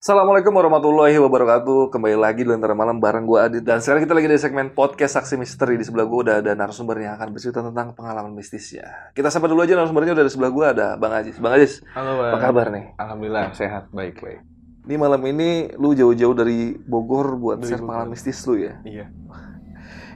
Assalamualaikum 0.00 0.56
warahmatullahi 0.56 1.12
wabarakatuh. 1.20 1.92
Kembali 1.92 2.16
lagi 2.16 2.40
di 2.40 2.48
Lentera 2.48 2.72
Malam 2.72 3.04
bareng 3.04 3.28
gue 3.28 3.36
Adit. 3.36 3.60
Dan 3.60 3.84
sekarang 3.84 4.08
kita 4.08 4.16
lagi 4.16 4.32
di 4.32 4.40
segmen 4.40 4.72
podcast 4.72 5.20
Saksi 5.20 5.36
Misteri. 5.36 5.76
Di 5.76 5.84
sebelah 5.84 6.08
gue 6.08 6.18
udah 6.24 6.36
ada 6.40 6.56
narasumber 6.56 7.04
yang 7.04 7.20
akan 7.20 7.36
bercerita 7.36 7.60
tentang 7.60 7.92
pengalaman 7.92 8.32
mistisnya. 8.32 9.12
Kita 9.12 9.28
sapa 9.28 9.44
dulu 9.44 9.60
aja 9.60 9.76
narasumbernya 9.76 10.16
udah 10.16 10.24
di 10.24 10.32
sebelah 10.32 10.48
gue 10.56 10.66
ada 10.72 10.86
Bang 10.96 11.12
Ajis. 11.12 11.36
Bang 11.36 11.52
Ajis, 11.52 11.84
Halo 11.92 12.16
Bang. 12.16 12.32
apa 12.32 12.38
kabar 12.40 12.66
nih? 12.72 12.96
Alhamdulillah 12.96 13.52
sehat, 13.52 13.92
baik 13.92 14.24
baik. 14.24 14.40
Ini 14.88 14.96
malam 14.96 15.20
ini 15.28 15.68
lu 15.76 15.92
jauh-jauh 15.92 16.32
dari 16.32 16.80
Bogor 16.80 17.36
buat 17.36 17.60
share 17.60 17.84
pengalaman 17.84 18.16
mistis 18.16 18.40
lu 18.48 18.56
ya. 18.56 18.80
Iya. 18.80 19.04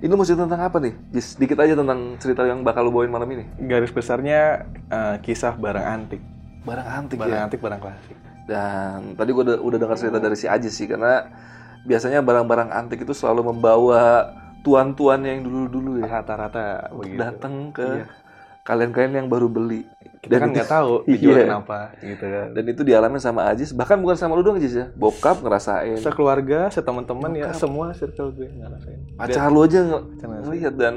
Ini 0.01 0.09
mau 0.17 0.25
cerita 0.25 0.49
tentang 0.49 0.65
apa 0.65 0.81
nih? 0.81 0.97
Jis, 1.13 1.37
dikit 1.37 1.61
aja 1.61 1.77
tentang 1.77 2.17
cerita 2.17 2.41
yang 2.49 2.65
bakal 2.65 2.89
lu 2.89 2.93
bawain 2.93 3.13
malam 3.13 3.29
ini. 3.29 3.45
Garis 3.61 3.93
besarnya 3.93 4.65
eh, 4.89 5.21
kisah 5.21 5.61
barang 5.61 5.85
antik, 5.85 6.25
Barang 6.65 6.89
antik 6.89 7.21
barang 7.21 7.37
ya. 7.37 7.45
antik, 7.45 7.61
barang 7.61 7.81
klasik. 7.85 8.24
Dan 8.45 9.17
tadi 9.17 9.31
gue 9.31 9.43
udah, 9.43 9.59
udah 9.59 9.79
dengar 9.81 9.97
cerita 9.97 10.21
dari 10.21 10.37
si 10.37 10.45
Ajis 10.45 10.73
sih 10.73 10.85
karena 10.85 11.25
biasanya 11.83 12.21
barang-barang 12.21 12.71
antik 12.71 13.05
itu 13.05 13.13
selalu 13.13 13.53
membawa 13.53 14.29
tuan-tuan 14.61 15.21
yang 15.25 15.45
dulu-dulu 15.45 16.01
ya 16.01 16.21
Rata-rata 16.21 16.89
begitu. 16.93 17.21
datang 17.21 17.73
ke 17.73 17.85
Iya. 17.85 18.07
kalian-kalian 18.65 19.13
yang 19.21 19.29
baru 19.29 19.49
beli. 19.49 19.85
Kita 20.25 20.31
Dan 20.31 20.41
kan 20.41 20.49
nggak 20.51 20.67
tahu 20.67 20.93
dijual 21.07 21.35
Iya. 21.35 21.45
kenapa, 21.47 21.79
gitu 21.99 22.25
kan. 22.25 22.47
Dan 22.51 22.65
itu 22.67 22.83
dialami 22.83 23.19
sama 23.19 23.41
Ajis, 23.47 23.71
bahkan 23.71 23.97
bukan 23.97 24.17
sama 24.17 24.33
lu 24.33 24.41
doang 24.41 24.57
Ajis 24.57 24.73
ya. 24.73 24.87
Bokap 24.91 25.39
ngerasain, 25.39 25.97
Sekeluarga, 25.97 26.67
seteman-teman 26.69 27.31
ya, 27.31 27.49
Lengkap. 27.49 27.61
semua 27.61 27.93
circle 27.93 28.33
gue 28.33 28.49
ngerasain. 28.49 28.99
pacar 29.15 29.47
lu 29.47 29.61
aja 29.61 29.79
nge- 29.79 30.05
Pacar 30.11 30.27
ngerasain. 30.27 30.43
ngeliat 30.43 30.75
dan 30.75 30.95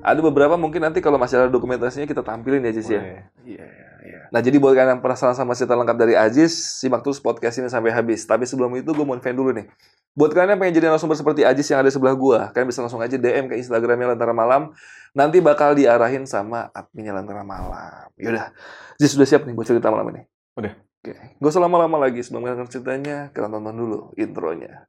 ada 0.00 0.20
beberapa 0.20 0.54
mungkin 0.54 0.80
nanti 0.80 0.98
kalau 0.98 1.16
masih 1.16 1.38
ada 1.38 1.48
dokumentasinya 1.48 2.04
kita 2.04 2.20
tampilin 2.20 2.60
ya 2.60 2.70
Ajis 2.70 2.86
ya. 2.86 3.00
Iya, 3.00 3.64
iya. 4.02 4.18
Nah 4.28 4.38
jadi 4.38 4.58
buat 4.58 4.72
kalian 4.72 4.90
yang 4.90 5.00
penasaran 5.00 5.32
sama 5.32 5.54
cerita 5.54 5.72
lengkap 5.72 5.96
dari 5.96 6.12
Ajis, 6.12 6.52
simak 6.76 7.00
terus 7.00 7.16
podcast 7.16 7.56
ini 7.56 7.66
sampai 7.66 7.88
habis. 7.88 8.20
Tapi 8.22 8.44
sebelum 8.44 8.74
itu 8.74 8.90
gue 8.90 9.00
mau 9.00 9.14
invite 9.14 9.32
dulu 9.32 9.48
nih. 9.50 9.64
Buat 10.12 10.30
kalian 10.30 10.54
yang 10.54 10.60
pengen 10.60 10.74
jadi 10.74 10.86
narasumber 10.88 11.14
seperti 11.14 11.42
Ajis 11.42 11.66
yang 11.66 11.78
ada 11.78 11.88
di 11.88 11.94
sebelah 11.94 12.12
gue, 12.12 12.38
kalian 12.48 12.68
bisa 12.68 12.80
langsung 12.80 12.98
aja 12.98 13.14
DM 13.14 13.46
ke 13.46 13.54
Instagramnya 13.56 14.12
Lentera 14.12 14.30
Malam. 14.30 14.70
Nanti 15.10 15.38
bakal 15.38 15.72
diarahin 15.72 16.22
sama 16.22 16.70
adminnya 16.70 17.14
Lentera 17.14 17.42
Malam. 17.42 18.10
Yaudah, 18.14 18.50
Ajis 18.98 19.12
sudah 19.14 19.26
siap 19.26 19.42
nih 19.46 19.54
buat 19.54 19.66
cerita 19.66 19.90
malam 19.90 20.14
ini? 20.14 20.22
Udah. 20.58 20.74
Oke, 21.04 21.12
gak 21.36 21.50
usah 21.52 21.60
lama-lama 21.60 22.00
lagi. 22.00 22.24
Sebelum 22.24 22.48
kalian 22.48 22.64
ceritanya, 22.64 23.28
kita 23.28 23.52
tonton 23.52 23.76
dulu 23.76 24.16
intronya. 24.16 24.88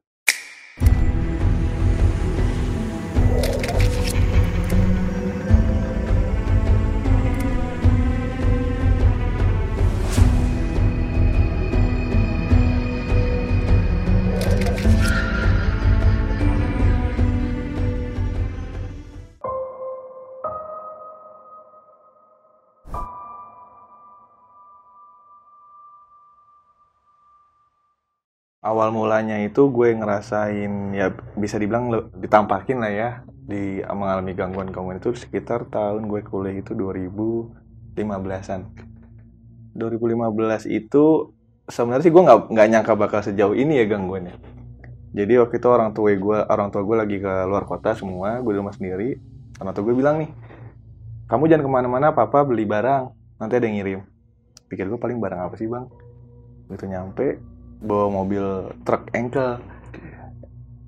Awal 28.66 28.90
mulanya 28.90 29.38
itu 29.38 29.70
gue 29.70 29.94
ngerasain 29.94 30.90
ya 30.90 31.14
bisa 31.38 31.54
dibilang 31.54 32.10
ditampakin 32.18 32.82
lah 32.82 32.90
ya 32.90 33.10
di 33.46 33.78
mengalami 33.86 34.34
gangguan 34.34 34.74
gangguan 34.74 34.98
itu 34.98 35.14
sekitar 35.14 35.70
tahun 35.70 36.10
gue 36.10 36.26
kuliah 36.26 36.58
itu 36.58 36.74
2015-an. 36.74 38.60
2015 39.78 40.66
itu 40.66 41.04
sebenarnya 41.70 42.04
sih 42.10 42.10
gue 42.10 42.22
nggak 42.26 42.40
nggak 42.50 42.66
nyangka 42.74 42.92
bakal 42.98 43.22
sejauh 43.22 43.54
ini 43.54 43.78
ya 43.78 43.86
gangguannya. 43.86 44.34
Jadi 45.14 45.32
waktu 45.38 45.62
itu 45.62 45.68
orang 45.70 45.94
tua 45.94 46.10
gue 46.12 46.38
orang 46.50 46.68
tua 46.74 46.82
gue 46.82 46.96
lagi 46.98 47.16
ke 47.22 47.32
luar 47.46 47.70
kota 47.70 47.94
semua, 47.94 48.42
gue 48.42 48.50
di 48.50 48.58
rumah 48.58 48.74
sendiri. 48.74 49.14
Orang 49.62 49.72
tua 49.78 49.84
gue 49.86 49.94
bilang 49.94 50.20
nih, 50.20 50.30
kamu 51.30 51.48
jangan 51.48 51.64
ke 51.64 51.70
mana-mana, 51.70 52.12
papa 52.12 52.42
beli 52.42 52.66
barang, 52.66 53.14
nanti 53.38 53.54
ada 53.56 53.64
yang 53.64 53.76
ngirim. 53.78 54.00
Pikir 54.66 54.90
gue 54.90 54.98
paling 54.98 55.16
barang 55.22 55.40
apa 55.48 55.54
sih 55.54 55.70
bang? 55.70 55.86
Begitu 56.68 56.84
nyampe, 56.90 57.40
bawa 57.80 58.06
mobil 58.10 58.72
truk 58.82 59.10
engkel. 59.12 59.60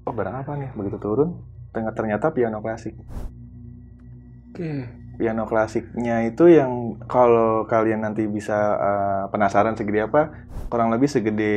Oh 0.08 0.14
barang 0.14 0.44
apa 0.44 0.52
nih? 0.56 0.70
Begitu 0.72 0.96
turun, 1.00 1.40
ternyata 1.72 1.94
ternyata 1.96 2.26
piano 2.32 2.58
klasik. 2.64 2.96
Oke. 4.52 4.88
Piano 5.18 5.50
klasiknya 5.50 6.30
itu 6.30 6.46
yang 6.46 7.02
kalau 7.10 7.66
kalian 7.66 8.06
nanti 8.06 8.24
bisa 8.30 8.54
eh, 8.78 9.22
penasaran 9.34 9.74
segede 9.74 10.06
apa, 10.06 10.46
kurang 10.70 10.94
lebih 10.94 11.10
segede 11.10 11.52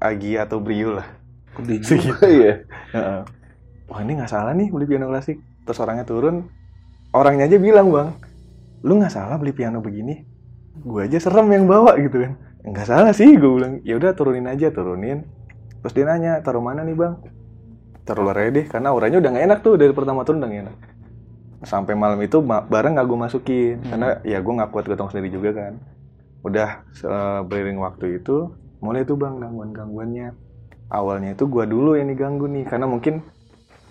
Agi 0.00 0.40
atau 0.40 0.58
Brio 0.58 0.96
lah. 0.96 1.08
Gede 1.60 1.84
Segitu. 1.84 2.16
juga 2.16 2.26
ya. 2.26 2.54
Wah 3.86 4.00
ini 4.00 4.16
nggak 4.18 4.32
salah 4.32 4.56
nih 4.56 4.72
beli 4.72 4.88
piano 4.88 5.06
klasik. 5.12 5.38
Terus 5.64 5.78
orangnya 5.80 6.08
turun, 6.08 6.48
orangnya 7.12 7.46
aja 7.46 7.58
bilang 7.60 7.92
bang, 7.92 8.08
lu 8.82 8.98
nggak 8.98 9.12
salah 9.12 9.36
beli 9.36 9.52
piano 9.54 9.78
begini. 9.84 10.24
Gue 10.82 11.06
aja 11.06 11.20
serem 11.20 11.46
yang 11.52 11.68
bawa 11.68 11.94
gitu 12.00 12.24
kan. 12.24 12.32
Nggak 12.64 12.86
salah 12.88 13.12
sih, 13.12 13.30
gue 13.36 13.50
bilang. 13.56 13.74
Ya 13.88 13.94
udah 14.00 14.10
turunin 14.16 14.46
aja, 14.48 14.72
turunin. 14.72 15.18
Terus 15.84 15.92
dia 15.96 16.04
nanya, 16.08 16.32
taruh 16.44 16.64
mana 16.64 16.80
nih 16.88 16.96
bang? 16.96 17.14
Taruh 18.04 18.22
luar 18.24 18.36
aja 18.40 18.50
deh, 18.56 18.66
karena 18.68 18.88
auranya 18.92 19.16
udah 19.20 19.30
nggak 19.32 19.46
enak 19.48 19.58
tuh 19.64 19.74
dari 19.80 19.92
pertama 19.96 20.24
turun 20.24 20.40
udah 20.40 20.48
nggak 20.50 20.62
enak. 20.68 20.76
Sampai 21.64 21.94
malam 21.96 22.20
itu 22.20 22.38
barang 22.44 22.92
nggak 22.96 23.06
gue 23.08 23.18
masukin, 23.24 23.76
Hmm. 23.80 23.88
karena 23.90 24.08
ya 24.24 24.38
gue 24.44 24.52
nggak 24.58 24.70
kuat 24.72 24.84
gotong 24.88 25.08
sendiri 25.12 25.28
juga 25.32 25.50
kan. 25.56 25.72
Udah 26.44 26.68
se- 26.92 27.42
beriring 27.48 27.80
waktu 27.80 28.20
itu, 28.20 28.52
mulai 28.84 29.04
tuh 29.08 29.16
bang 29.16 29.40
gangguan-gangguannya 29.40 30.28
awalnya 30.92 31.34
itu 31.34 31.44
gua 31.48 31.64
dulu 31.64 31.96
yang 31.98 32.08
diganggu 32.12 32.46
nih 32.46 32.64
karena 32.68 32.86
mungkin 32.86 33.24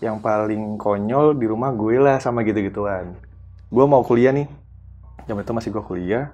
yang 0.03 0.19
paling 0.21 0.77
konyol 0.77 1.35
di 1.37 1.45
rumah 1.49 1.71
gue 1.73 1.97
lah 1.99 2.17
sama 2.21 2.43
gitu-gituan 2.45 3.17
gua 3.73 3.85
mau 3.89 4.03
kuliah 4.05 4.31
nih 4.35 4.47
jam 5.27 5.37
itu 5.39 5.51
masih 5.51 5.69
gua 5.73 5.83
kuliah 5.85 6.25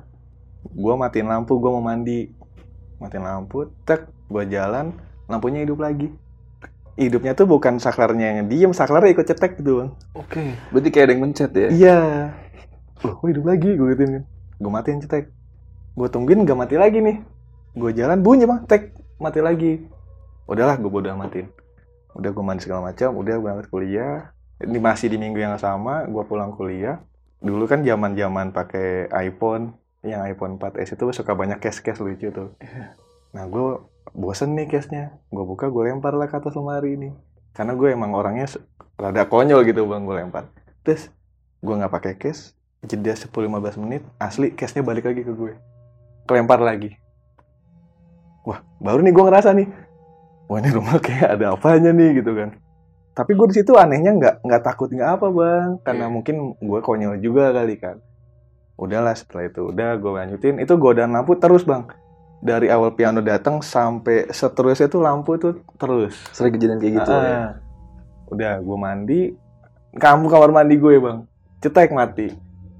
gua 0.63 0.93
matiin 0.99 1.27
lampu 1.27 1.57
gua 1.59 1.75
mau 1.77 1.83
mandi. 1.83 2.31
Matiin 2.99 3.23
lampu 3.23 3.71
tek 3.87 4.07
gua 4.27 4.43
jalan 4.43 4.95
lampunya 5.29 5.63
hidup 5.63 5.79
lagi. 5.79 6.09
Hidupnya 6.99 7.31
tuh 7.31 7.47
bukan 7.47 7.79
saklarnya 7.79 8.43
yang 8.43 8.51
diem 8.51 8.75
saklarnya 8.75 9.15
ikut 9.15 9.23
cetek 9.23 9.63
gitu 9.63 9.79
bang. 9.79 9.91
Oke. 10.19 10.43
Berarti 10.75 10.89
kayak 10.91 11.05
ada 11.07 11.11
yang 11.15 11.21
mencet 11.23 11.51
ya? 11.55 11.67
iya. 11.71 11.99
Loh 12.99 13.15
kok 13.15 13.27
hidup 13.31 13.45
lagi? 13.47 13.71
Gue 13.79 13.95
gituin 13.95 14.11
kan 14.19 14.23
gue 14.59 14.71
matiin 14.71 14.99
cetek. 14.99 15.25
Gue 15.95 16.07
tungguin 16.11 16.43
gak 16.43 16.59
mati 16.59 16.75
lagi 16.75 16.99
nih. 16.99 17.23
Gue 17.71 17.95
jalan 17.95 18.19
bunyi 18.19 18.43
bang. 18.43 18.67
Tek 18.67 18.91
mati 19.15 19.39
lagi. 19.39 19.79
Udahlah 20.43 20.75
gue 20.75 20.91
bodo 20.91 21.07
amatin. 21.07 21.47
Udah 22.19 22.35
gue 22.35 22.43
mandi 22.43 22.67
segala 22.67 22.91
macam 22.91 23.15
udah 23.15 23.33
gue 23.39 23.43
berangkat 23.47 23.67
kuliah. 23.71 24.35
Ini 24.59 24.75
masih 24.75 25.07
di 25.07 25.15
minggu 25.15 25.39
yang 25.39 25.55
sama 25.55 26.03
gue 26.03 26.23
pulang 26.27 26.51
kuliah. 26.51 26.99
Dulu 27.39 27.63
kan 27.63 27.79
zaman 27.87 28.19
zaman 28.19 28.51
pakai 28.51 29.07
iPhone 29.23 29.71
yang 30.03 30.23
iPhone 30.23 30.55
4s 30.55 30.95
itu 30.95 31.03
suka 31.11 31.35
banyak 31.35 31.59
case-case 31.59 31.99
lucu 31.99 32.31
tuh. 32.31 32.55
Nah 33.35 33.43
gue 33.45 33.83
bosen 34.15 34.55
nih 34.55 34.71
case-nya. 34.71 35.19
Gue 35.27 35.43
buka 35.43 35.67
gue 35.67 35.91
lempar 35.91 36.15
lah 36.15 36.31
ke 36.31 36.39
atas 36.39 36.55
lemari 36.55 36.95
ini. 36.95 37.09
Karena 37.51 37.75
gue 37.75 37.91
emang 37.91 38.15
orangnya 38.15 38.47
rada 38.95 39.27
konyol 39.27 39.67
gitu 39.67 39.83
bang 39.85 40.07
gue 40.07 40.15
lempar. 40.15 40.47
Terus 40.87 41.11
gue 41.59 41.75
nggak 41.75 41.91
pakai 41.91 42.13
case 42.15 42.55
jeda 42.79 43.11
10-15 43.11 43.75
menit 43.83 44.01
asli 44.15 44.55
case-nya 44.55 44.87
balik 44.87 45.03
lagi 45.03 45.21
ke 45.27 45.33
gue. 45.35 45.53
Kelempar 46.23 46.63
lagi. 46.63 46.95
Wah 48.47 48.63
baru 48.79 49.03
nih 49.03 49.11
gue 49.11 49.25
ngerasa 49.27 49.51
nih 49.51 49.67
wah 50.49 50.57
ini 50.57 50.69
rumah 50.73 50.97
kayak 50.97 51.37
ada 51.37 51.59
apanya 51.59 51.91
nih 51.91 52.23
gitu 52.23 52.31
kan. 52.39 52.55
Tapi 53.11 53.35
gue 53.35 53.47
di 53.51 53.55
situ 53.59 53.75
anehnya 53.75 54.15
nggak 54.15 54.35
nggak 54.47 54.61
takut 54.63 54.87
nggak 54.87 55.19
apa 55.19 55.27
bang. 55.27 55.69
Karena 55.83 56.07
Iya. 56.07 56.13
mungkin 56.15 56.35
gue 56.55 56.79
konyol 56.79 57.19
juga 57.19 57.51
kali 57.51 57.75
kan 57.75 57.99
udahlah 58.79 59.11
setelah 59.11 59.51
itu 59.51 59.75
udah 59.75 59.99
gue 59.99 60.11
lanjutin 60.15 60.55
itu 60.63 60.73
godaan 60.79 61.11
lampu 61.11 61.35
terus 61.35 61.67
bang 61.67 61.83
dari 62.39 62.71
awal 62.71 62.95
piano 62.95 63.19
datang 63.19 63.59
sampai 63.59 64.31
seterusnya 64.31 64.87
tuh 64.87 65.03
lampu 65.03 65.35
tuh 65.35 65.59
terus 65.75 66.15
Sering 66.31 66.55
kejadian 66.55 66.79
kayak 66.79 66.93
gitu 67.03 67.11
Ah, 67.11 67.19
ya? 67.19 67.39
Udah, 68.29 68.53
gue 68.61 68.77
mandi. 68.77 69.21
Kamu 69.97 70.29
kamar 70.29 70.53
mandi 70.53 70.77
gue 70.77 71.01
bang. 71.01 71.25
Cetek 71.59 71.91
mati. 71.91 72.29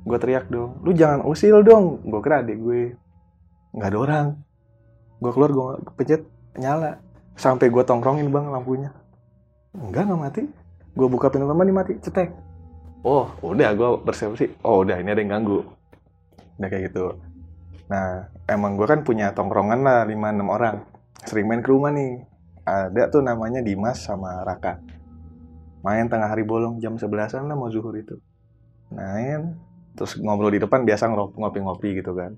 Gue 0.06 0.18
teriak 0.22 0.48
dong. 0.48 0.78
Lu 0.86 0.94
jangan 0.94 1.26
usil 1.26 1.66
dong. 1.66 2.06
Gue 2.06 2.22
kira 2.22 2.46
adik 2.46 2.62
gue. 2.62 2.94
Nggak 3.76 3.90
ada 3.90 3.98
orang. 3.98 4.28
Gue 5.20 5.32
keluar, 5.34 5.50
gue 5.52 5.94
pencet 5.98 6.22
nyala. 6.56 7.02
Sampai 7.36 7.68
gue 7.68 7.84
tongkrongin 7.84 8.30
bang 8.30 8.46
lampunya. 8.48 8.94
Enggak, 9.74 10.06
nggak 10.08 10.22
mati. 10.22 10.42
Gue 10.96 11.08
buka 11.10 11.34
pintu 11.34 11.50
kamar 11.50 11.66
mandi 11.66 11.74
mati. 11.74 11.94
Cetek. 11.98 12.30
Oh, 13.02 13.28
udah 13.42 13.74
gue 13.74 13.90
persepsi. 14.06 14.54
Oh, 14.62 14.86
udah 14.86 15.02
ini 15.02 15.10
ada 15.12 15.20
yang 15.20 15.34
ganggu. 15.42 15.66
Udah 16.60 16.68
kayak 16.68 16.92
gitu. 16.92 17.18
Nah, 17.90 18.30
emang 18.46 18.78
gue 18.78 18.86
kan 18.86 19.02
punya 19.02 19.34
tongkrongan 19.34 19.82
lah 19.82 20.06
5-6 20.06 20.46
orang. 20.46 20.76
Sering 21.26 21.48
main 21.50 21.64
ke 21.64 21.70
rumah 21.72 21.90
nih. 21.90 22.22
Ada 22.68 23.10
tuh 23.10 23.26
namanya 23.26 23.66
Dimas 23.66 24.04
sama 24.06 24.46
Raka. 24.46 24.78
Main 25.82 26.12
tengah 26.12 26.30
hari 26.30 26.44
bolong 26.44 26.78
jam 26.84 27.00
11an 27.00 27.48
lah 27.50 27.56
mau 27.56 27.72
zuhur 27.72 27.96
itu. 27.98 28.20
Main 28.94 29.58
terus 29.98 30.20
ngobrol 30.22 30.54
di 30.54 30.62
depan 30.62 30.86
biasa 30.86 31.10
ngopi-ngopi 31.10 31.98
gitu 31.98 32.14
kan. 32.14 32.38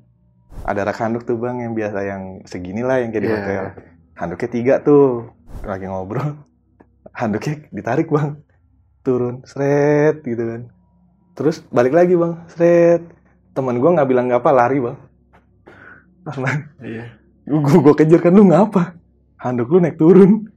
Ada 0.63 0.87
rak 0.87 0.97
handuk 1.01 1.23
tuh 1.25 1.35
bang 1.41 1.63
yang 1.63 1.73
biasa 1.73 1.99
yang 2.05 2.23
segini 2.45 2.85
lah 2.85 3.01
yang 3.01 3.09
kayak 3.11 3.23
di 3.23 3.29
Iya. 3.29 3.35
hotel. 3.37 3.63
Handuknya 4.15 4.49
tiga 4.53 4.73
tuh 4.85 5.33
lagi 5.65 5.85
ngobrol. 5.89 6.37
Handuknya 7.11 7.65
ditarik 7.73 8.07
bang. 8.07 8.39
Turun 9.01 9.41
seret 9.43 10.21
gitu 10.21 10.43
kan. 10.47 10.61
Terus 11.33 11.65
balik 11.73 11.91
lagi 11.97 12.13
bang. 12.13 12.45
Seret 12.47 13.03
teman 13.51 13.77
gue 13.79 13.89
nggak 13.91 14.07
bilang 14.07 14.25
nggak 14.31 14.41
apa 14.41 14.51
lari 14.51 14.77
bang. 14.79 14.97
Bang 16.21 16.59
Iya. 16.81 17.05
gue 17.49 17.77
gue 17.81 17.95
kejar 17.97 18.21
kan 18.21 18.33
lu 18.37 18.45
ngapa? 18.47 18.95
Handuk 19.41 19.73
lu 19.73 19.81
naik 19.81 19.97
turun. 19.97 20.47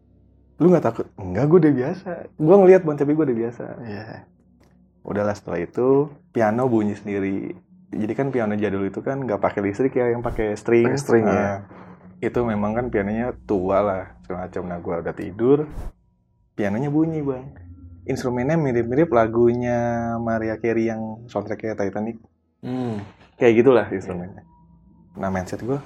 Lu 0.61 0.67
nggak 0.71 0.85
takut? 0.85 1.07
Enggak 1.19 1.45
gue 1.51 1.59
udah 1.67 1.75
biasa. 1.75 2.11
Gue 2.37 2.57
ngelihat 2.61 2.83
bang 2.87 2.97
tapi 3.01 3.13
gue 3.17 3.25
udah 3.25 3.39
biasa. 3.39 3.65
Iya. 3.85 4.05
udahlah 5.05 5.37
setelah 5.37 5.61
itu 5.61 6.09
piano 6.33 6.65
bunyi 6.65 6.97
sendiri. 6.97 7.53
Jadi 7.93 8.13
kan 8.17 8.33
piano 8.33 8.57
jadul 8.57 8.89
itu 8.89 9.05
kan 9.05 9.21
nggak 9.21 9.37
pakai 9.37 9.61
listrik 9.61 9.93
ya 9.93 10.09
yang 10.09 10.25
pakai 10.25 10.57
string 10.57 10.89
Pakai 10.89 10.99
string, 10.99 11.25
ya. 11.29 11.37
Nah, 11.37 11.57
itu 12.25 12.41
memang 12.41 12.73
kan 12.73 12.89
pianonya 12.89 13.37
tua 13.45 13.85
lah 13.85 14.05
semacam 14.25 14.63
nah 14.65 14.79
gue 14.81 14.95
udah 15.05 15.15
tidur 15.15 15.59
pianonya 16.57 16.89
bunyi 16.89 17.21
bang. 17.21 17.47
Instrumennya 18.05 18.57
mirip-mirip 18.57 19.13
lagunya 19.13 20.13
Maria 20.21 20.57
Carey 20.61 20.89
yang 20.89 21.25
soundtracknya 21.29 21.77
Titanic 21.77 22.21
Hmm. 22.65 23.05
kayak 23.37 23.61
gitulah 23.61 23.87
instrumennya 23.93 24.41
nah 25.15 25.29
mindset 25.29 25.61
gue 25.61 25.79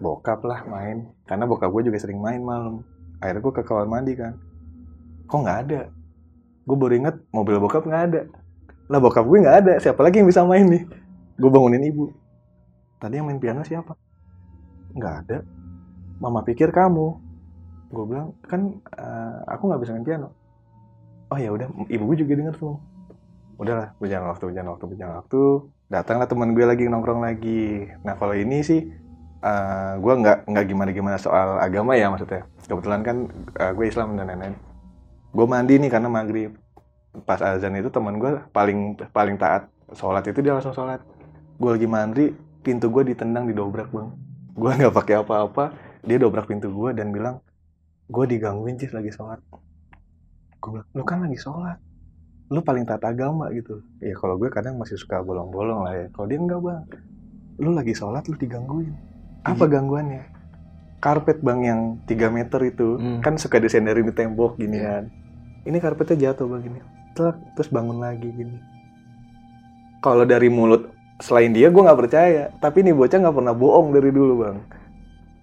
bokap 0.00 0.44
lah 0.44 0.64
main. 0.68 1.08
Karena 1.24 1.44
bokap 1.48 1.72
gue 1.72 1.88
juga 1.88 1.98
sering 2.00 2.20
main 2.20 2.40
malam. 2.40 2.84
Akhirnya 3.20 3.40
gue 3.40 3.52
ke 3.52 3.62
kamar 3.64 3.88
mandi 3.88 4.12
kan. 4.16 4.36
Kok 5.26 5.40
nggak 5.42 5.58
ada? 5.68 5.80
Gue 6.66 6.76
baru 6.76 6.94
inget 7.00 7.16
mobil 7.32 7.56
bokap 7.58 7.88
nggak 7.88 8.02
ada. 8.12 8.20
Lah 8.92 8.98
bokap 9.00 9.24
gue 9.24 9.38
nggak 9.42 9.56
ada. 9.64 9.72
Siapa 9.80 10.00
lagi 10.04 10.20
yang 10.20 10.28
bisa 10.28 10.44
main 10.44 10.66
nih? 10.68 10.82
Gue 11.40 11.50
bangunin 11.50 11.84
ibu. 11.84 12.12
Tadi 13.00 13.20
yang 13.20 13.26
main 13.28 13.40
piano 13.40 13.64
siapa? 13.64 13.96
Nggak 14.96 15.14
ada. 15.26 15.38
Mama 16.20 16.44
pikir 16.44 16.72
kamu. 16.72 17.06
Gue 17.92 18.04
bilang 18.04 18.36
kan 18.44 18.76
eh, 18.76 19.38
aku 19.48 19.62
nggak 19.72 19.80
bisa 19.80 19.92
main 19.96 20.06
piano. 20.06 20.28
Oh 21.32 21.38
ya 21.40 21.50
udah 21.50 21.66
ibu 21.88 22.02
gue 22.12 22.16
juga 22.22 22.36
denger 22.36 22.56
tuh. 22.60 22.76
Udahlah 23.56 23.96
berjalan 23.96 24.28
waktu 24.30 24.44
berjalan 24.52 24.68
waktu 24.76 24.84
berjalan 24.84 25.14
waktu 25.24 25.40
datanglah 25.86 26.26
teman 26.26 26.50
gue 26.52 26.64
lagi 26.66 26.84
nongkrong 26.90 27.22
lagi. 27.22 27.86
Nah 28.02 28.18
kalau 28.18 28.34
ini 28.34 28.62
sih 28.62 28.80
eh, 29.42 29.92
gue 29.98 30.14
nggak 30.22 30.50
nggak 30.50 30.64
gimana 30.66 30.90
gimana 30.90 31.16
soal 31.18 31.58
agama 31.62 31.94
ya 31.94 32.10
maksudnya. 32.10 32.46
Kebetulan 32.66 33.00
kan 33.06 33.16
eh, 33.58 33.72
gue 33.74 33.86
Islam 33.86 34.18
dan 34.18 34.30
lain-lain. 34.30 34.54
Gue 35.30 35.46
mandi 35.46 35.74
nih 35.78 35.90
karena 35.90 36.08
maghrib. 36.10 36.58
Pas 37.24 37.40
azan 37.40 37.78
itu 37.78 37.88
teman 37.88 38.18
gue 38.18 38.42
paling 38.50 38.98
paling 39.14 39.36
taat. 39.38 39.70
Sholat 39.94 40.26
itu 40.26 40.42
dia 40.42 40.52
langsung 40.58 40.74
sholat. 40.74 41.00
Gue 41.56 41.70
lagi 41.78 41.86
mandi 41.86 42.24
pintu 42.66 42.90
gue 42.90 43.14
ditendang 43.14 43.46
didobrak 43.46 43.88
bang. 43.94 44.10
Gue 44.58 44.70
nggak 44.74 44.94
pakai 44.94 45.22
apa-apa. 45.22 45.70
Dia 46.02 46.18
dobrak 46.18 46.50
pintu 46.50 46.70
gue 46.70 46.90
dan 46.94 47.14
bilang 47.14 47.38
gue 48.10 48.24
digangguin 48.26 48.78
cis 48.78 48.90
lagi 48.90 49.14
sholat. 49.14 49.38
Gue 50.58 50.70
bilang 50.82 50.88
lu 50.90 51.02
kan 51.06 51.22
lagi 51.22 51.38
sholat 51.38 51.78
lu 52.46 52.62
paling 52.62 52.86
taat 52.86 53.02
agama 53.02 53.50
gitu. 53.50 53.82
Ya 53.98 54.14
kalau 54.14 54.38
gue 54.38 54.46
kadang 54.48 54.78
masih 54.78 54.94
suka 54.94 55.18
bolong-bolong 55.18 55.82
lah 55.82 55.94
ya. 55.94 56.06
Kalau 56.14 56.26
dia 56.30 56.38
enggak 56.38 56.62
bang. 56.62 56.82
Lu 57.58 57.74
lagi 57.74 57.90
sholat 57.90 58.26
lu 58.30 58.38
digangguin. 58.38 58.94
Apa 59.42 59.66
gangguannya? 59.66 60.22
Karpet 61.02 61.42
bang 61.42 61.60
yang 61.62 61.80
3 62.06 62.30
meter 62.30 62.60
itu 62.62 62.98
Hmm. 62.98 63.18
kan 63.20 63.34
suka 63.36 63.58
disenderin 63.58 64.06
di 64.06 64.14
tembok 64.14 64.58
gini 64.58 64.78
kan. 64.78 65.10
Ini 65.66 65.76
karpetnya 65.82 66.30
jatuh 66.30 66.46
bang 66.46 66.62
gini. 66.62 66.80
Terus 67.16 67.68
bangun 67.68 67.98
lagi 67.98 68.30
gini. 68.30 68.58
Kalau 69.98 70.22
dari 70.22 70.46
mulut 70.46 70.92
selain 71.18 71.50
dia 71.50 71.66
gue 71.66 71.82
nggak 71.82 71.98
percaya. 71.98 72.54
Tapi 72.62 72.86
nih 72.86 72.94
bocah 72.94 73.18
nggak 73.18 73.36
pernah 73.36 73.54
bohong 73.56 73.90
dari 73.90 74.10
dulu 74.14 74.34
bang. 74.46 74.56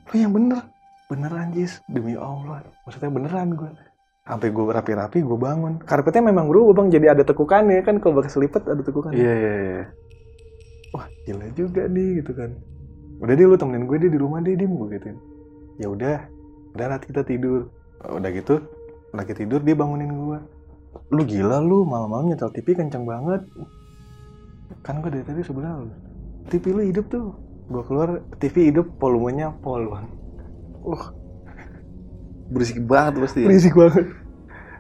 Lu 0.08 0.16
yang 0.16 0.32
bener. 0.32 0.64
Beneran 1.12 1.52
Jis. 1.52 1.84
Demi 1.92 2.16
Allah. 2.16 2.64
Maksudnya 2.88 3.12
beneran 3.12 3.60
gue 3.60 3.70
sampai 4.24 4.56
gue 4.56 4.64
rapi-rapi 4.64 5.20
gue 5.20 5.38
bangun. 5.38 5.84
Karpetnya 5.84 6.32
memang 6.32 6.48
berubah 6.48 6.84
bang. 6.84 6.88
Jadi 6.96 7.06
ada 7.12 7.24
tekukannya 7.28 7.84
kan? 7.84 8.00
Kalau 8.00 8.24
pakai 8.24 8.32
selipet 8.32 8.64
ada 8.64 8.80
tekukannya. 8.80 9.20
Iya, 9.20 9.34
iya, 9.36 9.54
iya. 9.60 9.86
wah 10.94 11.10
gila 11.28 11.48
juga 11.58 11.90
nih 11.90 12.24
gitu 12.24 12.32
kan. 12.38 12.56
Udah 13.20 13.34
deh 13.34 13.46
lu 13.50 13.58
temenin 13.60 13.90
gue 13.90 13.98
deh 14.00 14.12
di 14.14 14.20
rumah 14.20 14.40
deh 14.40 14.56
dim 14.56 14.72
gue 14.80 14.88
gituin. 14.96 15.18
Ya 15.82 15.88
udah 15.92 16.18
udah 16.78 16.86
lah 16.88 17.00
kita 17.04 17.28
tidur. 17.28 17.68
Udah 18.04 18.30
gitu 18.32 18.64
lagi 19.14 19.38
tidur 19.38 19.62
dia 19.62 19.78
bangunin 19.78 20.10
gue 20.10 20.40
lu 21.12 21.22
gila 21.28 21.60
lu. 21.60 21.84
Malam-malam 21.84 22.32
nyetel 22.32 22.54
TV 22.56 22.80
kenceng 22.80 23.04
banget. 23.04 23.44
Kan 24.86 25.04
gue 25.04 25.12
dari 25.12 25.26
tadi 25.28 25.44
sebelah 25.44 25.84
lu. 25.84 25.92
TV 26.48 26.64
lu 26.72 26.82
hidup 26.88 27.12
tuh. 27.12 27.36
Gue 27.68 27.84
keluar 27.90 28.24
TV 28.40 28.72
hidup 28.72 28.88
volumenya 29.02 29.52
pol 29.60 29.84
bang. 29.92 30.08
Uh 30.84 31.23
Berisik 32.50 32.84
banget 32.84 33.24
pasti. 33.24 33.40
ya? 33.44 33.48
berisik 33.48 33.76
banget. 33.76 34.06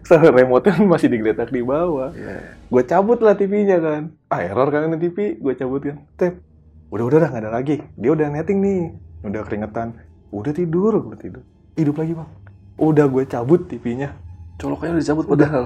Soalnya 0.04 0.36
remote 0.36 0.68
kan 0.68 0.83
masih 0.83 1.07
digeletak 1.07 1.48
di 1.48 1.63
bawah. 1.63 2.12
Iya. 2.12 2.60
gue 2.68 2.83
cabut 2.83 3.19
lah 3.24 3.39
TV-nya 3.39 3.80
kan. 3.80 4.12
Ah 4.27 4.44
error 4.44 4.68
kan 4.68 4.92
ini 4.92 5.00
TV 5.00 5.39
gue 5.39 5.54
cabut 5.56 5.80
kan. 5.80 6.04
Tep. 6.19 6.44
Udah 6.92 7.04
udah 7.07 7.18
udah 7.24 7.30
nggak 7.31 7.44
ada 7.48 7.51
lagi. 7.56 7.80
Dia 7.95 8.12
udah 8.12 8.27
netting 8.27 8.60
nih. 8.60 8.81
Udah 9.24 9.42
keringetan. 9.48 9.95
Udah 10.33 10.51
tidur 10.51 10.92
gue 11.00 11.15
tidur. 11.15 11.44
Hidup 11.80 11.95
lagi 12.04 12.13
bang. 12.19 12.30
Udah 12.75 13.06
gue 13.06 13.24
cabut 13.30 13.69
TV-nya 13.69 14.18
Colokannya 14.57 14.98
udah 14.98 15.04
dicabut 15.06 15.25
padahal. 15.30 15.66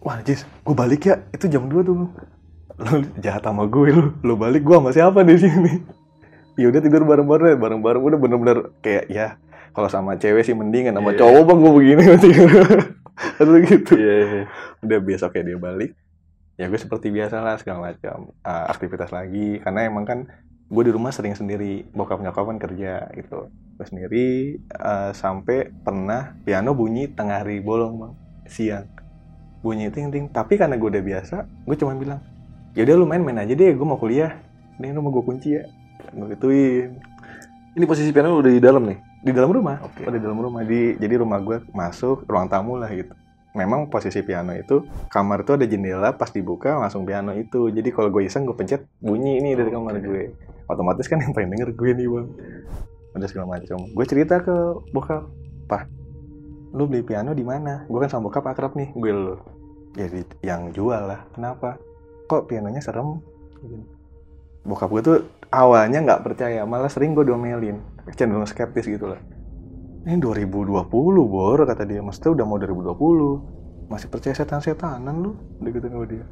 wah 0.00 0.16
Jis 0.22 0.46
gue 0.46 0.74
balik 0.76 1.02
ya. 1.10 1.18
Itu 1.34 1.50
jam 1.50 1.66
2 1.66 1.82
tuh 1.82 1.94
Bang. 1.98 2.12
lu 2.80 3.04
jahat 3.20 3.42
sama 3.44 3.66
gue 3.66 3.90
lu. 3.90 4.14
Lu 4.22 4.38
balik 4.38 4.62
gue 4.62 4.76
sama 4.78 4.94
siapa 4.94 5.20
di 5.26 5.34
sini 5.36 5.99
ya 6.60 6.68
udah 6.68 6.80
tidur 6.84 7.08
bareng-bareng 7.08 7.56
ya, 7.56 7.56
bareng-bareng 7.56 8.02
udah 8.04 8.18
bener-bener 8.20 8.58
kayak 8.84 9.08
ya 9.08 9.40
kalau 9.72 9.88
sama 9.88 10.18
cewek 10.20 10.44
sih 10.44 10.52
mendingan 10.52 10.92
sama 10.98 11.14
Iya. 11.14 11.24
cowok 11.24 11.42
bang 11.46 11.58
gue 11.62 11.72
begini. 11.72 12.02
Tidur. 12.24 12.68
Aduh 13.40 13.56
gitu. 13.64 13.92
Iya, 13.96 14.14
iya. 14.20 14.42
udah 14.82 14.98
besok 15.00 15.32
kayak 15.36 15.46
dia 15.46 15.58
balik 15.60 15.92
ya 16.60 16.68
gue 16.68 16.76
seperti 16.76 17.08
biasa 17.08 17.40
lah 17.40 17.56
segala 17.56 17.88
macam 17.88 18.34
uh, 18.44 18.66
aktivitas 18.68 19.08
lagi. 19.14 19.62
Karena 19.62 19.88
emang 19.88 20.04
kan 20.04 20.18
gue 20.70 20.82
di 20.84 20.92
rumah 20.92 21.10
sering 21.14 21.32
sendiri 21.32 21.88
bokap 21.94 22.20
nyokap 22.20 22.44
kan 22.50 22.58
kerja 22.60 23.08
gitu. 23.16 23.48
Gue 23.48 23.86
sendiri 23.88 24.26
uh, 24.76 25.14
sampai 25.16 25.72
pernah 25.72 26.36
piano 26.44 26.76
bunyi 26.76 27.08
tengah 27.08 27.40
hari 27.46 27.62
bolong 27.64 27.94
bang. 27.96 28.12
Siang. 28.50 28.86
Bunyi 29.64 29.88
ting 29.94 30.10
ting 30.10 30.26
tapi 30.28 30.58
karena 30.58 30.74
gue 30.76 30.88
udah 30.88 31.04
biasa 31.04 31.36
gue 31.46 31.76
cuma 31.76 31.92
bilang 31.94 32.20
ya 32.72 32.82
udah 32.86 32.94
lu 32.96 33.04
main 33.06 33.20
main 33.22 33.38
aja 33.38 33.54
deh 33.54 33.70
gue 33.70 33.86
mau 33.86 33.96
kuliah. 33.96 34.34
Ini 34.80 34.96
rumah 34.96 35.12
gue 35.12 35.24
kunci 35.24 35.54
ya 35.54 35.64
gue 36.10 36.26
gituin 36.36 36.90
Ini 37.70 37.84
posisi 37.86 38.10
piano 38.10 38.34
udah 38.34 38.50
di 38.50 38.58
dalam 38.58 38.82
nih. 38.82 38.98
di 39.22 39.30
dalam 39.30 39.52
rumah. 39.54 39.78
Oke. 39.86 40.02
Oh, 40.02 40.10
di 40.10 40.18
dalam 40.18 40.40
rumah. 40.42 40.66
Di 40.66 40.98
jadi 40.98 41.22
rumah 41.22 41.38
gue 41.38 41.62
masuk 41.70 42.26
ruang 42.26 42.50
tamu 42.50 42.74
lah 42.74 42.90
gitu. 42.90 43.14
Memang 43.54 43.86
posisi 43.86 44.22
piano 44.22 44.50
itu 44.54 44.82
kamar 45.06 45.46
itu 45.46 45.54
ada 45.54 45.66
jendela 45.70 46.10
pas 46.14 46.34
dibuka 46.34 46.74
langsung 46.74 47.06
piano 47.06 47.30
itu. 47.36 47.70
Jadi 47.70 47.94
kalau 47.94 48.10
gue 48.10 48.26
iseng 48.26 48.42
gue 48.42 48.58
pencet 48.58 48.90
bunyi 48.98 49.38
ini 49.38 49.54
dari 49.54 49.70
kamar 49.70 49.98
Oke. 49.98 50.02
gue. 50.02 50.22
Otomatis 50.66 51.06
kan 51.06 51.22
yang 51.22 51.30
pengen 51.30 51.54
denger 51.54 51.70
gue 51.74 51.90
nih 51.94 52.06
bang. 52.10 52.26
Ada 53.14 53.26
segala 53.30 53.46
macam. 53.54 53.78
Gue 53.94 54.06
cerita 54.06 54.42
ke 54.42 54.56
bokap 54.90 55.30
pak 55.70 55.86
lu 56.70 56.86
beli 56.86 57.02
piano 57.02 57.30
di 57.34 57.42
mana? 57.46 57.86
Gue 57.86 58.02
kan 58.02 58.10
sama 58.10 58.30
bokap 58.30 58.50
akrab 58.50 58.74
nih 58.74 58.90
gue 58.94 59.10
lu. 59.14 59.34
Jadi 59.94 60.22
yang 60.42 60.70
jual 60.74 61.06
lah. 61.06 61.22
Kenapa? 61.34 61.78
Kok 62.26 62.50
pianonya 62.50 62.78
serem? 62.82 63.18
Bokap 64.62 64.90
gue 64.90 65.02
tuh 65.02 65.18
awalnya 65.50 65.98
nggak 66.02 66.22
percaya 66.22 66.62
malah 66.62 66.88
sering 66.88 67.12
gue 67.14 67.26
domelin 67.26 67.82
cenderung 68.14 68.46
skeptis 68.46 68.86
gitu 68.86 69.10
lah. 69.10 69.20
Ini 70.06 70.16
2020 70.16 70.88
bor 71.28 71.58
kata 71.60 71.84
dia. 71.84 72.00
Maksudnya 72.00 72.40
udah 72.40 72.44
mau 72.48 72.56
2020 72.56 73.90
masih 73.92 74.08
percaya 74.08 74.32
setan-setanan 74.32 75.20
lu 75.20 75.36
gitu 75.66 75.84
sama 75.84 76.06
dia. 76.08 76.24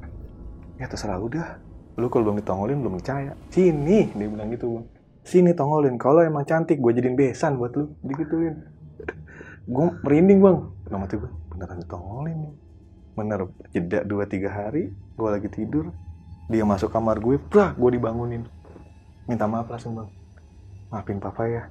Ya 0.80 0.88
terserah 0.88 1.20
udah. 1.20 1.60
Lu 1.98 2.08
kalau 2.08 2.30
belum 2.30 2.40
ditongolin 2.40 2.78
belum 2.80 2.94
percaya. 3.02 3.36
Sini 3.52 4.08
dia 4.14 4.26
bilang 4.30 4.48
gitu 4.54 4.80
bang 4.80 4.86
sini 5.28 5.52
tongolin. 5.52 6.00
Kalau 6.00 6.24
emang 6.24 6.48
cantik 6.48 6.80
gue 6.80 6.92
jadiin 6.96 7.12
besan 7.12 7.60
buat 7.60 7.76
lu 7.76 7.92
digituin. 8.00 8.64
Gue 9.68 9.86
merinding 10.00 10.40
bang. 10.40 10.58
Dalam 10.88 11.04
hati 11.04 11.20
gue 11.20 11.30
beneran 11.52 11.78
ditongolin 11.84 12.36
nih. 12.48 12.54
Bener 13.12 13.40
jeda 13.76 14.00
2-3 14.08 14.48
hari 14.48 14.88
gue 14.94 15.28
lagi 15.28 15.48
tidur. 15.52 15.92
Dia 16.48 16.64
masuk 16.64 16.88
kamar 16.88 17.20
gue 17.20 17.36
brah 17.36 17.76
gue 17.76 17.90
dibangunin 17.92 18.48
minta 19.28 19.44
maaf 19.44 19.68
langsung 19.68 19.92
bang. 19.92 20.08
Maafin 20.88 21.20
papa 21.20 21.44
ya. 21.44 21.62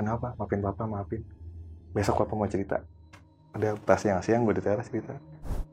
Kenapa? 0.00 0.32
Maafin 0.40 0.64
papa 0.64 0.88
maafin. 0.88 1.20
Besok 1.92 2.24
papa 2.24 2.32
mau 2.32 2.48
cerita. 2.48 2.80
Ada 3.52 3.76
pas 3.76 4.00
yang 4.00 4.24
siang 4.24 4.48
gue 4.48 4.56
di 4.56 4.64
teras 4.64 4.88
cerita. 4.88 5.12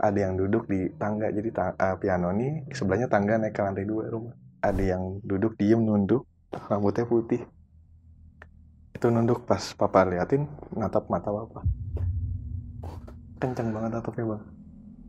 Ada 0.04 0.28
yang 0.28 0.36
duduk 0.36 0.68
di 0.68 0.92
tangga 1.00 1.32
jadi 1.32 1.50
ta- 1.56 1.76
eh, 1.80 1.96
piano 1.96 2.30
nih 2.36 2.68
sebelahnya 2.76 3.08
tangga 3.08 3.40
naik 3.40 3.56
ke 3.56 3.64
lantai 3.64 3.88
dua 3.88 4.12
rumah. 4.12 4.36
Ada 4.60 4.84
yang 4.84 5.24
duduk 5.24 5.56
diem 5.56 5.80
nunduk 5.80 6.28
rambutnya 6.52 7.08
putih. 7.08 7.40
Itu 8.92 9.08
nunduk 9.08 9.48
pas 9.48 9.64
papa 9.80 10.04
liatin 10.04 10.44
natap 10.76 11.08
mata 11.08 11.32
papa. 11.32 11.64
Kenceng 13.40 13.72
banget 13.72 13.96
natapnya 13.96 14.28
bang. 14.28 14.44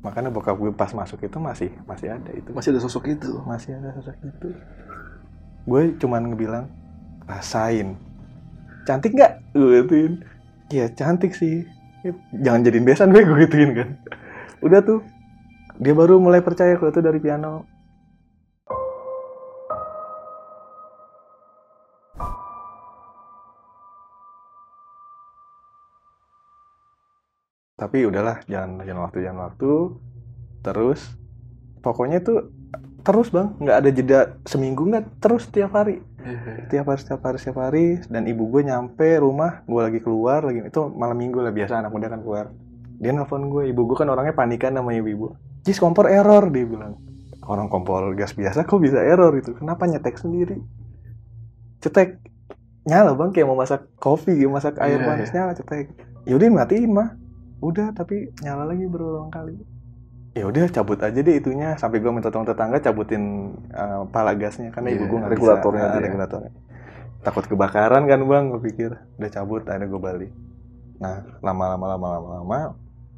Makanya 0.02 0.30
bokap 0.30 0.54
gue 0.58 0.70
pas 0.74 0.90
masuk 0.94 1.18
itu 1.26 1.38
masih 1.42 1.70
masih 1.90 2.14
ada 2.14 2.30
itu. 2.34 2.50
Masih 2.54 2.70
ada 2.70 2.80
sosok 2.82 3.10
itu. 3.10 3.30
masih 3.46 3.78
ada 3.78 3.90
sosok 3.98 4.14
itu 4.22 4.50
gue 5.64 5.96
cuman 5.96 6.32
ngebilang 6.32 6.66
rasain. 7.24 7.96
Cantik 8.84 9.16
nggak? 9.16 9.56
Gue 9.56 9.80
gituin. 9.80 10.12
Iya 10.68 10.92
cantik 10.92 11.32
sih. 11.32 11.64
Jangan 12.36 12.68
jadiin 12.68 12.84
besan 12.84 13.16
gue 13.16 13.24
gue 13.24 13.48
gituin 13.48 13.70
kan. 13.72 13.88
Udah 14.60 14.84
tuh 14.84 15.00
dia 15.80 15.96
baru 15.96 16.20
mulai 16.20 16.44
percaya 16.44 16.76
kalau 16.76 16.92
itu 16.92 17.00
dari 17.00 17.16
piano. 17.18 17.64
Tapi 27.74 28.06
udahlah 28.06 28.40
jangan 28.46 28.84
jangan 28.84 29.02
waktu 29.08 29.18
jangan 29.24 29.40
waktu. 29.48 29.72
Terus 30.60 31.00
pokoknya 31.80 32.20
tuh 32.20 32.52
terus 33.04 33.28
bang 33.28 33.52
nggak 33.60 33.76
ada 33.80 33.90
jeda 33.92 34.20
seminggu 34.48 34.82
nggak? 34.88 35.20
Terus 35.20 35.46
tiap 35.52 35.76
hari. 35.76 36.00
Tiap 36.72 36.88
hari 36.88 36.98
setiap 37.00 37.20
hari 37.20 37.36
setiap 37.36 37.58
hari. 37.60 37.86
Dan 38.08 38.24
ibu 38.24 38.48
gue 38.48 38.64
nyampe 38.64 39.20
rumah 39.20 39.60
gue 39.68 39.80
lagi 39.80 40.00
keluar 40.00 40.44
lagi 40.44 40.64
itu 40.64 40.80
malam 40.94 41.16
minggu 41.18 41.44
lah 41.44 41.52
biasa 41.52 41.84
anak 41.84 41.92
muda 41.92 42.08
kan 42.08 42.20
keluar. 42.24 42.48
Dia 42.96 43.12
nelfon 43.12 43.52
gue 43.52 43.68
ibu 43.68 43.84
gue 43.84 43.96
kan 43.98 44.08
orangnya 44.08 44.32
panikan 44.32 44.72
sama 44.72 44.96
ibu-ibu 44.96 45.36
jis 45.64 45.80
kompor 45.80 46.06
error 46.12 46.48
dia 46.52 46.64
bilang. 46.68 47.00
Orang 47.44 47.68
kompor 47.68 48.12
gas 48.16 48.32
biasa 48.32 48.64
kok 48.64 48.80
bisa 48.80 49.00
error 49.00 49.32
itu 49.36 49.52
kenapa 49.52 49.84
nyetek 49.84 50.16
sendiri? 50.16 50.60
Cetek. 51.80 52.20
Nyala 52.84 53.16
bang 53.16 53.32
kayak 53.32 53.48
mau 53.48 53.56
masak 53.56 53.88
kopi 53.96 54.36
gitu 54.36 54.52
masak 54.52 54.76
air 54.76 55.00
Iya, 55.00 55.08
panas 55.08 55.32
nyala 55.32 55.52
cetek. 55.56 55.88
Yaudah 56.28 56.48
matiin 56.52 56.92
mah. 56.92 57.16
Udah 57.64 57.92
tapi 57.96 58.32
nyala 58.44 58.68
lagi 58.68 58.84
berulang 58.84 59.32
kali 59.32 59.73
ya 60.34 60.44
udah 60.50 60.66
cabut 60.68 60.98
aja 60.98 61.18
deh 61.18 61.34
itunya. 61.38 61.78
Sampai 61.78 62.02
gue 62.02 62.10
minta 62.10 62.28
tolong 62.28 62.46
tetangga 62.46 62.82
cabutin 62.82 63.54
uh, 63.70 64.04
pala 64.10 64.34
gasnya. 64.34 64.68
Karena 64.74 64.90
Iya, 64.92 64.96
ibu 64.98 65.04
gue 65.06 65.18
nggak 65.22 65.32
regulatornya 65.32 65.84
bisa, 65.86 65.90
tuh 65.90 65.98
Ah, 65.98 66.02
ya. 66.02 66.06
regulatornya 66.10 66.52
takut 67.24 67.44
kebakaran 67.48 68.04
kan 68.04 68.20
bang 68.20 68.44
gue 68.52 68.60
pikir. 68.60 68.90
Udah 69.16 69.30
cabut 69.32 69.64
akhirnya 69.64 69.88
gue 69.88 70.00
balik. 70.02 70.32
Nah 71.00 71.24
lama-lama 71.40 71.96
lama-lama 71.96 72.28
lama 72.40 72.60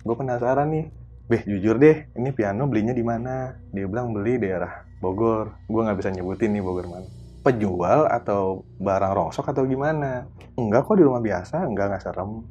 gue 0.06 0.14
penasaran 0.16 0.70
nih. 0.70 0.86
Beh 1.26 1.42
jujur 1.42 1.74
deh 1.74 2.06
ini 2.14 2.30
piano 2.30 2.70
belinya 2.70 2.94
di 2.94 3.02
mana? 3.02 3.58
Dia 3.74 3.90
bilang 3.90 4.14
beli 4.14 4.38
daerah 4.38 4.86
Bogor. 5.02 5.66
Gue 5.66 5.82
nggak 5.82 5.98
bisa 5.98 6.14
nyebutin 6.14 6.54
nih 6.54 6.62
Bogor 6.62 6.86
mana. 6.86 7.10
Penjual 7.42 8.06
atau 8.06 8.62
barang 8.78 9.12
rongsok 9.12 9.50
atau 9.50 9.66
gimana? 9.66 10.30
Enggak 10.54 10.86
kok 10.86 10.94
di 10.94 11.02
rumah 11.02 11.18
biasa. 11.18 11.66
Enggak 11.66 11.90
nggak 11.90 12.02
serem. 12.06 12.46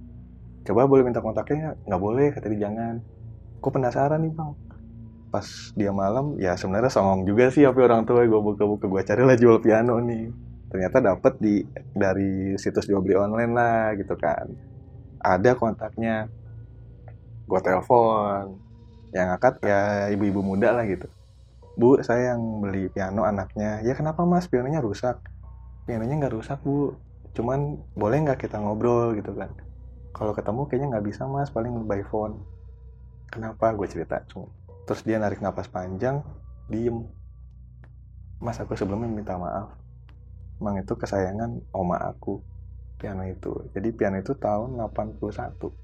Coba 0.68 0.92
boleh 0.92 1.08
minta 1.08 1.24
kontaknya? 1.24 1.80
Nggak 1.88 2.02
boleh 2.04 2.28
kata 2.36 2.52
dia 2.52 2.68
jangan 2.68 3.00
gue 3.66 3.74
penasaran 3.74 4.22
nih 4.22 4.30
bang. 4.30 4.54
Pas 5.34 5.48
dia 5.74 5.90
malam 5.90 6.38
ya 6.38 6.54
sebenarnya 6.54 6.94
songong 6.94 7.26
juga 7.26 7.50
sih 7.50 7.66
tapi 7.66 7.82
orang 7.82 8.06
tua. 8.06 8.22
Gue 8.30 8.38
buka-buka 8.38 8.86
gue 8.86 9.02
carilah 9.02 9.34
jual 9.34 9.58
piano 9.58 9.98
nih. 10.06 10.30
Ternyata 10.70 11.02
dapet 11.02 11.34
di 11.42 11.66
dari 11.98 12.54
situs 12.62 12.86
jual 12.86 13.02
beli 13.02 13.18
online 13.18 13.52
lah 13.58 13.98
gitu 13.98 14.14
kan. 14.22 14.46
Ada 15.18 15.58
kontaknya. 15.58 16.30
Gue 17.50 17.60
telepon. 17.66 18.62
Yang 19.10 19.28
angkat 19.42 19.54
ya 19.66 20.14
ibu-ibu 20.14 20.46
muda 20.46 20.70
lah 20.70 20.86
gitu. 20.86 21.10
Bu 21.74 21.98
saya 22.06 22.38
yang 22.38 22.62
beli 22.62 22.94
piano 22.94 23.26
anaknya. 23.26 23.82
Ya 23.82 23.98
kenapa 23.98 24.22
mas? 24.30 24.46
Pianonya 24.46 24.78
rusak. 24.78 25.26
Pianonya 25.90 26.22
nggak 26.22 26.38
rusak 26.38 26.62
bu. 26.62 26.94
Cuman 27.34 27.82
boleh 27.98 28.30
nggak 28.30 28.46
kita 28.46 28.62
ngobrol? 28.62 29.18
Gitu 29.18 29.34
kan. 29.34 29.50
Kalau 30.14 30.38
ketemu 30.38 30.62
kayaknya 30.70 30.88
nggak 30.94 31.06
bisa 31.10 31.26
mas. 31.26 31.50
Paling 31.50 31.90
by 31.90 32.06
phone 32.06 32.55
kenapa? 33.36 33.76
Gue 33.76 33.92
cerita. 33.92 34.24
Cuma 34.32 34.48
terus 34.86 35.02
dia 35.04 35.20
narik 35.20 35.44
napas 35.44 35.68
panjang 35.68 36.24
diem. 36.72 37.04
Mas 38.40 38.56
aku 38.62 38.80
sebelumnya 38.80 39.12
minta 39.12 39.36
maaf. 39.36 39.76
Emang 40.62 40.80
itu 40.80 40.96
kesayangan 40.96 41.60
oma 41.76 42.00
aku 42.00 42.40
piano 42.96 43.28
itu. 43.28 43.52
Jadi 43.76 43.92
piano 43.92 44.16
itu 44.16 44.32
tahun 44.40 44.80
81 44.80 45.84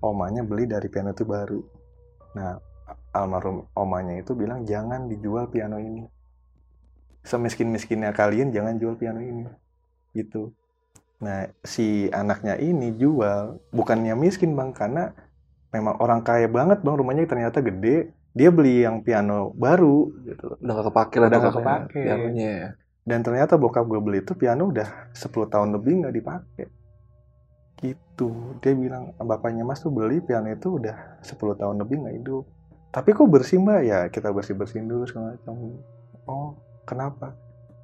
omanya 0.00 0.42
beli 0.46 0.64
dari 0.64 0.88
piano 0.88 1.12
itu 1.12 1.28
baru. 1.28 1.60
Nah 2.38 2.56
almarhum 3.12 3.68
omanya 3.76 4.16
itu 4.16 4.32
bilang 4.32 4.64
jangan 4.64 5.06
dijual 5.12 5.52
piano 5.52 5.76
ini. 5.76 6.08
Semiskin-miskinnya 7.22 8.16
kalian 8.16 8.50
jangan 8.50 8.80
jual 8.80 8.96
piano 8.96 9.20
ini. 9.20 9.44
Gitu. 10.16 10.50
Nah 11.22 11.46
si 11.62 12.08
anaknya 12.10 12.56
ini 12.58 12.96
jual 12.96 13.60
bukannya 13.70 14.16
miskin 14.16 14.56
bang 14.56 14.72
karena 14.72 15.12
memang 15.72 15.96
orang 15.98 16.20
kaya 16.20 16.46
banget 16.46 16.84
bang 16.84 16.94
rumahnya 16.94 17.24
ternyata 17.24 17.64
gede 17.64 18.12
dia 18.32 18.48
beli 18.48 18.84
yang 18.84 19.04
piano 19.04 19.52
baru 19.56 20.08
gitu. 20.24 20.56
Udah 20.60 20.72
gak 20.80 20.86
kepake 20.92 21.16
lah 21.20 21.28
Udah 21.28 21.40
katanya, 21.40 21.56
kepake. 21.60 22.00
pianonya 22.04 22.50
ya. 22.52 22.68
dan 23.02 23.18
ternyata 23.20 23.58
bokap 23.60 23.84
gue 23.88 24.00
beli 24.00 24.18
itu 24.24 24.32
piano 24.38 24.70
udah 24.72 25.12
10 25.12 25.52
tahun 25.52 25.68
lebih 25.76 25.92
nggak 26.04 26.14
dipakai 26.16 26.66
gitu. 27.82 28.56
Dia 28.62 28.72
bilang 28.78 29.10
bapaknya 29.18 29.66
mas 29.66 29.82
tuh 29.82 29.90
beli 29.90 30.22
piano 30.22 30.48
itu 30.48 30.78
udah 30.78 31.18
10 31.20 31.60
tahun 31.60 31.76
lebih 31.82 31.96
nggak 32.06 32.14
hidup. 32.22 32.44
Tapi 32.92 33.08
kok 33.16 33.26
bersih 33.26 33.58
mbak? 33.58 33.80
Ya 33.82 33.98
kita 34.12 34.30
bersih 34.30 34.54
bersihin 34.54 34.86
dulu 34.86 35.02
segala 35.08 35.34
macam. 35.34 35.80
Oh 36.28 36.54
kenapa? 36.86 37.34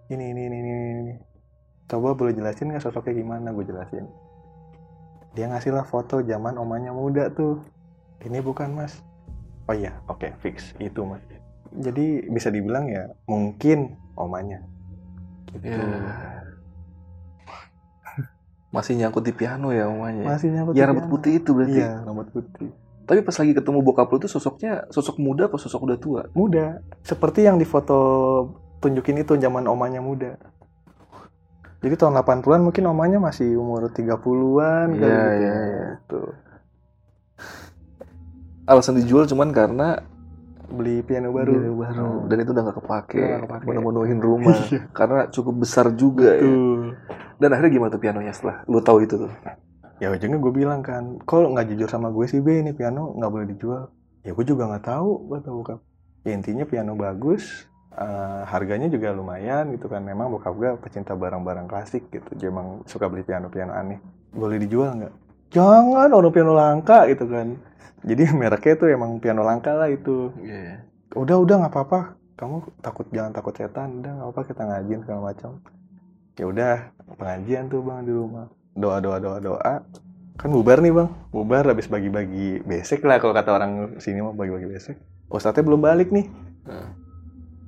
Ini 0.09 0.33
ini 0.33 0.43
ini 0.49 0.57
ini, 0.65 0.73
ini. 1.05 1.15
coba 1.89 2.13
boleh 2.13 2.37
jelasin 2.37 2.69
nggak 2.69 2.85
sosoknya 2.85 3.17
gimana? 3.17 3.49
Gue 3.53 3.65
jelasin. 3.65 4.05
Dia 5.33 5.49
ngasih 5.51 5.73
lah 5.73 5.85
foto 5.85 6.21
zaman 6.21 6.57
omanya 6.57 6.93
muda 6.93 7.33
tuh 7.33 7.61
ini 8.21 8.39
bukan 8.39 8.73
mas 8.73 8.99
oh 9.65 9.75
iya 9.75 9.99
oke 10.05 10.31
fix 10.39 10.73
itu 10.77 11.03
mas 11.03 11.23
jadi 11.71 12.25
bisa 12.27 12.49
dibilang 12.49 12.87
ya 12.87 13.09
mungkin 13.25 13.95
omanya 14.15 14.65
gitu 15.51 15.69
Ya. 15.71 15.81
Masih 18.69 18.95
nyangkut 18.95 19.23
di 19.23 19.33
piano 19.33 19.71
ya 19.71 19.87
omanya. 19.87 20.29
masih 20.29 20.49
nyangkut 20.51 20.73
Ya 20.73 20.85
di 20.85 20.87
rambut 20.87 21.03
piano. 21.03 21.15
putih 21.15 21.33
itu 21.35 21.51
berarti. 21.53 21.73
iya 21.75 21.91
rambut 22.03 22.29
putih 22.29 22.69
Tapi 23.03 23.21
pas 23.23 23.33
lagi 23.33 23.53
ketemu 23.53 23.81
bokap 23.81 24.05
lu 24.07 24.19
tuh 24.19 24.29
sosoknya 24.29 24.85
sosok 24.89 25.17
muda 25.17 25.49
apa 25.49 25.57
sosok 25.57 25.81
udah 25.83 25.97
tua? 25.97 26.23
muda 26.31 26.85
seperti 27.01 27.41
yang 27.43 27.57
di 27.57 27.65
foto 27.65 27.97
tunjukin 28.79 29.17
itu 29.19 29.33
zaman 29.35 29.65
omanya 29.65 29.99
muda 29.99 30.37
jadi 31.79 31.95
tahun 31.95 32.19
80-an 32.19 32.61
mungkin 32.61 32.85
omanya 32.85 33.17
masih 33.19 33.55
umur 33.55 33.89
30-an 33.89 34.89
kali 34.91 35.01
Iya, 35.01 35.17
gitu. 35.25 35.39
iya, 35.39 35.55
iya. 35.65 35.87
Gitu. 35.97 36.21
Alasan 38.69 39.01
dijual 39.01 39.25
cuman 39.25 39.49
karena 39.51 40.05
beli 40.69 41.01
piano 41.01 41.33
baru 41.33 41.57
Piano 41.57 41.73
baru 41.75 41.97
Hmm. 41.97 42.29
dan 42.29 42.37
itu 42.39 42.51
udah 42.53 42.63
nggak 42.69 42.79
kepake, 42.85 43.17
nggak 43.17 43.41
kepake. 43.49 44.21
rumah 44.21 44.57
Iya. 44.69 44.81
karena 44.93 45.21
cukup 45.33 45.55
besar 45.59 45.89
juga 45.97 46.37
ya. 46.37 46.45
Dan 47.39 47.49
akhirnya 47.49 47.73
gimana 47.73 47.89
tuh 47.89 48.03
pianonya 48.03 48.33
setelah 48.37 48.61
lu 48.69 48.79
tahu 48.79 49.01
itu 49.03 49.17
tuh? 49.17 49.33
ya 49.99 50.15
ujungnya 50.15 50.39
gue 50.39 50.53
bilang 50.55 50.79
kan 50.79 51.19
kok 51.19 51.43
nggak 51.43 51.75
jujur 51.75 51.91
sama 51.91 52.15
gue 52.15 52.23
sih 52.23 52.39
be 52.39 52.63
ini 52.63 52.71
piano 52.71 53.19
nggak 53.19 53.31
boleh 53.35 53.47
dijual 53.51 53.91
ya 54.23 54.31
gue 54.31 54.45
juga 54.47 54.71
nggak 54.71 54.85
tahu 54.87 55.11
kata 55.27 55.51
bokap 55.51 55.81
ya 56.23 56.39
intinya 56.39 56.63
piano 56.63 56.95
bagus 56.95 57.67
eh, 57.91 58.43
harganya 58.47 58.87
juga 58.87 59.11
lumayan 59.11 59.75
gitu 59.75 59.91
kan 59.91 59.99
memang 59.99 60.31
bokap 60.31 60.55
gue 60.55 60.71
pecinta 60.79 61.19
barang-barang 61.19 61.67
klasik 61.67 62.07
gitu 62.15 62.31
dia 62.37 62.47
emang 62.47 62.87
suka 62.87 63.11
beli 63.11 63.27
piano-piano 63.27 63.75
aneh 63.75 63.99
boleh 64.31 64.63
dijual 64.63 64.95
nggak 64.95 65.13
jangan 65.53 66.11
orang 66.13 66.33
piano 66.33 66.53
langka 66.53 67.09
gitu 67.09 67.25
kan. 67.29 67.57
Jadi 68.05 68.23
mereknya 68.39 68.75
tuh 68.79 68.89
emang 68.93 69.19
piano 69.19 69.43
langka 69.43 69.75
lah 69.75 69.89
itu. 69.91 70.33
Iya. 70.43 70.85
udah 71.17 71.37
udah 71.41 71.55
nggak 71.65 71.73
apa-apa. 71.73 72.01
Kamu 72.39 72.57
takut 72.85 73.07
jangan 73.11 73.33
takut 73.35 73.55
setan. 73.57 74.05
Udah 74.05 74.13
nggak 74.15 74.29
apa 74.31 74.41
kita 74.47 74.63
ngajin 74.63 74.99
segala 75.03 75.21
macam. 75.33 75.51
Ya 76.39 76.45
udah 76.47 76.75
pengajian 77.19 77.67
tuh 77.67 77.83
bang 77.83 78.07
di 78.07 78.13
rumah. 78.15 78.47
Doa 78.79 79.03
doa 79.03 79.19
doa 79.19 79.39
doa. 79.43 79.75
Kan 80.39 80.49
bubar 80.55 80.79
nih 80.79 80.95
bang. 80.95 81.09
Bubar 81.35 81.67
habis 81.67 81.91
bagi-bagi 81.91 82.63
besek 82.63 83.03
lah 83.03 83.19
kalau 83.19 83.35
kata 83.35 83.51
orang 83.51 83.73
sini 83.99 84.23
mah 84.23 84.37
bagi-bagi 84.37 84.71
besek. 84.71 84.97
Ustadznya 85.27 85.67
belum 85.67 85.81
balik 85.83 86.15
nih. 86.15 86.27
Hmm. 86.69 86.93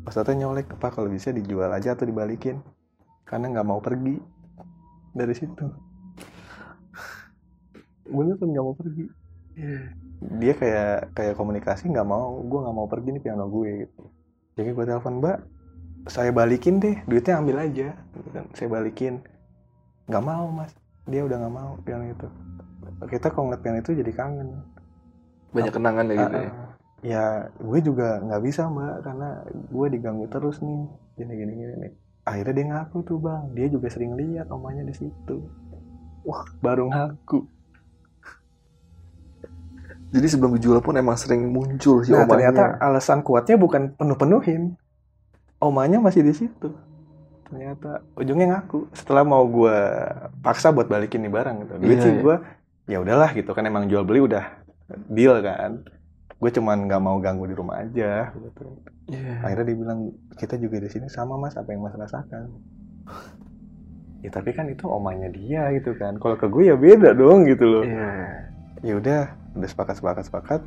ustadznya 0.07 0.47
nyolek. 0.47 0.71
Apa 0.79 0.95
kalau 0.95 1.11
bisa 1.11 1.35
dijual 1.35 1.73
aja 1.75 1.99
atau 1.99 2.07
dibalikin. 2.07 2.63
Karena 3.27 3.51
nggak 3.51 3.67
mau 3.67 3.83
pergi 3.83 4.21
dari 5.11 5.35
situ 5.35 5.90
bener 8.11 8.35
kan 8.37 8.49
nggak 8.51 8.65
mau 8.67 8.77
pergi. 8.77 9.05
Dia 10.41 10.55
kayak 10.55 11.17
kayak 11.17 11.35
komunikasi 11.39 11.89
nggak 11.91 12.09
mau. 12.09 12.43
Gue 12.45 12.59
nggak 12.61 12.77
mau 12.77 12.87
pergi 12.91 13.09
nih 13.17 13.23
piano 13.23 13.45
gue 13.49 13.71
gitu. 13.87 14.03
Jadi 14.59 14.69
gue 14.77 14.85
telepon 14.85 15.23
mbak 15.23 15.39
saya 16.09 16.33
balikin 16.33 16.81
deh 16.81 16.97
duitnya 17.05 17.39
ambil 17.39 17.57
aja 17.61 17.93
gitu 17.93 18.29
kan. 18.33 18.45
saya 18.53 18.69
balikin. 18.69 19.25
Nggak 20.11 20.25
mau 20.25 20.47
mas. 20.51 20.73
Dia 21.09 21.25
udah 21.25 21.37
nggak 21.41 21.55
mau 21.55 21.71
piano 21.83 22.05
itu. 22.11 22.29
Kita 23.09 23.33
kalau 23.33 23.49
ngeliat 23.49 23.63
piano 23.65 23.79
itu 23.81 23.91
jadi 23.97 24.13
kangen. 24.13 24.49
Banyak 25.51 25.73
kenangan 25.75 26.05
ya 26.07 26.15
gitu 26.15 26.37
ya. 26.37 26.53
ya 27.01 27.25
gue 27.57 27.79
juga 27.81 28.21
nggak 28.21 28.43
bisa 28.45 28.69
mbak 28.69 29.09
karena 29.09 29.29
gue 29.49 29.87
diganggu 29.89 30.27
terus 30.29 30.61
nih. 30.61 30.85
Gini 31.17 31.33
gini 31.37 31.53
gini 31.57 31.75
nih 31.87 31.93
akhirnya 32.31 32.55
dia 32.55 32.67
ngaku 32.71 32.99
tuh 33.03 33.19
bang. 33.19 33.45
Dia 33.57 33.67
juga 33.67 33.89
sering 33.91 34.15
lihat 34.15 34.47
omanya 34.53 34.85
di 34.85 34.95
situ. 34.95 35.37
Wah 36.23 36.45
baru 36.61 36.93
ngaku 36.93 37.49
Jadi 40.11 40.27
sebelum 40.27 40.59
dijual 40.59 40.83
pun 40.83 40.99
emang 40.99 41.15
sering 41.15 41.47
muncul 41.49 42.03
si 42.03 42.11
nah 42.11 42.27
omanya. 42.27 42.51
ternyata 42.51 42.63
alasan 42.83 43.23
kuatnya 43.23 43.55
bukan 43.55 43.95
penuh 43.95 44.19
penuhin 44.19 44.75
omanya 45.63 46.03
masih 46.03 46.27
di 46.27 46.35
situ. 46.35 46.75
Ternyata 47.47 48.03
ujungnya 48.15 48.59
ngaku. 48.59 48.91
Setelah 48.91 49.23
mau 49.23 49.47
gue 49.47 49.77
paksa 50.43 50.71
buat 50.71 50.87
balikin 50.87 51.23
nih 51.23 51.31
barang 51.31 51.57
gitu. 51.63 51.73
Duit 51.79 51.99
Iya, 51.99 52.03
sih 52.03 52.13
iya. 52.13 52.23
gue 52.23 52.37
ya 52.91 52.99
udahlah 52.99 53.31
gitu. 53.35 53.51
Kan 53.55 53.67
emang 53.67 53.87
jual 53.87 54.03
beli 54.03 54.19
udah 54.23 54.45
deal 55.07 55.39
kan. 55.43 55.87
Gue 56.41 56.51
cuman 56.51 56.91
nggak 56.91 57.03
mau 57.03 57.19
ganggu 57.23 57.47
di 57.47 57.55
rumah 57.55 57.83
aja. 57.83 58.35
Gitu 58.35 58.63
Iya. 59.11 59.43
akhirnya 59.43 59.67
dia 59.67 59.79
bilang 59.79 60.01
kita 60.35 60.55
juga 60.57 60.79
di 60.79 60.91
sini 60.91 61.07
sama 61.07 61.39
mas. 61.39 61.55
Apa 61.55 61.71
yang 61.71 61.83
mas 61.83 61.95
rasakan? 61.95 62.51
Ya 64.21 64.29
tapi 64.29 64.53
kan 64.53 64.67
itu 64.67 64.85
omanya 64.85 65.31
dia 65.31 65.71
gitu 65.73 65.95
kan. 65.95 66.19
Kalau 66.19 66.35
ke 66.35 66.47
gue 66.47 66.67
ya 66.67 66.77
beda 66.77 67.15
dong 67.15 67.47
gitu 67.47 67.65
loh. 67.65 67.85
Iya. 67.87 68.11
Ya 68.81 68.97
udah 68.97 69.23
udah 69.57 69.69
sepakat 69.69 69.95
sepakat 70.01 70.25
sepakat. 70.29 70.61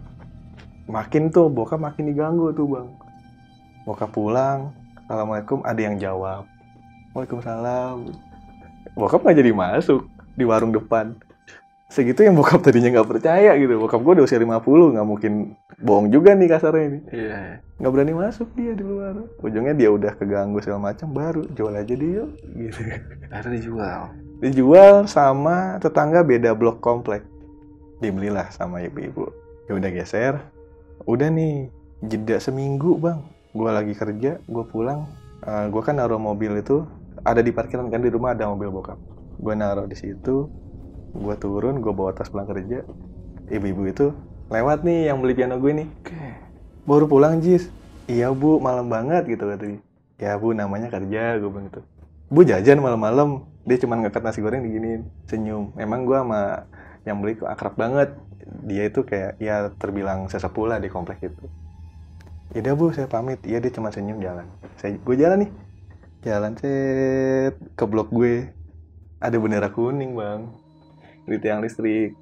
Makin 0.85 1.31
tuh 1.31 1.47
bokap 1.47 1.79
makin 1.79 2.11
diganggu 2.11 2.51
tuh 2.53 2.67
bang. 2.67 2.87
Bokap 3.87 4.11
pulang 4.11 4.75
assalamualaikum 5.07 5.63
ada 5.63 5.81
yang 5.81 5.95
jawab. 5.97 6.45
Waalaikumsalam. 7.15 8.11
Bokap 8.93 9.23
nggak 9.23 9.37
jadi 9.39 9.51
masuk 9.55 10.05
di 10.35 10.43
warung 10.43 10.75
depan. 10.75 11.15
Segitu 11.93 12.25
yang 12.25 12.33
bokap 12.33 12.65
tadinya 12.65 12.89
nggak 12.89 13.09
percaya 13.09 13.53
gitu. 13.55 13.77
Bokap 13.77 14.01
gue 14.01 14.13
udah 14.21 14.25
usia 14.25 14.41
50 14.41 14.93
nggak 14.97 15.07
mungkin 15.07 15.33
bohong 15.77 16.09
juga 16.09 16.33
nih 16.33 16.49
kasarnya 16.49 16.83
ini. 16.89 16.99
Iya. 17.09 17.39
nggak 17.79 17.91
berani 17.91 18.13
masuk 18.15 18.47
dia 18.55 18.73
di 18.75 18.83
luar. 18.83 19.13
Ujungnya 19.43 19.73
dia 19.75 19.89
udah 19.91 20.11
keganggu 20.15 20.59
segala 20.63 20.91
macam 20.93 21.11
baru 21.11 21.43
jual 21.53 21.73
aja 21.73 21.95
dia 21.95 22.23
gitu. 22.55 22.79
Akhirnya 23.31 23.53
dijual. 23.57 24.01
dijual 24.43 25.07
sama 25.07 25.79
tetangga 25.79 26.19
beda 26.19 26.51
blok 26.51 26.83
komplek 26.83 27.23
dibelilah 28.03 28.51
sama 28.51 28.83
ibu-ibu. 28.83 29.31
Ya 29.71 29.79
udah 29.79 29.89
geser. 29.95 30.35
Udah 31.07 31.31
nih 31.31 31.71
jeda 32.03 32.43
seminggu 32.43 32.99
bang. 32.99 33.23
Gue 33.55 33.71
lagi 33.71 33.95
kerja 33.95 34.43
gue 34.43 34.65
pulang. 34.67 35.07
Eh 35.47 35.71
gue 35.71 35.81
kan 35.81 35.95
naruh 35.95 36.19
mobil 36.19 36.59
itu 36.59 36.83
ada 37.23 37.39
di 37.39 37.55
parkiran 37.55 37.87
kan 37.87 38.03
di 38.03 38.11
rumah 38.11 38.35
ada 38.35 38.51
mobil 38.51 38.67
bokap. 38.67 38.99
Gue 39.39 39.55
naruh 39.55 39.87
di 39.87 39.95
situ 39.95 40.51
gue 41.13 41.35
turun 41.39 41.79
gue 41.79 41.93
bawa 41.95 42.11
tas 42.11 42.27
pulang 42.27 42.45
kerja. 42.51 42.83
Ibu-ibu 43.47 43.87
itu 43.87 44.11
lewat 44.51 44.83
nih 44.83 45.07
yang 45.07 45.23
beli 45.23 45.33
piano 45.33 45.55
gue 45.57 45.71
nih 45.71 45.87
Oke. 46.03 46.19
baru 46.83 47.05
pulang 47.07 47.39
Jis. 47.39 47.71
Iya 48.11 48.35
bu 48.35 48.59
malam 48.59 48.91
banget 48.91 49.23
gitu 49.31 49.47
katanya 49.47 49.79
ya 50.19 50.35
bu 50.35 50.51
namanya 50.51 50.91
kerja 50.91 51.39
gue 51.39 51.47
bilang 51.47 51.71
gitu. 51.71 51.81
Bu 52.33 52.41
jajan 52.43 52.81
malam-malam 52.81 53.45
dia 53.63 53.77
cuma 53.79 53.95
ngangkat 53.95 54.23
nasi 54.25 54.39
goreng 54.43 54.65
diginiin 54.65 55.07
senyum. 55.29 55.71
Emang 55.79 56.03
gue 56.03 56.17
sama 56.17 56.67
yang 57.03 57.19
beli 57.19 57.35
kok 57.35 57.51
akrab 57.51 57.75
banget. 57.75 58.15
Dia 58.63 58.87
itu 58.87 59.03
kayak 59.03 59.39
ya 59.39 59.71
terbilang 59.75 60.27
sesepuh 60.27 60.67
lah 60.67 60.77
di 60.79 60.87
komplek 60.87 61.23
itu. 61.23 61.45
Yaudah 62.55 62.73
bu 62.75 62.91
saya 62.91 63.07
pamit. 63.07 63.39
Iya 63.43 63.59
dia 63.63 63.71
cuma 63.71 63.91
senyum 63.91 64.19
jalan. 64.19 64.47
Saya 64.79 64.95
gue 64.99 65.15
jalan 65.15 65.47
nih. 65.47 65.51
Jalan 66.23 66.53
set 66.59 67.55
ke 67.75 67.83
blok 67.87 68.11
gue. 68.11 68.51
Ada 69.19 69.35
bendera 69.39 69.71
kuning 69.71 70.15
bang. 70.15 70.47
Di 71.27 71.37
tiang 71.39 71.63
listrik. 71.63 72.15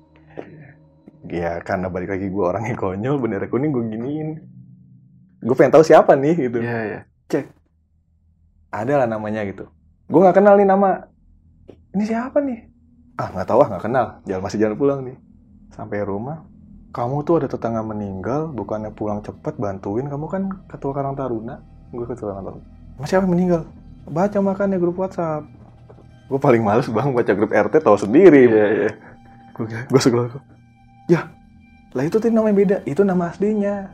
Ya 1.30 1.62
karena 1.62 1.90
balik 1.90 2.18
lagi 2.18 2.30
gue 2.30 2.44
orangnya 2.44 2.74
konyol 2.74 3.22
bendera 3.22 3.46
kuning 3.50 3.70
gue 3.74 3.86
giniin. 3.86 4.30
Gue 5.42 5.56
pengen 5.58 5.74
tahu 5.78 5.86
siapa 5.86 6.14
nih 6.18 6.50
gitu. 6.50 6.62
Iya, 6.62 6.80
iya. 6.86 7.02
ada 8.72 9.04
lah 9.04 9.08
namanya 9.10 9.44
gitu. 9.44 9.68
Gue 10.08 10.20
nggak 10.22 10.38
kenal 10.38 10.56
nih 10.58 10.70
nama. 10.70 11.12
Ini 11.92 12.04
siapa 12.08 12.40
nih 12.40 12.71
ah 13.22 13.30
nggak 13.30 13.48
tahu 13.48 13.60
ah 13.62 13.68
nggak 13.70 13.84
kenal. 13.86 14.06
Jalan 14.26 14.42
masih 14.42 14.58
jalan 14.58 14.76
pulang 14.76 15.00
nih. 15.06 15.18
Sampai 15.72 16.02
rumah 16.02 16.42
kamu 16.92 17.24
tuh 17.24 17.40
ada 17.40 17.48
tetangga 17.48 17.80
meninggal 17.88 18.52
bukannya 18.52 18.92
pulang 18.92 19.24
cepet 19.24 19.56
bantuin. 19.56 20.12
Kamu 20.12 20.26
kan 20.28 20.52
ketua 20.68 20.92
Karang 20.92 21.16
Taruna. 21.16 21.64
Gue 21.94 22.04
ketua 22.04 22.36
Karang 22.36 22.46
Taruna. 22.52 22.66
Mas 23.00 23.08
siapa 23.08 23.24
yang 23.24 23.32
meninggal? 23.32 23.62
Baca 24.12 24.38
makanya 24.44 24.76
grup 24.76 25.00
WhatsApp. 25.00 25.48
Gue 26.28 26.40
paling 26.40 26.64
males 26.66 26.88
bang 26.92 27.16
baca 27.16 27.32
grup 27.32 27.52
RT 27.56 27.80
tahu 27.80 27.96
sendiri. 27.96 28.44
Iya, 28.50 28.68
iya. 28.68 28.92
gue 29.52 29.68
gue 29.68 30.02
sekolah 30.02 30.32
ya 31.12 31.28
lah 31.92 32.08
itu 32.08 32.18
tadi 32.24 32.32
namanya 32.32 32.56
beda. 32.56 32.78
Itu 32.88 33.04
nama 33.04 33.32
aslinya. 33.32 33.92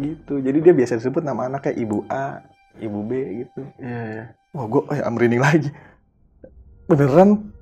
Gitu. 0.00 0.40
Jadi 0.40 0.58
dia 0.64 0.72
biasa 0.72 0.96
disebut 0.96 1.20
nama 1.24 1.48
anaknya 1.48 1.76
ibu 1.76 2.04
A 2.08 2.40
ibu 2.80 3.00
B 3.04 3.44
gitu. 3.44 3.62
Iya, 3.80 4.00
iya. 4.12 4.24
wah 4.52 4.64
gue 4.68 4.82
eh 4.96 5.00
merinding 5.04 5.42
lagi. 5.44 5.70
Beneran 6.88 7.55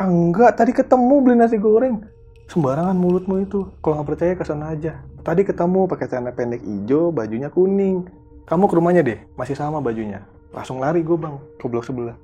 ah, 0.00 0.08
enggak. 0.08 0.56
Tadi 0.56 0.72
ketemu 0.72 1.14
beli 1.20 1.36
nasi 1.36 1.60
goreng. 1.60 2.00
Sembarangan 2.48 2.96
mulutmu 2.96 3.44
itu. 3.44 3.68
Kalau 3.78 4.00
nggak 4.00 4.08
percaya 4.08 4.32
ke 4.34 4.42
sana 4.42 4.72
aja. 4.72 4.98
Tadi 5.20 5.44
ketemu 5.44 5.86
pakai 5.86 6.08
celana 6.08 6.32
pendek 6.32 6.64
hijau 6.64 7.12
bajunya 7.12 7.46
kuning. 7.46 8.08
Kamu 8.48 8.66
ke 8.66 8.74
rumahnya 8.74 9.06
deh. 9.06 9.20
Masih 9.36 9.54
sama 9.54 9.78
bajunya. 9.78 10.26
Langsung 10.50 10.82
lari 10.82 11.06
gue 11.06 11.14
bang. 11.14 11.38
Ke 11.60 11.70
blok 11.70 11.86
sebelah. 11.86 12.18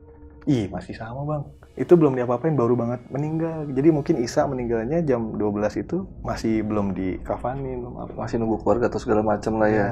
Ih 0.49 0.67
masih 0.67 0.99
sama 0.99 1.23
bang. 1.23 1.43
Itu 1.77 1.95
belum 1.95 2.17
diapa-apain 2.17 2.57
baru 2.57 2.75
banget 2.75 3.05
meninggal. 3.13 3.69
Jadi 3.71 3.89
mungkin 3.93 4.15
Isa 4.19 4.49
meninggalnya 4.49 5.05
jam 5.05 5.37
12 5.37 5.77
itu 5.77 6.09
masih 6.25 6.65
belum 6.67 6.97
dikafanin. 6.97 7.85
Belum 7.85 7.95
apa 8.01 8.13
Masih 8.17 8.41
nunggu 8.43 8.65
keluarga 8.65 8.91
atau 8.91 8.99
segala 8.99 9.23
macam 9.23 9.61
lah 9.61 9.71
ya. 9.71 9.77
Ya, 9.77 9.91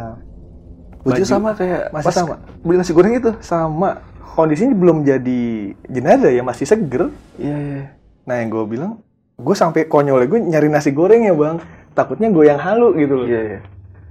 Baju 1.05 1.20
Baju- 1.20 1.29
sama 1.29 1.53
kayak 1.53 1.92
masih 1.92 2.07
pas 2.09 2.14
sama. 2.16 2.37
beli 2.64 2.77
nasi 2.81 2.90
goreng 2.97 3.14
itu. 3.14 3.31
sama 3.38 4.01
kondisinya 4.32 4.72
belum 4.72 5.04
jadi 5.04 5.42
jenazah 5.87 6.32
ya 6.32 6.40
masih 6.40 6.64
seger 6.64 7.12
Iya, 7.37 7.56
iya. 7.56 7.82
nah 8.24 8.40
yang 8.40 8.48
gue 8.48 8.64
bilang 8.66 9.04
gue 9.34 9.54
sampai 9.54 9.84
konyol 9.84 10.24
gue 10.24 10.40
nyari 10.40 10.66
nasi 10.66 10.90
goreng 10.90 11.26
ya 11.26 11.34
bang 11.34 11.60
takutnya 11.92 12.32
gue 12.32 12.44
yang 12.44 12.58
halu 12.58 12.96
gitu 12.96 13.14
loh 13.20 13.26
Iya, 13.26 13.40
iya. 13.44 13.60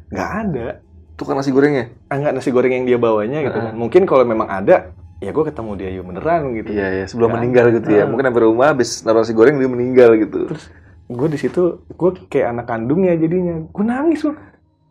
nggak 0.10 0.32
ada 0.46 0.68
Tukang 1.14 1.38
nasi 1.38 1.54
gorengnya? 1.54 1.94
ah, 2.10 2.18
nggak 2.18 2.34
nasi 2.34 2.50
goreng 2.50 2.74
yang 2.74 2.86
dia 2.86 2.98
bawanya 2.98 3.42
gitu 3.42 3.54
kan 3.54 3.74
mungkin 3.74 4.02
kalau 4.04 4.26
memang 4.26 4.50
ada 4.50 4.90
ya 5.18 5.30
gue 5.30 5.44
ketemu 5.46 5.72
dia 5.78 5.90
ya 5.90 6.02
beneran 6.02 6.42
gitu 6.54 6.70
Iya, 6.74 6.88
iya. 6.90 7.06
Sebelum 7.06 7.30
Nggak 7.30 7.38
meninggal 7.40 7.66
gitu 7.72 7.90
ya. 7.90 8.04
Ah. 8.04 8.08
Mungkin 8.10 8.26
sampai 8.28 8.44
rumah 8.44 8.68
habis 8.74 8.90
naruh 9.02 9.22
nasi 9.22 9.32
goreng 9.32 9.56
dia 9.56 9.70
meninggal 9.70 10.10
gitu. 10.18 10.40
terus 10.52 10.66
gue 11.04 11.28
di 11.30 11.38
situ 11.38 11.62
gue 11.86 12.10
kayak 12.28 12.48
anak 12.50 12.66
kandungnya 12.66 13.14
jadinya 13.14 13.62
gue 13.62 13.84
nangis 13.86 14.24
loh 14.24 14.36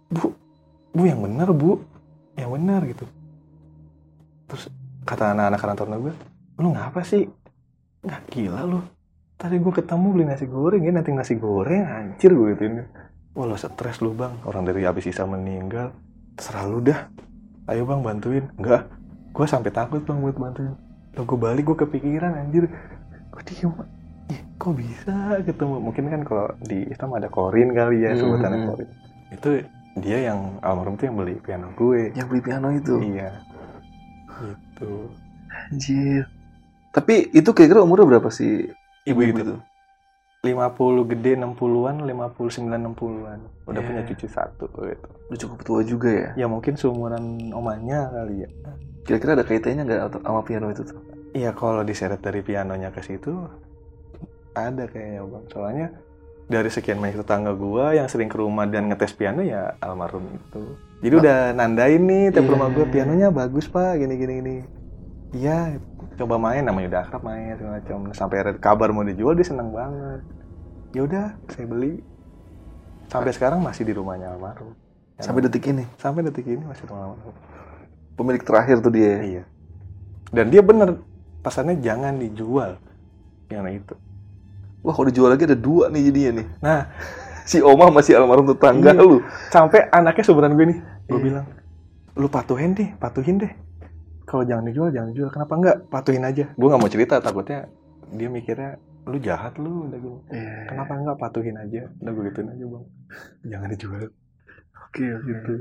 bu 0.08 0.30
bu 0.92 1.02
yang 1.04 1.20
benar 1.20 1.48
bu 1.50 1.80
yang 2.36 2.52
benar 2.52 2.84
gitu 2.84 3.08
terus 4.46 4.68
kata 5.02 5.34
anak-anak 5.34 5.60
kantor 5.60 5.86
gue 5.98 6.14
lu 6.62 6.68
ngapa 6.76 7.00
sih? 7.02 7.26
Nggak 8.06 8.22
gila 8.30 8.62
lu. 8.66 8.80
Tadi 9.38 9.58
gue 9.58 9.72
ketemu 9.74 10.06
beli 10.14 10.24
nasi 10.28 10.46
goreng 10.46 10.82
ya 10.86 10.92
nanti 10.94 11.10
nasi 11.10 11.34
goreng 11.34 11.82
anjir 11.82 12.30
gue 12.30 12.54
gituin 12.54 12.86
wah 13.34 13.46
lo 13.48 13.56
stres 13.58 13.98
lu 14.04 14.14
bang. 14.14 14.34
Orang 14.46 14.68
dari 14.68 14.86
habis 14.86 15.08
Isa 15.08 15.26
meninggal 15.26 15.90
terserah 16.38 16.66
lu 16.68 16.78
dah. 16.84 17.10
Ayo 17.66 17.82
bang 17.88 18.00
bantuin. 18.04 18.46
Enggak 18.54 18.86
gue 19.32 19.46
sampai 19.48 19.74
takut 19.74 20.04
bang 20.04 20.18
buat 20.22 20.36
bantuin. 20.38 20.76
Lo 21.18 21.26
gue 21.26 21.38
balik 21.38 21.64
gue 21.72 21.76
kepikiran 21.82 22.38
anjir. 22.38 22.70
Gue 23.32 23.42
diem 23.48 23.72
Ih, 24.30 24.40
kok 24.54 24.78
bisa 24.78 25.42
ketemu? 25.42 25.82
Mungkin 25.82 26.04
kan 26.08 26.22
kalau 26.22 26.46
di 26.62 26.86
Islam 26.86 27.18
ada 27.18 27.26
korin 27.26 27.74
kali 27.74 28.06
ya 28.06 28.14
sebutannya 28.14 28.58
hmm. 28.64 28.68
korin. 28.70 28.88
Itu 29.34 29.50
dia 29.98 30.30
yang 30.30 30.62
almarhum 30.62 30.94
tuh 30.94 31.10
yang 31.10 31.16
beli 31.18 31.36
piano 31.42 31.74
gue. 31.74 32.14
Yang 32.14 32.26
beli 32.30 32.40
piano 32.40 32.68
itu. 32.70 32.94
iya 33.02 33.51
gitu 34.82 35.06
Anjir. 35.70 36.26
Tapi 36.90 37.30
itu 37.30 37.50
kira-kira 37.54 37.80
umurnya 37.80 38.18
berapa 38.18 38.28
sih 38.28 38.68
ibu 39.06 39.20
ibu 39.22 39.38
itu 39.38 39.56
50 40.42 41.10
gede 41.14 41.38
60-an 41.38 42.02
59 42.02 42.66
60-an 42.66 43.38
udah 43.62 43.78
Iya. 43.78 43.86
punya 43.86 44.02
cucu 44.10 44.26
satu 44.26 44.66
gitu 44.66 45.06
Udah 45.30 45.38
cukup 45.38 45.58
tua 45.62 45.80
juga 45.86 46.10
ya. 46.10 46.28
ya 46.34 46.46
mungkin 46.50 46.74
seumuran 46.74 47.54
omanya 47.54 48.10
kali 48.10 48.42
ya 48.42 48.50
Kira-kira 49.02 49.38
ada 49.38 49.46
kaitannya 49.46 49.82
nggak 49.82 50.00
sama 50.18 50.42
piano 50.42 50.70
itu 50.70 50.82
tuh? 50.82 50.98
Iya 51.32 51.54
kalau 51.54 51.82
diseret 51.82 52.20
dari 52.20 52.38
pianonya 52.38 52.90
ke 52.90 53.02
situ 53.02 53.34
ada 54.52 54.84
kayaknya 54.84 55.24
bang. 55.24 55.44
Soalnya 55.48 55.86
dari 56.50 56.68
sekian 56.68 56.98
banyak 56.98 57.22
tetangga 57.22 57.52
gua 57.54 57.94
yang 57.94 58.06
sering 58.10 58.28
ke 58.28 58.36
rumah 58.36 58.66
dan 58.66 58.90
ngetes 58.90 59.14
piano 59.14 59.42
ya 59.42 59.74
almarhum 59.78 60.26
itu. 60.32 60.62
Jadi 61.02 61.14
udah 61.18 61.38
nandain 61.54 62.02
nih 62.02 62.30
tiap 62.30 62.46
Iya. 62.46 62.52
rumah 62.54 62.68
gua 62.70 62.86
pianonya 62.86 63.28
bagus 63.30 63.66
pak 63.66 63.98
gini 63.98 64.14
gini 64.18 64.32
gini. 64.42 64.56
Iya 65.32 65.80
coba 66.12 66.36
main 66.36 66.60
namanya 66.62 66.86
udah 66.92 67.00
akrab 67.08 67.22
main 67.24 67.56
segala 67.56 67.80
macam. 67.80 67.98
Sampai 68.12 68.36
ada 68.44 68.52
kabar 68.54 68.92
mau 68.92 69.02
dijual 69.02 69.34
dia 69.34 69.46
senang 69.48 69.72
banget. 69.72 70.20
Ya 70.92 71.00
udah 71.08 71.26
saya 71.48 71.66
beli. 71.66 72.04
Sampai 73.08 73.32
sekarang 73.32 73.60
masih 73.60 73.84
di 73.84 73.92
rumahnya 73.96 74.32
almarhum. 74.32 74.76
Sampai 75.20 75.44
detik 75.44 75.68
ini. 75.68 75.84
Sampai 75.96 76.24
detik 76.24 76.44
ini 76.46 76.62
masih 76.64 76.84
rumah 76.88 77.12
almarhum. 77.12 77.34
Pemilik 78.12 78.42
terakhir 78.44 78.80
tuh 78.84 78.92
dia. 78.92 79.14
Iya. 79.20 79.42
Dan 80.32 80.48
dia 80.52 80.60
bener 80.64 81.00
pesannya 81.40 81.80
jangan 81.80 82.20
dijual 82.20 82.76
piano 83.48 83.68
itu. 83.72 83.96
Wah, 84.82 84.92
kalau 84.92 85.06
dijual 85.06 85.30
lagi 85.30 85.46
ada 85.46 85.54
dua 85.54 85.86
nih 85.88 86.10
jadinya 86.10 86.30
nih. 86.42 86.46
Nah, 86.60 86.80
Si 87.42 87.58
Oma 87.58 87.90
masih 87.90 88.14
almarhum 88.14 88.46
tetangga 88.46 88.94
Iya. 88.94 89.02
lu. 89.02 89.18
sampai 89.50 89.90
anaknya 89.90 90.22
seumuran 90.22 90.54
gue 90.54 90.66
nih, 90.70 90.78
gue 91.08 91.18
Iya. 91.18 91.24
bilang, 91.26 91.46
lu 92.14 92.26
patuhin 92.26 92.70
deh, 92.70 92.94
patuhin 92.96 93.34
deh. 93.36 93.50
Kalau 94.22 94.46
jangan 94.46 94.70
dijual, 94.70 94.94
jangan 94.94 95.10
dijual. 95.10 95.26
Kenapa 95.28 95.52
enggak? 95.58 95.76
Patuhin 95.90 96.22
aja. 96.22 96.54
Gue 96.54 96.66
nggak 96.70 96.78
mau 96.78 96.86
cerita, 96.86 97.18
takutnya 97.18 97.66
dia 98.10 98.30
mikirnya 98.30 98.78
lu 99.02 99.18
jahat 99.18 99.58
lu 99.58 99.90
udah 99.90 99.98
gini. 99.98 100.18
Iya. 100.30 100.70
Kenapa 100.70 100.92
enggak 100.94 101.16
patuhin 101.18 101.56
aja? 101.58 101.82
Udah 101.98 102.12
gue 102.14 102.22
gituin 102.30 102.48
aja 102.48 102.64
bang. 102.64 102.84
Jangan 103.42 103.68
dijual. 103.74 104.02
Oke, 104.86 105.04
oke. 105.10 105.26
Gitu. 105.26 105.52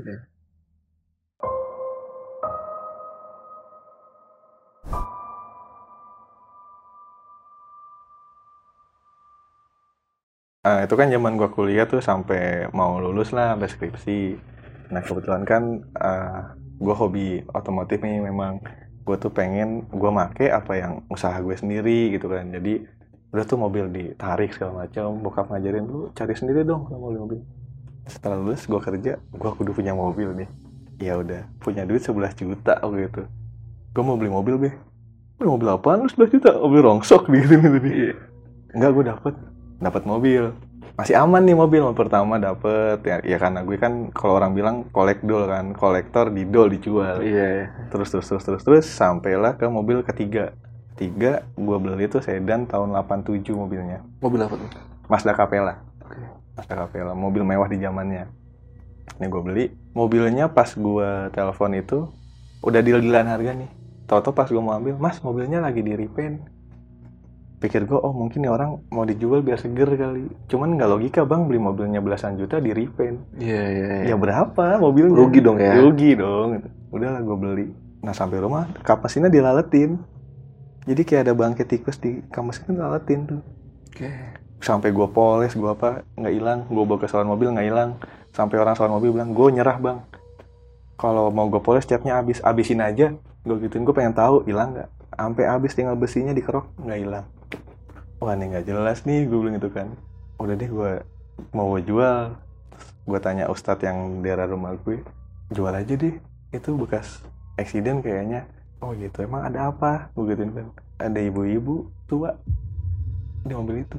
Ah, 10.72 10.88
itu 10.88 10.96
kan 10.96 11.12
zaman 11.12 11.36
gua 11.36 11.52
kuliah 11.52 11.84
tuh 11.84 12.00
sampai 12.00 12.64
mau 12.72 12.96
lulus 12.96 13.28
lah 13.36 13.52
sampai 13.52 13.68
skripsi. 13.68 14.20
Nah 14.88 15.04
kebetulan 15.04 15.44
kan 15.44 15.84
ah, 16.00 16.56
gua 16.80 16.96
hobi 16.96 17.44
otomotif 17.52 18.00
nih 18.00 18.24
memang. 18.24 18.64
Gue 19.04 19.18
tuh 19.20 19.28
pengen 19.28 19.84
gua 19.92 20.08
make 20.14 20.48
apa 20.48 20.72
yang 20.78 20.92
usaha 21.12 21.36
gue 21.44 21.52
sendiri 21.52 22.16
gitu 22.16 22.24
kan. 22.32 22.48
Jadi 22.48 22.88
udah 23.36 23.44
tuh 23.44 23.60
mobil 23.60 23.84
ditarik 23.92 24.56
segala 24.56 24.88
macam. 24.88 25.20
Bokap 25.20 25.52
ngajarin 25.52 25.84
lu 25.84 26.08
cari 26.16 26.32
sendiri 26.32 26.64
dong 26.64 26.88
kalau 26.88 27.12
mobil 27.12 27.20
mobil. 27.20 27.40
Setelah 28.08 28.40
lulus 28.40 28.64
gua 28.64 28.80
kerja, 28.80 29.20
gua 29.36 29.52
kudu 29.52 29.76
punya 29.76 29.92
mobil 29.92 30.32
nih. 30.32 30.48
Ya 31.04 31.20
udah 31.20 31.52
punya 31.60 31.84
duit 31.84 32.00
11 32.00 32.32
juta 32.32 32.80
waktu 32.80 33.12
itu. 33.12 33.22
Gue 33.92 34.02
mau 34.06 34.16
beli 34.16 34.32
mobil 34.32 34.56
be. 34.56 34.70
Beli 35.36 35.48
mobil 35.52 35.68
apaan 35.68 36.06
lu 36.06 36.08
11 36.08 36.32
juta? 36.32 36.50
Mobil 36.56 36.80
rongsok 36.80 37.28
gitu 37.36 37.60
gitu. 37.60 38.16
Enggak 38.72 38.90
gue 38.96 39.04
dapet 39.12 39.34
dapat 39.82 40.06
mobil. 40.06 40.54
Masih 40.94 41.18
aman 41.18 41.42
nih 41.42 41.56
mobil 41.58 41.82
mobil 41.82 41.98
pertama 41.98 42.38
dapet. 42.38 43.02
Ya, 43.02 43.18
ya 43.24 43.36
karena 43.42 43.66
gue 43.66 43.76
kan 43.80 44.14
kalau 44.14 44.38
orang 44.38 44.54
bilang 44.54 44.76
kolekdol 44.94 45.50
kan 45.50 45.74
kolektor 45.74 46.30
didol 46.30 46.70
dijual. 46.70 47.18
Iya. 47.20 47.74
terus 47.90 48.14
terus 48.14 48.30
terus 48.30 48.44
terus 48.46 48.62
terus 48.62 48.86
sampailah 48.86 49.58
ke 49.58 49.66
mobil 49.66 50.06
ketiga. 50.06 50.54
Tiga 50.94 51.42
gue 51.58 51.76
beli 51.82 52.06
itu 52.06 52.22
sedan 52.22 52.70
tahun 52.70 52.94
87 52.94 53.42
mobilnya. 53.56 54.04
Mobil 54.22 54.38
apa 54.44 54.54
tuh? 54.54 54.68
Mazda 55.10 55.32
Capella. 55.34 55.82
Oke. 56.04 56.20
Mazda 56.54 56.74
Capella 56.86 57.12
mobil 57.16 57.42
mewah 57.42 57.66
di 57.66 57.82
zamannya. 57.82 58.28
Ini 59.18 59.26
gue 59.26 59.42
beli. 59.42 59.64
Mobilnya 59.96 60.52
pas 60.52 60.70
gue 60.70 61.08
telepon 61.34 61.72
itu 61.74 62.06
udah 62.62 62.80
deal-dealan 62.84 63.26
harga 63.26 63.52
nih. 63.56 63.70
Toto 64.06 64.30
pas 64.36 64.46
gue 64.46 64.60
mau 64.60 64.76
ambil 64.76 64.94
mas 65.00 65.18
mobilnya 65.24 65.58
lagi 65.58 65.80
di 65.80 65.96
repaint 65.96 66.61
pikir 67.62 67.86
gue 67.86 67.94
oh 67.94 68.10
mungkin 68.10 68.42
nih 68.42 68.50
orang 68.50 68.82
mau 68.90 69.06
dijual 69.06 69.46
biar 69.46 69.62
seger 69.62 69.86
kali. 69.94 70.26
Cuman 70.50 70.74
nggak 70.74 70.90
logika 70.90 71.22
bang 71.22 71.46
beli 71.46 71.62
mobilnya 71.62 72.02
belasan 72.02 72.34
juta 72.34 72.58
di 72.58 72.74
repaint. 72.74 73.22
Iya, 73.38 73.62
iya, 73.70 73.86
iya. 74.02 74.04
ya 74.10 74.16
berapa 74.18 74.82
mobilnya? 74.82 75.14
Rugi 75.14 75.38
dong 75.38 75.62
ya. 75.62 75.78
rugi 75.78 76.10
dong. 76.18 76.58
Udahlah 76.90 77.22
gue 77.22 77.36
beli. 77.38 77.66
Nah 78.02 78.10
sampai 78.10 78.42
rumah 78.42 78.66
kampas 78.82 79.14
mesinnya 79.14 79.30
dilaletin. 79.30 79.94
Jadi 80.82 81.02
kayak 81.06 81.30
ada 81.30 81.34
bangkai 81.38 81.62
tikus 81.62 82.02
di 82.02 82.26
kampas 82.34 82.58
mesin 82.58 82.74
dilaletin 82.74 83.20
tuh. 83.30 83.40
Oke. 83.92 84.10
sampai 84.62 84.94
gue 84.94 85.08
poles 85.10 85.54
gue 85.54 85.70
apa 85.70 86.02
nggak 86.18 86.34
hilang. 86.34 86.58
Gue 86.66 86.82
bawa 86.82 86.98
ke 86.98 87.06
salon 87.06 87.30
mobil 87.30 87.54
nggak 87.54 87.66
hilang. 87.70 87.90
Sampai 88.34 88.58
orang 88.58 88.74
salon 88.74 88.98
mobil 88.98 89.14
bilang 89.14 89.30
gue 89.30 89.48
nyerah 89.54 89.78
bang. 89.78 90.02
Kalau 90.98 91.30
mau 91.30 91.46
gue 91.46 91.62
poles 91.62 91.86
catnya 91.86 92.18
habis. 92.18 92.42
Abisin 92.42 92.82
aja. 92.82 93.14
Gue 93.46 93.56
gituin 93.62 93.86
gue 93.86 93.94
pengen 93.94 94.18
tahu 94.18 94.42
hilang 94.50 94.74
nggak? 94.74 94.90
Sampai 95.14 95.44
habis 95.46 95.78
tinggal 95.78 95.94
besinya 95.94 96.34
dikerok 96.34 96.66
nggak 96.82 96.98
hilang 96.98 97.26
wah 98.22 98.38
ini 98.38 98.54
nggak 98.54 98.70
jelas 98.70 99.02
nih 99.02 99.26
gue 99.26 99.34
bilang 99.34 99.58
gitu 99.58 99.74
kan. 99.74 99.98
Udah 100.38 100.54
deh 100.54 100.70
gue 100.70 100.92
mau 101.50 101.74
gue 101.74 101.82
jual. 101.82 102.38
Gue 103.02 103.18
tanya 103.18 103.50
ustadz 103.50 103.82
yang 103.82 104.22
daerah 104.22 104.46
rumah 104.46 104.78
gue 104.78 105.02
jual 105.50 105.74
aja 105.74 105.98
deh 105.98 106.22
itu 106.54 106.70
bekas 106.78 107.26
eksiden 107.58 107.98
kayaknya. 107.98 108.46
Oh 108.78 108.94
gitu 108.94 109.26
emang 109.26 109.50
ada 109.50 109.74
apa? 109.74 110.14
Gue 110.14 110.30
gituin 110.30 110.54
kan. 110.54 110.70
Ada 111.02 111.18
ibu-ibu 111.18 111.90
tua 112.06 112.38
di 113.42 113.58
mobil 113.58 113.82
itu. 113.82 113.98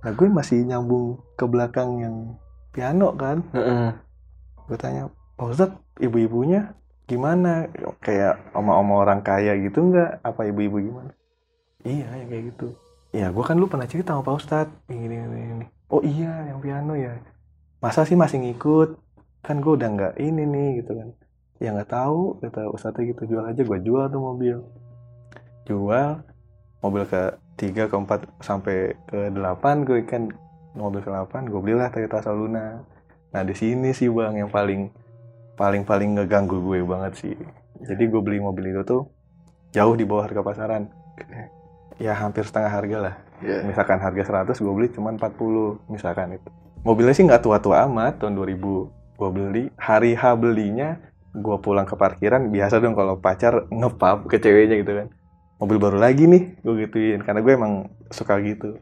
Nah 0.00 0.10
gue 0.16 0.28
masih 0.32 0.64
nyambung 0.64 1.20
ke 1.36 1.44
belakang 1.44 2.00
yang 2.00 2.16
piano 2.72 3.12
kan. 3.12 3.44
Gue 4.64 4.80
tanya 4.80 5.12
Pak 5.36 5.52
Ustadz 5.52 5.76
ibu-ibunya 6.00 6.72
gimana? 7.04 7.68
Kayak 8.00 8.40
oma-oma 8.56 9.04
orang 9.04 9.20
kaya 9.20 9.60
gitu 9.60 9.92
nggak? 9.92 10.24
Apa 10.24 10.48
ibu-ibu 10.48 10.80
gimana 10.80 11.12
iya 11.82 12.08
yang 12.18 12.28
kayak 12.30 12.44
gitu. 12.54 12.66
Ya 13.12 13.26
gue 13.28 13.44
kan 13.44 13.60
lu 13.60 13.68
pernah 13.68 13.84
cerita 13.84 14.16
sama 14.16 14.24
Pak 14.24 14.34
Ustadz 14.40 14.72
ini 14.88 15.20
ini 15.20 15.40
ini, 15.60 15.66
oh 15.92 16.00
iya 16.00 16.48
yang 16.48 16.64
piano 16.64 16.96
ya. 16.96 17.12
Masa 17.84 18.08
sih 18.08 18.16
masih 18.16 18.40
ngikut? 18.40 18.96
Kan 19.44 19.60
gue 19.60 19.74
udah 19.74 19.88
nggak 19.90 20.14
ini 20.22 20.48
nih 20.48 20.68
gitu 20.80 20.96
kan. 20.96 21.08
Ya 21.60 21.74
nggak 21.76 21.90
tahu 21.92 22.38
kata 22.40 22.72
Ustadznya 22.72 23.12
gitu. 23.12 23.36
Jual 23.36 23.44
aja 23.44 23.60
gue 23.60 23.78
jual 23.84 24.06
tuh 24.08 24.22
mobil. 24.22 24.56
Jual 25.68 26.22
mobil 26.80 27.02
ke 27.06 27.36
tiga 27.60 27.86
ke 27.86 27.94
empat 27.94 28.26
sampai 28.40 28.96
ke 29.06 29.30
delapan 29.30 29.84
gue 29.84 30.02
kan 30.08 30.32
mobil 30.72 31.04
ke 31.04 31.10
delapan 31.12 31.46
gue 31.46 31.60
belilah 31.60 31.92
Toyota 31.92 32.22
Saluna. 32.24 32.80
Nah 33.34 33.42
di 33.44 33.54
sini 33.54 33.92
sih 33.92 34.08
bang 34.08 34.40
yang 34.40 34.50
paling 34.50 34.88
paling 35.54 35.84
paling 35.84 36.16
ngeganggu 36.16 36.58
gue 36.64 36.80
banget 36.86 37.12
sih. 37.18 37.36
Jadi 37.82 38.08
gue 38.08 38.20
beli 38.22 38.38
mobil 38.40 38.72
itu 38.72 38.82
tuh 38.86 39.10
jauh 39.74 39.94
di 39.98 40.06
bawah 40.06 40.30
harga 40.30 40.40
pasaran 40.40 40.88
ya 42.00 42.12
hampir 42.16 42.44
setengah 42.46 42.72
harga 42.72 42.98
lah. 42.98 43.16
Iya. 43.42 43.66
misalkan 43.66 43.98
harga 43.98 44.22
100 44.46 44.54
gue 44.54 44.72
beli 44.72 44.88
cuma 44.94 45.10
40 45.10 45.90
misalkan 45.90 46.38
itu. 46.38 46.48
Mobilnya 46.86 47.14
sih 47.14 47.26
nggak 47.26 47.42
tua-tua 47.42 47.90
amat. 47.90 48.22
Tahun 48.22 48.34
2000 48.38 49.18
gue 49.18 49.30
beli 49.34 49.64
hari 49.74 50.14
H 50.14 50.38
belinya 50.38 50.98
gue 51.34 51.56
pulang 51.58 51.86
ke 51.88 51.98
parkiran 51.98 52.50
biasa 52.54 52.78
dong 52.78 52.94
kalau 52.94 53.18
pacar 53.18 53.66
ngepap 53.70 54.30
ke 54.30 54.38
ceweknya 54.38 54.78
gitu 54.78 54.92
kan. 54.94 55.06
Mobil 55.58 55.78
baru 55.82 55.98
lagi 55.98 56.30
nih 56.30 56.54
gue 56.62 56.74
gituin. 56.86 57.20
Karena 57.26 57.42
gue 57.42 57.52
emang 57.52 57.90
suka 58.14 58.38
gitu. 58.42 58.78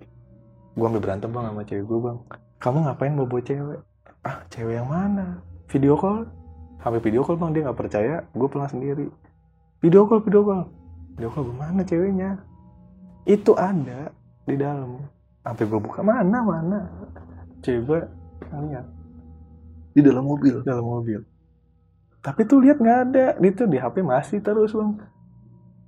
Gue 0.76 0.84
ambil 0.84 1.00
berantem 1.00 1.32
bang 1.32 1.44
sama 1.48 1.62
cewek 1.64 1.84
gue 1.88 1.98
bang. 2.04 2.18
Kamu 2.60 2.78
ngapain 2.84 3.12
mau 3.16 3.24
bawa 3.24 3.40
cewek? 3.40 3.80
Ah 4.20 4.44
cewek 4.52 4.76
yang 4.76 4.88
mana? 4.92 5.40
Video 5.72 5.96
call? 5.96 6.28
Sampai 6.84 7.00
video 7.00 7.24
call 7.24 7.40
bang. 7.40 7.56
Dia 7.56 7.62
nggak 7.64 7.80
percaya 7.80 8.14
gue 8.28 8.48
pulang 8.48 8.68
sendiri. 8.68 9.08
Video 9.80 10.04
call 10.04 10.20
video 10.20 10.44
call. 10.44 10.68
Video 11.16 11.32
call 11.32 11.48
gimana 11.48 11.80
ceweknya 11.80 12.49
itu 13.30 13.54
ada 13.54 14.10
di 14.42 14.56
dalam. 14.58 14.98
Sampai 15.46 15.64
gue 15.70 15.80
buka 15.80 16.02
mana 16.02 16.42
mana? 16.42 16.80
Cewek 17.62 17.82
gue 17.86 18.00
lihat. 18.50 18.86
Di 19.94 20.00
dalam 20.02 20.26
mobil. 20.26 20.62
dalam 20.66 20.86
mobil. 20.86 21.20
Tapi 22.20 22.44
tuh 22.44 22.60
lihat 22.60 22.82
nggak 22.82 22.98
ada. 23.10 23.26
Itu 23.40 23.64
di 23.70 23.78
HP 23.78 24.02
masih 24.02 24.42
terus 24.42 24.74
bang. 24.74 24.98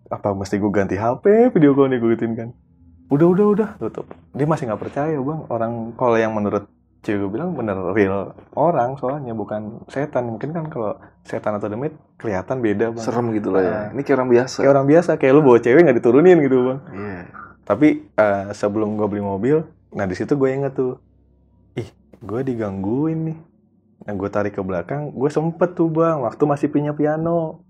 Apa 0.08 0.32
mesti 0.32 0.56
gue 0.56 0.72
ganti 0.72 0.96
HP 0.96 1.52
video 1.52 1.74
call 1.74 1.90
nih 1.92 1.98
gue 1.98 2.10
gituin 2.16 2.32
kan. 2.38 2.48
Udah 3.12 3.26
udah 3.28 3.46
udah. 3.52 3.68
Tutup. 3.76 4.06
Dia 4.32 4.46
masih 4.48 4.70
nggak 4.70 4.80
percaya 4.80 5.18
bang. 5.18 5.40
Orang 5.50 5.92
kalau 5.98 6.16
yang 6.16 6.32
menurut 6.32 6.64
cewek 7.02 7.18
gue 7.18 7.30
bilang 7.32 7.50
bener 7.52 7.74
real 7.90 8.30
orang 8.52 8.94
soalnya 8.94 9.30
bukan 9.32 9.82
setan 9.86 10.26
mungkin 10.28 10.50
kan 10.50 10.64
kalau 10.66 10.94
setan 11.22 11.54
atau 11.54 11.66
demit 11.66 11.90
kelihatan 12.14 12.58
beda 12.58 12.90
bang 12.90 13.02
Serem 13.02 13.30
gitu 13.30 13.50
lah 13.50 13.60
ya. 13.60 13.70
Ah. 13.70 13.86
Ini 13.90 14.00
kayak 14.00 14.16
orang 14.16 14.30
biasa. 14.30 14.56
kayak 14.56 14.70
orang 14.70 14.86
biasa 14.86 15.10
kayak 15.16 15.32
lu 15.32 15.40
bawa 15.40 15.58
cewek 15.58 15.80
nggak 15.80 15.98
diturunin 15.98 16.38
gitu 16.40 16.56
bang 16.64 16.78
Iya. 16.88 17.20
tapi 17.62 17.88
eh, 18.08 18.46
sebelum 18.52 18.94
gue 18.94 19.06
beli 19.08 19.20
mobil 19.20 19.56
nah 19.90 20.04
di 20.04 20.14
situ 20.14 20.32
gue 20.32 20.48
inget 20.48 20.72
tuh 20.72 21.02
ih 21.74 21.90
gue 22.18 22.40
digangguin 22.44 23.18
nih 23.24 23.38
nah 24.02 24.12
gue 24.12 24.28
tarik 24.28 24.52
ke 24.52 24.62
belakang 24.62 25.10
gue 25.10 25.28
sempet 25.28 25.74
tuh 25.74 25.86
bang 25.86 26.18
waktu 26.18 26.42
masih 26.42 26.68
punya 26.68 26.90
piano 26.90 27.62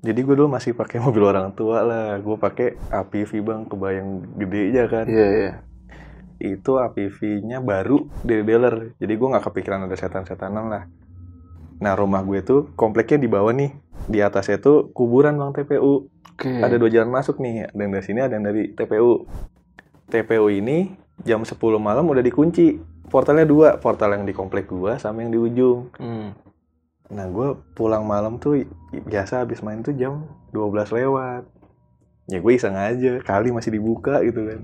jadi 0.00 0.16
gue 0.18 0.34
dulu 0.34 0.48
masih 0.50 0.72
pakai 0.72 1.00
mobil 1.02 1.20
orang 1.22 1.48
tua 1.50 1.80
lah 1.80 2.16
gue 2.16 2.36
pakai 2.36 2.76
APV 2.88 3.30
bang 3.40 3.60
kebayang 3.64 4.08
gede 4.36 4.60
aja 4.68 4.84
kan 4.86 5.04
Iya, 5.04 5.28
iya. 5.30 5.52
Itu 6.40 6.80
APV-nya 6.80 7.60
baru 7.60 8.08
dari 8.24 8.42
dealer. 8.42 8.96
Jadi 8.96 9.12
gue 9.12 9.28
nggak 9.28 9.44
kepikiran 9.52 9.84
ada 9.84 9.96
setan-setanan 9.96 10.66
lah. 10.72 10.84
Nah 11.84 11.92
rumah 11.92 12.24
gue 12.24 12.40
tuh 12.40 12.72
kompleknya 12.72 13.20
di 13.20 13.28
bawah 13.28 13.52
nih. 13.52 13.76
Di 14.08 14.24
atasnya 14.24 14.58
tuh 14.58 14.88
kuburan 14.96 15.36
bang 15.36 15.52
TPU 15.52 16.08
Oke. 16.08 16.48
ada 16.48 16.80
dua 16.80 16.88
jalan 16.88 17.12
masuk 17.12 17.38
nih. 17.44 17.68
Ada 17.68 17.80
yang 17.84 17.92
dari 17.92 18.04
sini 18.08 18.20
ada 18.24 18.34
yang 18.40 18.44
dari 18.48 18.62
TPU 18.72 19.28
TPU 20.08 20.46
ini 20.48 20.90
jam 21.22 21.44
10 21.44 21.60
malam 21.76 22.08
udah 22.08 22.24
dikunci. 22.24 22.80
Portalnya 23.12 23.44
dua. 23.44 23.76
Portal 23.76 24.16
yang 24.16 24.24
di 24.24 24.32
komplek 24.32 24.72
gua 24.72 24.96
sama 24.96 25.20
yang 25.20 25.30
di 25.30 25.38
ujung. 25.38 25.92
Hmm. 26.00 26.32
nah 27.10 27.26
gue 27.26 27.58
pulang 27.74 28.06
malam 28.06 28.38
tuh 28.38 28.62
biasa 28.94 29.42
habis 29.42 29.66
main 29.66 29.82
tuh 29.82 29.90
jam 29.98 30.30
12 30.54 30.94
lewat. 30.94 31.42
Ya 32.30 32.38
gue 32.38 32.52
iseng 32.54 32.78
aja. 32.78 33.18
Kali 33.18 33.50
masih 33.50 33.74
dibuka 33.74 34.22
gitu 34.22 34.46
kan 34.46 34.62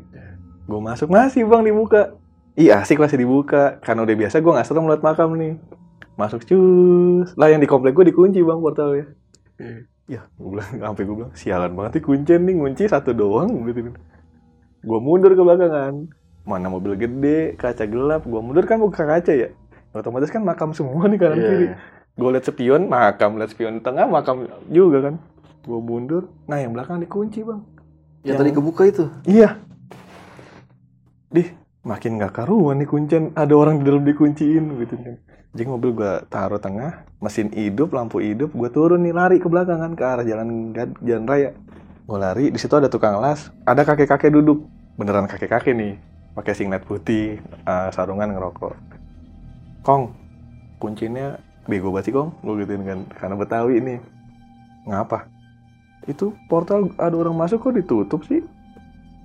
gue 0.66 0.80
masuk 0.80 1.08
masih 1.08 1.42
bang 1.42 1.62
dibuka. 1.62 2.14
Iya 2.54 2.80
asik 2.80 2.98
masih 2.98 3.16
dibuka. 3.16 3.78
Karena 3.80 4.02
udah 4.02 4.16
biasa 4.16 4.40
gue 4.40 4.52
nggak 4.52 4.66
serem 4.66 4.86
liat 4.86 5.00
makam 5.00 5.30
nih. 5.34 5.54
Masuk 6.14 6.42
cus. 6.42 7.28
Lah 7.34 7.48
yang 7.48 7.60
di 7.60 7.68
komplek 7.68 7.92
gue 7.92 8.08
dikunci 8.08 8.40
bang 8.40 8.58
portalnya. 8.58 9.06
Hmm. 9.56 9.88
ya 10.06 10.22
gue 10.38 10.46
bilang 10.46 10.68
sampai 10.70 11.02
gue 11.02 11.16
bilang 11.16 11.32
sialan 11.34 11.72
banget 11.74 11.98
nih 11.98 12.04
kuncen 12.04 12.40
nih 12.44 12.54
ngunci 12.54 12.84
satu 12.86 13.10
doang 13.10 13.50
gitu 13.66 13.90
gue 14.86 14.98
mundur 15.02 15.32
ke 15.32 15.42
belakangan. 15.42 16.06
Mana 16.46 16.70
mobil 16.70 16.94
gede 16.94 17.56
kaca 17.56 17.82
gelap 17.84 18.22
gue 18.22 18.38
mundur 18.38 18.62
kan 18.62 18.78
buka 18.78 19.02
kaca 19.02 19.32
ya. 19.34 19.50
Otomatis 19.90 20.30
kan 20.30 20.44
makam 20.44 20.70
semua 20.70 21.08
nih 21.08 21.18
kanan 21.18 21.38
Iya. 21.38 21.48
kiri. 21.48 21.66
Gue 22.14 22.28
liat 22.30 22.44
spion 22.44 22.86
makam 22.86 23.34
liat 23.34 23.50
spion 23.50 23.80
tengah 23.80 24.06
makam 24.06 24.46
juga 24.68 25.10
kan. 25.10 25.14
Gue 25.64 25.80
mundur. 25.80 26.30
Nah 26.46 26.60
yang 26.60 26.70
belakang 26.70 27.00
dikunci 27.00 27.42
bang. 27.42 27.64
Yang 28.22 28.26
Yang- 28.28 28.38
tadi 28.38 28.50
kebuka 28.52 28.82
itu. 28.84 29.04
iya 29.26 29.58
dih 31.32 31.48
makin 31.86 32.18
nggak 32.18 32.34
karuan 32.34 32.82
nih 32.82 32.88
kuncen 32.88 33.30
ada 33.38 33.54
orang 33.54 33.80
di 33.80 33.84
dalam 33.86 34.02
dikunciin 34.02 34.64
gitu 34.82 34.94
kan 34.98 35.16
jadi 35.56 35.62
mobil 35.70 35.90
gue 35.96 36.12
taruh 36.28 36.60
tengah 36.60 37.06
mesin 37.22 37.48
hidup 37.54 37.94
lampu 37.94 38.20
hidup 38.20 38.52
gue 38.52 38.70
turun 38.70 39.02
nih 39.02 39.14
lari 39.14 39.36
ke 39.40 39.46
belakang 39.48 39.80
kan 39.80 39.92
ke 39.94 40.04
arah 40.04 40.24
jalan 40.26 40.74
jalan 41.02 41.24
raya 41.24 41.50
gue 42.06 42.18
lari 42.18 42.50
di 42.50 42.58
situ 42.58 42.74
ada 42.76 42.90
tukang 42.90 43.18
las 43.18 43.50
ada 43.64 43.82
kakek 43.86 44.10
kakek 44.10 44.30
duduk 44.34 44.66
beneran 44.98 45.26
kakek 45.30 45.50
kakek 45.50 45.74
nih 45.74 45.94
pakai 46.36 46.52
singlet 46.52 46.84
putih, 46.84 47.40
eh, 47.40 47.88
sarungan 47.96 48.36
ngerokok. 48.36 48.76
Kong, 49.80 50.12
kuncinya 50.76 51.40
bego 51.64 51.88
banget 51.88 52.12
sih 52.12 52.14
Kong, 52.14 52.36
gue 52.44 52.54
gituin 52.60 52.84
kan, 52.84 53.00
karena 53.16 53.34
Betawi 53.40 53.80
ini. 53.80 53.96
Ngapa? 54.84 55.24
Itu 56.04 56.36
portal 56.52 56.92
ada 57.00 57.16
orang 57.16 57.34
masuk 57.34 57.64
kok 57.64 57.74
ditutup 57.74 58.20
sih? 58.28 58.44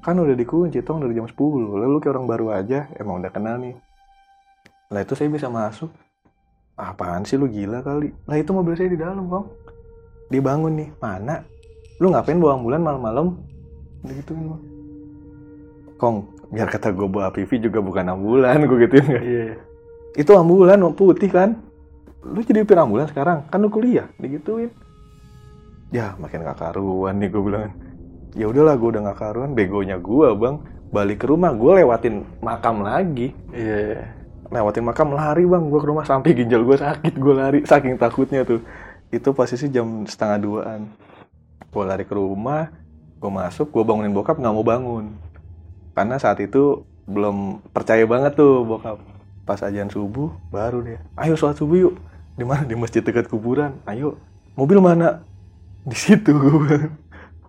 Kan 0.02 0.18
udah 0.18 0.34
dikunci, 0.34 0.82
tong 0.82 1.06
dari 1.06 1.14
jam 1.14 1.30
10. 1.30 1.38
Lalu 1.78 2.02
kayak 2.02 2.18
orang 2.18 2.26
baru 2.26 2.46
aja, 2.58 2.90
emang 2.98 3.22
udah 3.22 3.30
kenal 3.30 3.62
nih. 3.62 3.78
Lah 4.90 5.06
itu 5.06 5.14
saya 5.14 5.30
bisa 5.30 5.46
masuk. 5.48 5.94
Apaan 6.74 7.22
sih 7.22 7.38
lu 7.38 7.46
gila 7.46 7.86
kali? 7.86 8.10
Lah 8.26 8.42
itu 8.42 8.50
mobil 8.50 8.74
saya 8.74 8.90
di 8.90 8.98
dalam, 8.98 9.30
Kong. 9.30 9.46
Dia 10.34 10.42
bangun 10.42 10.74
nih, 10.74 10.90
mana? 10.98 11.46
Lu 12.02 12.10
ngapain 12.10 12.42
bawa 12.42 12.58
ambulan 12.58 12.82
malam-malam? 12.82 13.38
Gitu 14.02 14.34
Bang. 14.34 14.64
Kong, 16.02 16.16
biar 16.50 16.66
kata 16.66 16.90
gue 16.90 17.06
bawa 17.06 17.30
PV 17.30 17.70
juga 17.70 17.78
bukan 17.78 18.10
ambulan, 18.10 18.58
gue 18.66 18.78
gituin 18.90 19.06
kan. 19.06 19.22
Iya. 19.22 19.54
Itu 20.18 20.34
ambulan 20.34 20.82
putih 20.98 21.30
kan? 21.30 21.62
Lu 22.26 22.42
jadi 22.42 22.66
upir 22.66 22.82
ambulan 22.82 23.06
sekarang? 23.06 23.46
Kan 23.54 23.62
lu 23.62 23.70
kuliah, 23.70 24.10
digituin. 24.18 24.74
Ya, 25.94 26.18
makin 26.18 26.42
gak 26.42 26.58
karuan 26.58 27.22
nih 27.22 27.30
gue 27.30 27.42
bilang. 27.46 27.70
Ya 28.32 28.48
udahlah, 28.48 28.80
gue 28.80 28.90
udah 28.96 29.02
gak 29.12 29.20
karuan. 29.20 29.52
Begonya 29.56 30.00
gue, 30.00 30.28
bang. 30.36 30.56
Balik 30.92 31.24
ke 31.24 31.26
rumah, 31.32 31.56
gue 31.56 31.84
lewatin 31.84 32.28
makam 32.44 32.84
lagi. 32.84 33.32
Iya. 33.56 34.12
Lewatin 34.52 34.84
makam 34.84 35.16
lari 35.16 35.48
bang, 35.48 35.64
gue 35.72 35.80
ke 35.80 35.88
rumah 35.88 36.04
sampai 36.04 36.36
ginjal 36.36 36.68
gue 36.68 36.76
sakit, 36.76 37.16
gue 37.16 37.34
lari 37.34 37.60
saking 37.64 37.96
takutnya 37.96 38.44
tuh. 38.44 38.60
Itu 39.08 39.32
posisi 39.32 39.72
jam 39.72 40.04
setengah 40.04 40.38
duaan. 40.44 40.82
Gue 41.72 41.84
lari 41.88 42.04
ke 42.04 42.12
rumah, 42.12 42.68
gue 43.16 43.32
masuk, 43.32 43.72
gue 43.72 43.84
bangunin 43.88 44.12
bokap 44.12 44.36
nggak 44.36 44.52
mau 44.52 44.68
bangun. 44.68 45.16
Karena 45.96 46.20
saat 46.20 46.44
itu 46.44 46.84
belum 47.08 47.64
percaya 47.72 48.04
banget 48.04 48.36
tuh 48.36 48.68
bokap. 48.68 49.00
Pas 49.48 49.64
ajan 49.64 49.88
subuh, 49.88 50.36
baru 50.52 50.84
dia, 50.84 51.00
ayo 51.16 51.40
sholat 51.40 51.56
subuh 51.56 51.88
yuk. 51.88 51.96
Di 52.36 52.44
mana? 52.44 52.68
Di 52.68 52.76
masjid 52.76 53.00
dekat 53.00 53.32
kuburan. 53.32 53.80
Ayo. 53.88 54.20
Mobil 54.60 54.84
mana? 54.84 55.24
Di 55.88 55.96
situ 55.96 56.36
gue. 56.36 56.92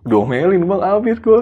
Domelin 0.03 0.63
bang, 0.67 0.81
abis 0.83 1.17
gue. 1.23 1.41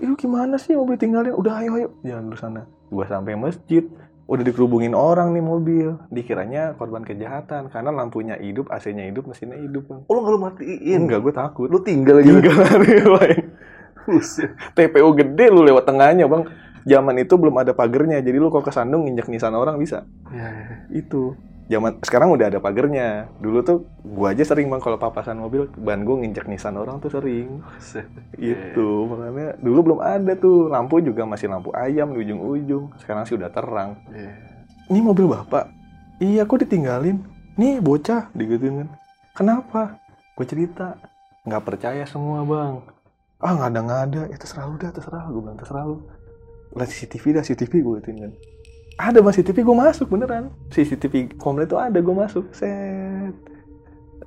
Itu 0.00 0.12
gimana 0.16 0.56
sih 0.56 0.76
mobil 0.76 0.96
tinggalin? 0.96 1.32
Udah 1.36 1.60
ayo 1.64 1.70
ayo. 1.76 1.88
Jangan 2.04 2.22
dulu 2.28 2.36
sana. 2.36 2.62
Gue 2.88 3.04
sampai 3.08 3.36
masjid. 3.36 3.84
Udah 4.30 4.46
dikerubungin 4.46 4.94
orang 4.94 5.34
nih 5.34 5.44
mobil. 5.44 5.98
Dikiranya 6.12 6.76
korban 6.76 7.02
kejahatan. 7.02 7.68
Karena 7.72 7.90
lampunya 7.92 8.38
hidup, 8.38 8.70
AC-nya 8.70 9.08
hidup, 9.08 9.28
mesinnya 9.28 9.58
hidup 9.58 9.88
bang. 9.90 10.00
Oh, 10.06 10.12
lu 10.16 10.20
nggak 10.22 10.32
lu 10.32 10.40
matiin? 10.40 10.98
Enggak, 11.04 11.20
gue 11.24 11.34
takut. 11.34 11.68
Lu 11.68 11.80
tinggal 11.82 12.20
aja. 12.20 12.28
Tinggal 12.28 12.54
lari 12.56 12.94
Bang. 13.04 13.32
TPO 14.76 15.08
gede 15.14 15.46
lu 15.52 15.60
lewat 15.64 15.84
tengahnya 15.84 16.26
bang. 16.26 16.48
Zaman 16.88 17.20
itu 17.20 17.36
belum 17.36 17.60
ada 17.60 17.76
pagernya, 17.76 18.24
jadi 18.24 18.40
lu 18.40 18.48
kalau 18.48 18.64
kesandung 18.64 19.04
nginjak 19.04 19.28
nisan 19.28 19.52
orang 19.52 19.76
bisa. 19.76 20.08
Iya, 20.32 20.48
iya. 20.48 20.76
Itu. 21.04 21.36
Zaman 21.70 22.02
sekarang 22.02 22.34
udah 22.34 22.50
ada 22.50 22.58
pagernya. 22.58 23.30
Dulu 23.38 23.62
tuh 23.62 23.86
gua 24.02 24.34
aja 24.34 24.42
sering 24.42 24.66
bang 24.66 24.82
kalau 24.82 24.98
papasan 24.98 25.38
mobil 25.38 25.70
ban 25.78 26.02
gua 26.02 26.18
nginjak 26.18 26.50
nisan 26.50 26.74
orang 26.74 26.98
tuh 26.98 27.14
sering. 27.14 27.62
Itu 28.34 29.06
makanya 29.06 29.54
dulu 29.62 29.78
belum 29.86 30.00
ada 30.02 30.34
tuh 30.34 30.66
lampu 30.66 30.98
juga 30.98 31.22
masih 31.22 31.46
lampu 31.46 31.70
ayam 31.78 32.10
di 32.10 32.26
ujung-ujung. 32.26 32.90
Sekarang 32.98 33.22
sih 33.22 33.38
udah 33.38 33.54
terang. 33.54 34.02
Iya. 34.10 34.34
Ini 34.90 34.98
mobil 34.98 35.30
bapak. 35.30 35.70
Iya, 36.18 36.42
kok 36.42 36.66
ditinggalin? 36.66 37.22
Nih 37.54 37.78
bocah, 37.78 38.34
digituin 38.34 38.82
kan. 38.82 38.88
Kenapa? 39.38 40.02
Gue 40.34 40.50
cerita. 40.50 40.98
Nggak 41.46 41.62
percaya 41.62 42.02
semua 42.02 42.42
bang. 42.42 42.82
Ah 43.38 43.54
nggak 43.54 43.70
ada 43.70 43.80
nggak 43.86 44.02
ada. 44.10 44.22
Ya 44.26 44.36
terserah 44.42 44.66
lu 44.66 44.74
dah, 44.74 44.90
terserah. 44.90 45.22
Gue 45.30 45.38
bilang 45.38 45.54
terserah 45.54 45.86
lu. 45.86 46.02
Lihat 46.74 46.90
CCTV 46.90 47.24
dah, 47.38 47.42
CCTV 47.46 47.72
gue 47.78 47.94
gituin 48.02 48.18
kan. 48.26 48.32
Ada 49.00 49.24
CCTV 49.24 49.64
gue 49.64 49.76
masuk 49.76 50.12
beneran. 50.12 50.52
CCTV 50.68 51.40
komplit 51.40 51.72
itu 51.72 51.80
ada 51.80 51.96
gue 51.96 52.14
masuk. 52.14 52.52
Set. 52.52 53.32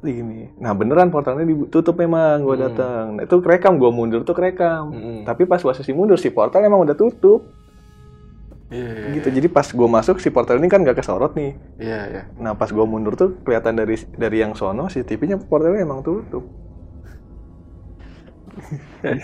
Gini. 0.02 0.50
Nah 0.58 0.74
beneran 0.74 1.14
portalnya 1.14 1.46
ditutup 1.46 1.94
memang 1.96 2.42
gue 2.42 2.58
Hmm. 2.58 2.66
datang. 2.68 3.04
Nah, 3.16 3.24
itu 3.24 3.38
kerekam 3.40 3.78
gue 3.78 3.92
mundur 3.94 4.26
tuh 4.26 4.34
kerekam. 4.34 4.90
Mm-mm. 4.92 5.18
Tapi 5.24 5.46
pas 5.46 5.62
posisi 5.62 5.94
mundur 5.94 6.18
si 6.18 6.34
portal 6.34 6.66
emang 6.66 6.82
udah 6.84 6.98
tutup 6.98 7.46
Iya, 8.74 8.90
iya, 8.90 9.22
gitu. 9.22 9.30
Jadi 9.30 9.48
pas 9.54 9.70
gue 9.70 9.86
masuk 9.88 10.18
si 10.18 10.34
portal 10.34 10.58
ini 10.58 10.66
kan 10.66 10.82
gak 10.82 10.98
kesorot 10.98 11.38
nih. 11.38 11.54
Iya, 11.78 12.00
iya. 12.10 12.24
Nah 12.42 12.58
pas 12.58 12.74
gue 12.74 12.82
mundur 12.82 13.14
tuh 13.14 13.38
kelihatan 13.46 13.78
dari 13.78 13.94
dari 14.18 14.42
yang 14.42 14.58
sono 14.58 14.90
CCTV-nya 14.90 15.38
portalnya 15.46 15.86
emang 15.86 16.02
tutup. 16.02 16.42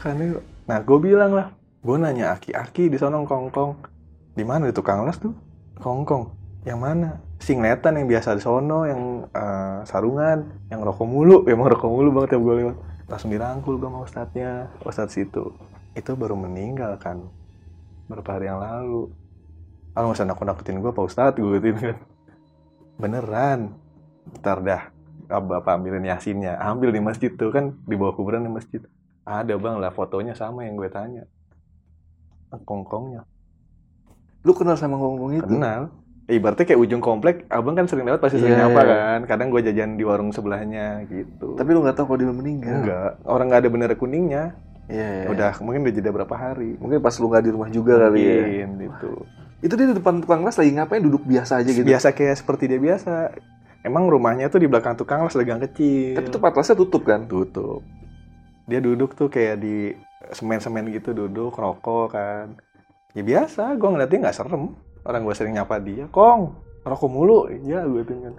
Karena, 0.00 0.40
nah 0.66 0.78
gue 0.82 0.98
bilang 0.98 1.30
lah, 1.30 1.54
gue 1.82 1.96
nanya 1.98 2.38
aki-aki 2.38 2.86
di 2.86 2.94
sono 2.94 3.26
kongkong, 3.26 3.72
di 4.38 4.46
mana 4.46 4.70
di 4.70 4.74
tukang 4.74 5.02
las 5.02 5.18
tuh? 5.18 5.34
Kongkong, 5.82 6.30
yang 6.62 6.78
mana? 6.78 7.18
Singletan 7.42 7.98
yang 7.98 8.06
biasa 8.06 8.38
di 8.38 8.42
sono, 8.42 8.86
yang 8.86 9.26
eh, 9.34 9.82
sarungan, 9.82 10.70
yang 10.70 10.86
rokok 10.86 11.02
mulu, 11.02 11.42
emang 11.50 11.74
rokok 11.74 11.90
mulu 11.90 12.14
banget 12.14 12.34
ya 12.34 12.38
gue 12.38 12.54
lewat. 12.62 12.76
Langsung 13.10 13.30
dirangkul 13.34 13.82
gue 13.82 13.88
sama 13.90 13.98
ustadznya, 14.06 14.50
ustadz 14.86 15.18
situ. 15.18 15.50
Itu 15.98 16.14
baru 16.14 16.38
meninggal 16.38 17.02
kan, 17.02 17.26
beberapa 18.06 18.38
hari 18.38 18.46
yang 18.46 18.62
lalu. 18.62 19.10
Ah 19.92 20.06
nggak 20.06 20.16
usah 20.16 20.24
nakut-nakutin 20.24 20.80
gue 20.80 20.88
Pak 20.88 21.04
Ustadz, 21.04 21.36
gue 21.36 21.60
gituin 21.60 21.76
kan. 21.76 21.96
Beneran. 22.96 23.60
Ntar 24.40 24.58
dah, 24.64 24.82
ah, 25.28 25.42
Bapak 25.42 25.76
ambilin 25.76 26.06
yasinnya. 26.08 26.56
Ambil 26.62 26.96
di 26.96 27.00
masjid 27.02 27.28
tuh 27.28 27.52
kan, 27.52 27.76
di 27.84 27.98
bawah 27.98 28.16
kuburan 28.16 28.46
di 28.46 28.48
masjid. 28.48 28.80
Ada 29.26 29.58
bang 29.60 29.76
lah, 29.82 29.92
fotonya 29.92 30.32
sama 30.32 30.64
yang 30.64 30.80
gue 30.80 30.88
tanya. 30.88 31.28
Kongkongnya. 32.60 33.24
Lu 34.42 34.52
kenal 34.52 34.76
sama 34.76 34.98
ngomong 34.98 35.38
itu? 35.38 35.46
Kenal. 35.46 35.94
Eh, 36.30 36.38
Ibaratnya 36.38 36.66
kayak 36.66 36.80
ujung 36.80 37.02
komplek, 37.02 37.50
abang 37.50 37.74
kan 37.74 37.90
sering 37.90 38.06
lewat 38.06 38.22
pasti 38.22 38.38
sering 38.38 38.54
Iya, 38.54 38.70
nyapa 38.70 38.80
iya. 38.82 38.90
kan. 38.94 39.20
Kadang 39.26 39.48
gue 39.50 39.60
jajan 39.62 39.98
di 39.98 40.04
warung 40.06 40.30
sebelahnya 40.30 41.02
gitu. 41.10 41.58
Tapi 41.58 41.68
lu 41.74 41.82
nggak 41.82 41.98
tahu 41.98 42.14
kalau 42.14 42.18
dia 42.18 42.30
meninggal. 42.30 42.74
enggak, 42.82 43.10
orang 43.26 43.46
nggak 43.50 43.60
ada 43.62 43.68
bendera 43.70 43.94
kuningnya. 43.98 44.44
Iya, 44.90 45.06
iya. 45.24 45.26
Udah, 45.30 45.52
mungkin 45.62 45.82
udah 45.82 45.94
jeda 45.94 46.10
berapa 46.10 46.34
hari. 46.34 46.78
Mungkin 46.78 46.98
pas 47.02 47.14
lu 47.18 47.26
nggak 47.26 47.42
di 47.42 47.50
rumah 47.54 47.70
juga 47.70 47.92
kali 48.06 48.20
ya. 48.22 48.34
Mungkin, 48.38 48.68
gitu. 48.86 49.12
Itu 49.62 49.72
dia 49.78 49.86
di 49.90 49.94
depan 49.94 50.22
tukang 50.22 50.42
las 50.42 50.58
lagi 50.58 50.74
ngapain 50.74 51.02
duduk 51.02 51.22
biasa 51.22 51.62
aja 51.62 51.70
gitu. 51.70 51.86
biasa 51.86 52.10
kayak 52.14 52.34
seperti 52.38 52.66
dia 52.66 52.80
biasa. 52.82 53.30
Emang 53.82 54.06
rumahnya 54.06 54.46
tuh 54.46 54.62
di 54.62 54.66
belakang 54.70 54.94
tukang 54.94 55.26
las 55.26 55.34
dagang 55.34 55.58
kecil. 55.58 56.18
Tapi 56.18 56.26
tuh 56.30 56.38
patlasnya 56.42 56.74
tutup 56.78 57.02
kan? 57.02 57.26
tutup. 57.26 57.82
Dia 58.66 58.78
duduk 58.78 59.18
tuh 59.18 59.26
kayak 59.26 59.58
di 59.58 59.90
semen-semen 60.30 60.94
gitu 60.94 61.10
duduk 61.10 61.58
rokok 61.58 62.14
kan. 62.14 62.54
Ya 63.12 63.22
biasa, 63.26 63.74
gue 63.76 63.88
ngeliatnya 63.90 64.30
nggak 64.30 64.36
serem. 64.36 64.72
Orang 65.02 65.26
gue 65.26 65.34
sering 65.34 65.58
nyapa 65.58 65.82
dia, 65.82 66.06
Kong, 66.14 66.54
rokok 66.86 67.10
mulu. 67.10 67.50
Iya, 67.50 67.82
gue 67.84 68.06
kan. 68.06 68.34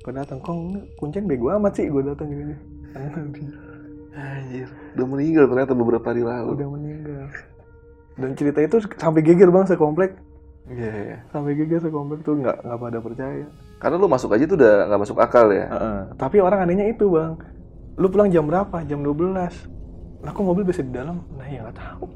Gue 0.00 0.12
datang, 0.16 0.40
Kong, 0.40 0.80
kuncen 0.96 1.28
bego 1.28 1.52
amat 1.52 1.76
sih. 1.76 1.92
Gue 1.92 2.00
datang 2.00 2.32
gini. 2.32 2.56
Anjir. 4.16 4.68
Udah 4.96 5.06
meninggal 5.06 5.44
ternyata 5.44 5.76
beberapa 5.76 6.06
hari 6.08 6.24
lalu. 6.24 6.56
Udah 6.56 6.68
meninggal. 6.72 7.28
Dan 8.16 8.32
cerita 8.32 8.64
itu 8.64 8.80
sampai 8.96 9.20
geger 9.20 9.52
bang 9.52 9.68
sekomplek. 9.68 10.16
Iya, 10.72 10.90
iya. 10.90 11.18
Sampai 11.28 11.52
geger 11.52 11.84
sekomplek 11.84 12.24
tuh 12.24 12.40
nggak 12.40 12.64
nggak 12.64 12.78
pada 12.80 12.98
percaya. 13.04 13.46
Karena 13.76 13.96
lu 14.00 14.08
masuk 14.08 14.32
aja 14.32 14.48
tuh 14.48 14.56
udah 14.56 14.88
nggak 14.88 15.00
masuk 15.04 15.20
akal 15.20 15.52
ya. 15.52 15.68
Heeh. 15.68 15.98
Tapi 16.16 16.40
orang 16.40 16.64
anehnya 16.64 16.88
itu 16.88 17.12
bang, 17.12 17.36
lu 18.00 18.08
pulang 18.08 18.32
jam 18.32 18.48
berapa? 18.48 18.80
Jam 18.88 19.04
12 19.04 19.75
Lah 20.26 20.34
kok 20.34 20.42
mobil 20.42 20.66
bisa 20.66 20.82
di 20.82 20.90
dalam? 20.90 21.22
Nah 21.38 21.46
ya 21.46 21.62
nggak 21.62 21.78
tahu. 21.78 22.06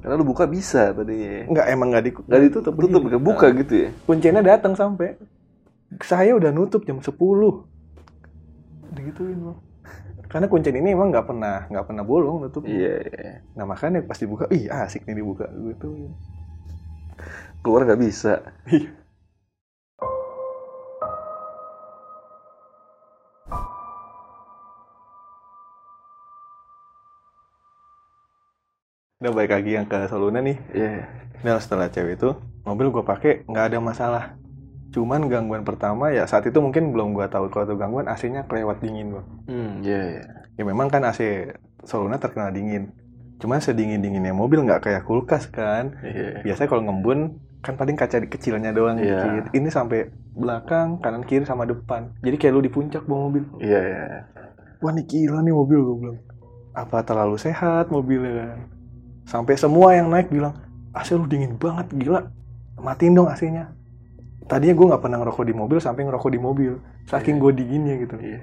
Karena 0.00 0.14
lu 0.16 0.24
buka 0.24 0.48
bisa 0.48 0.96
tadinya. 0.96 1.44
Nggak 1.52 1.66
emang 1.68 1.88
nggak 1.92 2.04
di 2.04 2.10
Nggak 2.16 2.40
ditutup, 2.48 2.72
tutup, 2.80 3.02
begini. 3.04 3.20
buka 3.20 3.46
gitu 3.52 3.74
ya. 3.84 3.88
Kuncinya 4.08 4.40
datang 4.40 4.72
sampai. 4.72 5.20
Saya 6.00 6.32
udah 6.40 6.48
nutup 6.50 6.88
jam 6.88 7.04
10 7.04 7.12
Digituin 8.96 9.38
bang. 9.44 9.58
Karena 10.32 10.46
kuncen 10.50 10.74
ini 10.74 10.96
emang 10.96 11.12
nggak 11.12 11.26
pernah 11.30 11.68
nggak 11.68 11.84
pernah 11.86 12.02
bolong 12.02 12.48
nutup. 12.48 12.64
Iya, 12.64 12.94
iya. 13.06 13.32
Nah 13.54 13.68
makanya 13.68 14.02
pas 14.02 14.18
dibuka, 14.18 14.48
ih 14.50 14.66
asik 14.66 15.04
nih 15.04 15.20
dibuka 15.20 15.46
gitu. 15.52 16.10
Keluar 17.60 17.84
nggak 17.86 18.00
bisa. 18.00 18.40
Udah 29.22 29.30
balik 29.30 29.54
lagi 29.54 29.78
yang 29.78 29.86
ke 29.86 30.10
Soluna 30.10 30.42
nih. 30.42 30.58
Iya. 30.74 31.06
Nah 31.46 31.62
setelah 31.62 31.86
cewek 31.86 32.18
itu, 32.18 32.34
mobil 32.66 32.90
gue 32.90 33.04
pakai 33.06 33.46
nggak 33.46 33.66
ada 33.70 33.78
masalah. 33.78 34.24
Cuman 34.90 35.30
gangguan 35.30 35.62
pertama 35.62 36.10
ya 36.10 36.26
saat 36.26 36.46
itu 36.46 36.58
mungkin 36.58 36.90
belum 36.90 37.14
gue 37.14 37.26
tahu 37.30 37.46
kalau 37.50 37.66
itu 37.66 37.74
gangguan 37.78 38.10
AC-nya 38.10 38.42
kelewat 38.50 38.82
dingin 38.82 39.14
gue. 39.14 39.24
Hmm, 39.46 39.70
iya, 39.86 40.00
iya. 40.18 40.24
Ya 40.58 40.62
memang 40.66 40.90
kan 40.90 41.06
AC 41.06 41.46
Soluna 41.86 42.18
terkenal 42.18 42.50
dingin. 42.50 42.90
Cuman 43.38 43.62
sedingin 43.62 44.02
dinginnya 44.02 44.34
mobil 44.34 44.66
nggak 44.66 44.82
kayak 44.82 45.02
kulkas 45.06 45.46
kan. 45.46 45.94
Iya. 46.02 46.42
Biasanya 46.42 46.66
kalau 46.66 46.82
ngembun 46.82 47.38
kan 47.62 47.78
paling 47.78 47.94
kaca 47.94 48.18
di- 48.18 48.26
kecilnya 48.26 48.74
doang 48.74 48.98
Iya. 48.98 49.22
dikit. 49.30 49.44
Ini 49.54 49.68
sampai 49.70 50.10
belakang, 50.34 50.98
kanan 50.98 51.22
kiri 51.22 51.46
sama 51.46 51.70
depan. 51.70 52.10
Jadi 52.18 52.34
kayak 52.34 52.50
lu 52.50 52.60
di 52.60 52.70
puncak 52.70 53.06
bawa 53.06 53.30
mobil. 53.30 53.46
Iya, 53.62 53.78
iya. 53.78 54.02
Wah 54.82 54.90
ini 54.90 55.06
gila 55.06 55.38
nih 55.38 55.54
mobil 55.54 55.78
gue 55.80 55.96
bilang. 56.02 56.18
Apa 56.74 57.06
terlalu 57.06 57.38
sehat 57.38 57.94
mobilnya 57.94 58.42
kan? 58.42 58.58
Sampai 59.24 59.56
semua 59.56 59.96
yang 59.96 60.12
naik 60.12 60.28
bilang 60.28 60.54
AC 60.94 61.10
lu 61.18 61.26
dingin 61.26 61.58
banget 61.58 61.90
gila. 61.90 62.30
Matiin 62.78 63.16
dong 63.16 63.26
AC-nya. 63.26 63.72
Tadinya 64.46 64.74
gue 64.76 64.86
nggak 64.92 65.02
pernah 65.02 65.18
ngerokok 65.24 65.44
di 65.48 65.54
mobil 65.56 65.78
sampai 65.80 66.06
ngerokok 66.06 66.30
di 66.30 66.40
mobil. 66.40 66.72
Saking 67.08 67.42
gue 67.42 67.52
dinginnya 67.52 67.94
gitu. 68.00 68.16
Iya. 68.20 68.40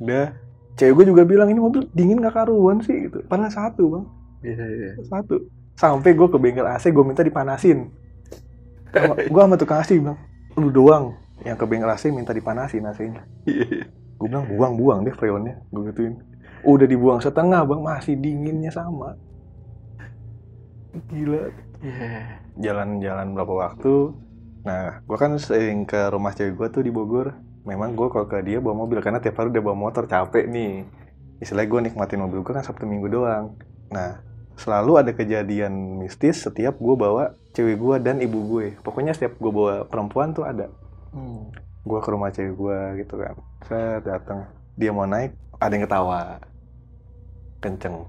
udah 0.00 0.32
cewek 0.80 0.96
gue 0.96 1.06
juga 1.12 1.22
bilang 1.28 1.52
ini 1.52 1.60
mobil 1.60 1.84
dingin 1.92 2.24
gak 2.24 2.40
karuan 2.40 2.80
sih? 2.80 3.06
Gitu. 3.08 3.20
Padahal 3.28 3.52
satu 3.52 3.84
bang. 3.92 4.04
Iya, 4.40 4.64
iya. 4.64 4.90
satu. 5.04 5.44
Sampai 5.76 6.16
gue 6.16 6.24
ke 6.24 6.38
bengkel 6.40 6.64
AC 6.64 6.88
gue 6.88 7.04
minta 7.04 7.20
dipanasin. 7.20 7.92
Gue 9.30 9.38
sama 9.38 9.54
tukang 9.54 9.78
AC 9.78 9.94
bilang 10.02 10.18
lu 10.58 10.66
doang 10.66 11.14
yang 11.46 11.54
ke 11.54 11.62
bengkel 11.62 11.86
AC 11.86 12.10
minta 12.10 12.34
dipanasin 12.34 12.82
AC-nya. 12.90 13.22
Iya. 13.46 13.86
gue 14.18 14.26
bilang 14.28 14.48
buang 14.50 14.74
buang 14.74 14.98
deh 15.04 15.14
freonnya. 15.14 15.60
Gue 15.68 15.92
gituin. 15.92 16.16
Udah 16.64 16.88
dibuang 16.88 17.20
setengah 17.20 17.62
bang. 17.68 17.80
Masih 17.84 18.16
dinginnya 18.16 18.72
sama 18.72 19.14
gila. 21.10 21.50
Iya. 21.80 22.44
jalan-jalan 22.60 23.32
berapa 23.32 23.54
waktu. 23.56 24.12
Nah 24.68 25.00
gue 25.00 25.16
kan 25.16 25.32
sering 25.40 25.88
ke 25.88 26.12
rumah 26.12 26.36
cewek 26.36 26.56
gue 26.56 26.68
tuh 26.68 26.82
di 26.84 26.92
Bogor. 26.92 27.32
Memang 27.64 27.96
gue 27.96 28.08
kalau 28.12 28.28
ke 28.28 28.40
dia 28.44 28.60
bawa 28.60 28.84
mobil 28.84 29.00
karena 29.00 29.20
tiap 29.20 29.40
hari 29.40 29.52
udah 29.52 29.64
bawa 29.64 29.76
motor 29.88 30.04
capek 30.04 30.44
nih. 30.48 30.84
Istilahnya 31.40 31.68
gue 31.72 31.80
nikmatin 31.88 32.20
mobil 32.20 32.44
gue 32.44 32.52
kan 32.52 32.64
sabtu 32.64 32.84
minggu 32.84 33.08
doang. 33.08 33.56
Nah 33.88 34.20
selalu 34.60 35.00
ada 35.00 35.12
kejadian 35.16 35.72
mistis 36.04 36.44
setiap 36.44 36.76
gue 36.76 36.94
bawa 36.96 37.32
cewek 37.56 37.80
gue 37.80 37.96
dan 38.04 38.20
ibu 38.20 38.44
gue. 38.44 38.76
Pokoknya 38.84 39.16
setiap 39.16 39.40
gue 39.40 39.52
bawa 39.52 39.88
perempuan 39.88 40.36
tuh 40.36 40.44
ada. 40.44 40.68
Hmm. 41.10 41.50
gue 41.80 41.96
ke 41.96 42.08
rumah 42.12 42.28
cewek 42.28 42.54
gue 42.60 42.78
gitu 43.02 43.16
kan. 43.16 43.34
Saya 43.64 44.04
datang 44.04 44.52
dia 44.76 44.92
mau 44.92 45.08
naik 45.08 45.32
ada 45.56 45.72
yang 45.72 45.88
ketawa. 45.88 46.20
Kenceng. 47.64 48.04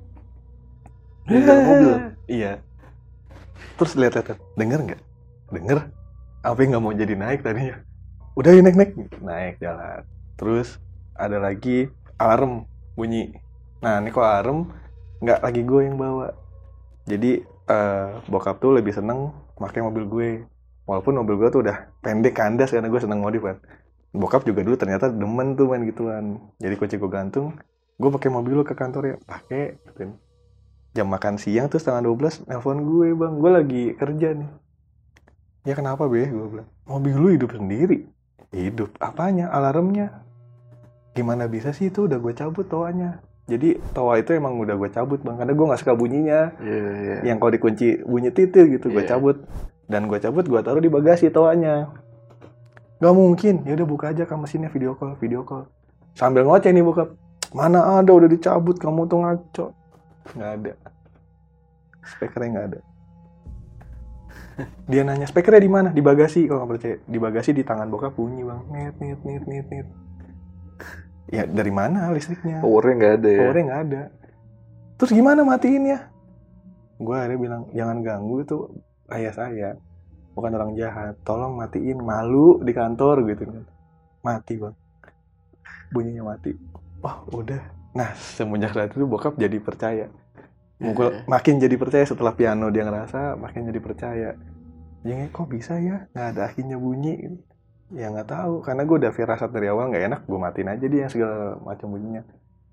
Mobil? 1.31 1.95
iya 2.39 2.59
terus 3.77 3.93
lihat 3.97 4.13
lihat 4.17 4.37
denger 4.57 4.79
nggak? 4.85 5.01
Denger? 5.51 5.79
Apa 6.41 6.59
nggak 6.63 6.81
mau 6.81 6.93
jadi 6.93 7.13
naik 7.13 7.45
tadinya? 7.45 7.77
Udah 8.33 8.55
ya 8.55 8.61
naik 8.63 8.77
naik. 8.79 8.91
Naik 9.19 9.55
jalan. 9.59 10.07
Terus 10.39 10.79
ada 11.13 11.37
lagi 11.37 11.91
alarm 12.17 12.65
bunyi. 12.95 13.35
Nah 13.83 13.99
ini 13.99 14.09
kok 14.09 14.23
alarm? 14.23 14.71
Nggak 15.21 15.39
lagi 15.43 15.61
gue 15.61 15.81
yang 15.85 15.97
bawa. 15.99 16.33
Jadi 17.05 17.43
eh, 17.45 18.09
bokap 18.31 18.57
tuh 18.57 18.73
lebih 18.77 18.95
seneng 18.95 19.35
pakai 19.59 19.83
mobil 19.85 20.03
gue. 20.07 20.29
Walaupun 20.89 21.13
mobil 21.21 21.37
gue 21.37 21.49
tuh 21.53 21.61
udah 21.61 21.93
pendek 22.01 22.33
kandas 22.33 22.73
karena 22.73 22.89
gue 22.89 23.01
seneng 23.01 23.21
modif 23.21 23.45
kan. 23.45 23.61
Bokap 24.11 24.43
juga 24.43 24.65
dulu 24.65 24.75
ternyata 24.75 25.13
demen 25.13 25.53
tuh 25.53 25.69
main 25.69 25.83
gituan. 25.85 26.41
Jadi 26.57 26.75
kunci 26.79 26.95
gue 26.97 27.11
gantung. 27.11 27.53
Gue 28.01 28.09
pakai 28.09 28.33
mobil 28.33 28.57
lu 28.57 28.63
ke 28.65 28.73
kantor 28.73 29.03
ya 29.13 29.15
pakai. 29.27 29.77
Jam 30.91 31.07
makan 31.07 31.39
siang 31.39 31.71
tuh 31.71 31.79
setengah 31.79 32.03
12 32.03 32.51
nelpon 32.51 32.83
gue 32.83 33.15
bang 33.15 33.33
gue 33.39 33.51
lagi 33.51 33.83
kerja 33.95 34.35
nih. 34.35 34.49
Ya 35.63 35.73
kenapa 35.77 36.09
be? 36.09 36.27
gue 36.27 36.47
bilang. 36.51 36.67
Mobil 36.89 37.15
lu 37.15 37.27
hidup 37.31 37.53
sendiri. 37.55 38.09
Hidup? 38.51 38.91
Apanya? 38.99 39.47
Alarmnya? 39.53 40.25
Gimana 41.15 41.47
bisa 41.47 41.71
sih 41.71 41.87
itu? 41.93 42.09
Udah 42.09 42.19
gue 42.19 42.33
cabut 42.35 42.67
toanya. 42.67 43.23
Jadi 43.47 43.79
toa 43.95 44.19
itu 44.19 44.35
emang 44.35 44.59
udah 44.59 44.75
gue 44.75 44.89
cabut 44.91 45.23
bang 45.23 45.39
karena 45.39 45.53
gue 45.55 45.65
nggak 45.71 45.81
suka 45.81 45.93
bunyinya. 45.95 46.55
Iya, 46.59 46.83
iya. 46.91 47.17
yang 47.31 47.37
kalau 47.39 47.51
dikunci 47.55 48.03
bunyi 48.03 48.31
titil 48.35 48.67
gitu 48.67 48.91
gue 48.91 49.03
Iya. 49.07 49.15
cabut. 49.15 49.47
Dan 49.87 50.11
gue 50.11 50.19
cabut 50.19 50.43
gue 50.43 50.59
taruh 50.59 50.83
di 50.83 50.91
bagasi 50.91 51.31
toanya. 51.31 51.87
Nggak 52.99 53.15
mungkin. 53.15 53.55
Ya 53.63 53.79
udah 53.79 53.87
buka 53.87 54.11
aja 54.11 54.27
ke 54.27 54.35
mesinnya 54.35 54.67
video 54.67 54.99
call 54.99 55.15
video 55.15 55.47
call. 55.47 55.71
Sambil 56.19 56.43
ngoceh 56.43 56.73
nih 56.75 56.83
bokap. 56.83 57.15
Mana 57.55 58.01
ada? 58.01 58.11
Udah 58.11 58.27
dicabut. 58.27 58.75
Kamu 58.75 59.07
tuh 59.07 59.23
ngaco 59.23 59.65
nggak 60.37 60.51
ada. 60.61 60.73
Spekernya 62.01 62.49
nggak 62.53 62.67
ada. 62.73 62.79
Dia 64.85 65.01
nanya 65.07 65.25
spekernya 65.25 65.61
di 65.63 65.71
mana? 65.71 65.89
Di 65.93 66.03
bagasi. 66.03 66.45
Kalau 66.45 66.63
nggak 66.63 66.71
percaya. 66.77 66.95
Di 67.05 67.17
bagasi 67.17 67.49
di 67.55 67.63
tangan 67.65 67.87
bokap 67.89 68.13
bunyi 68.13 68.45
bang. 68.45 68.61
Nit 68.69 68.95
nit 69.01 69.19
nit 69.25 69.43
nit 69.47 69.67
nit 69.69 69.87
ya 71.31 71.47
dari 71.47 71.71
mana 71.71 72.11
listriknya? 72.11 72.59
Powernya 72.59 72.93
nggak 72.99 73.13
ada 73.23 73.29
ya. 73.29 73.39
powernya 73.39 73.63
nggak 73.63 73.81
ada. 73.87 74.01
Terus 74.99 75.11
gimana 75.15 75.41
matiinnya 75.41 76.11
gue 77.01 77.17
akhirnya 77.17 77.39
bilang 77.41 77.63
jangan 77.73 77.97
ganggu 78.05 78.35
itu 78.45 78.57
ayah 79.09 79.33
saya. 79.33 79.69
Bukan 80.37 80.53
orang 80.53 80.77
jahat. 80.77 81.17
Tolong 81.25 81.57
matiin. 81.57 81.97
Malu 81.99 82.61
di 82.61 82.71
kantor 82.71 83.25
gitu 83.25 83.49
kan. 83.49 83.65
Mati 84.21 84.53
bang. 84.61 84.75
Bunyinya 85.89 86.23
mati. 86.35 86.53
Wah 87.01 87.25
udah 87.33 87.80
nah 87.91 88.15
semenjak 88.15 88.71
saat 88.71 88.91
itu 88.95 89.03
bokap 89.03 89.35
jadi 89.35 89.57
percaya. 89.59 90.07
Mukul, 90.81 91.21
makin 91.29 91.61
jadi 91.61 91.77
percaya 91.77 92.01
setelah 92.09 92.33
piano 92.33 92.73
dia 92.73 92.81
ngerasa 92.81 93.37
makin 93.37 93.69
jadi 93.69 93.79
percaya. 93.79 94.29
Jadi 95.05 95.29
kok 95.29 95.45
bisa 95.45 95.77
ya? 95.77 96.09
Nggak 96.09 96.27
ada 96.33 96.41
akhirnya 96.49 96.77
bunyi. 96.81 97.37
Ya 97.93 98.09
nggak 98.09 98.29
tahu. 98.33 98.65
Karena 98.65 98.81
gue 98.89 98.97
udah 98.97 99.13
firasat 99.13 99.49
dari 99.53 99.69
awal 99.69 99.93
nggak 99.93 100.03
enak 100.09 100.21
gue 100.25 100.39
matiin 100.41 100.69
aja 100.73 100.85
dia 100.89 101.05
segala 101.05 101.61
macam 101.61 101.93
bunyinya. 101.93 102.25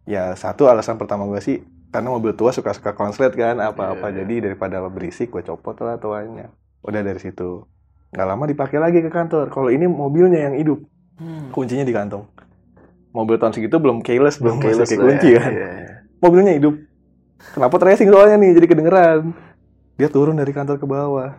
Ya 0.09 0.33
satu 0.41 0.73
alasan 0.73 0.97
pertama 0.97 1.29
gue 1.29 1.41
sih 1.45 1.61
karena 1.93 2.09
mobil 2.09 2.33
tua 2.33 2.49
suka-suka 2.53 2.97
konslet 2.97 3.37
kan 3.37 3.61
apa-apa. 3.61 4.09
Iya. 4.09 4.25
jadi 4.25 4.53
daripada 4.53 4.81
berisik 4.89 5.29
gue 5.29 5.45
copot 5.45 5.77
lah 5.85 6.01
tuanya. 6.01 6.49
Udah 6.81 7.05
dari 7.05 7.21
situ. 7.21 7.69
Nggak 8.17 8.25
lama 8.25 8.45
dipakai 8.49 8.79
lagi 8.81 9.05
ke 9.05 9.13
kantor. 9.13 9.53
Kalau 9.53 9.69
ini 9.69 9.85
mobilnya 9.85 10.49
yang 10.49 10.57
hidup. 10.57 10.81
Hmm. 11.19 11.51
kuncinya 11.51 11.83
di 11.83 11.91
kantong 11.91 12.31
mobil 13.13 13.37
tahun 13.41 13.53
segitu 13.57 13.77
belum 13.81 14.05
keyless 14.05 14.39
belum 14.39 14.61
Keyless 14.61 14.89
masukin 14.89 14.99
lah 14.99 15.05
ya. 15.05 15.09
kunci 15.09 15.29
kan. 15.35 15.53
Iya, 15.53 15.69
iya. 15.69 15.93
mobilnya 16.21 16.53
hidup. 16.55 16.75
Kenapa 17.39 17.75
tracing 17.79 18.09
soalnya 18.11 18.37
nih 18.37 18.51
jadi 18.59 18.67
kedengeran. 18.67 19.21
Dia 19.99 20.09
turun 20.11 20.39
dari 20.39 20.51
kantor 20.51 20.77
ke 20.79 20.87
bawah. 20.87 21.39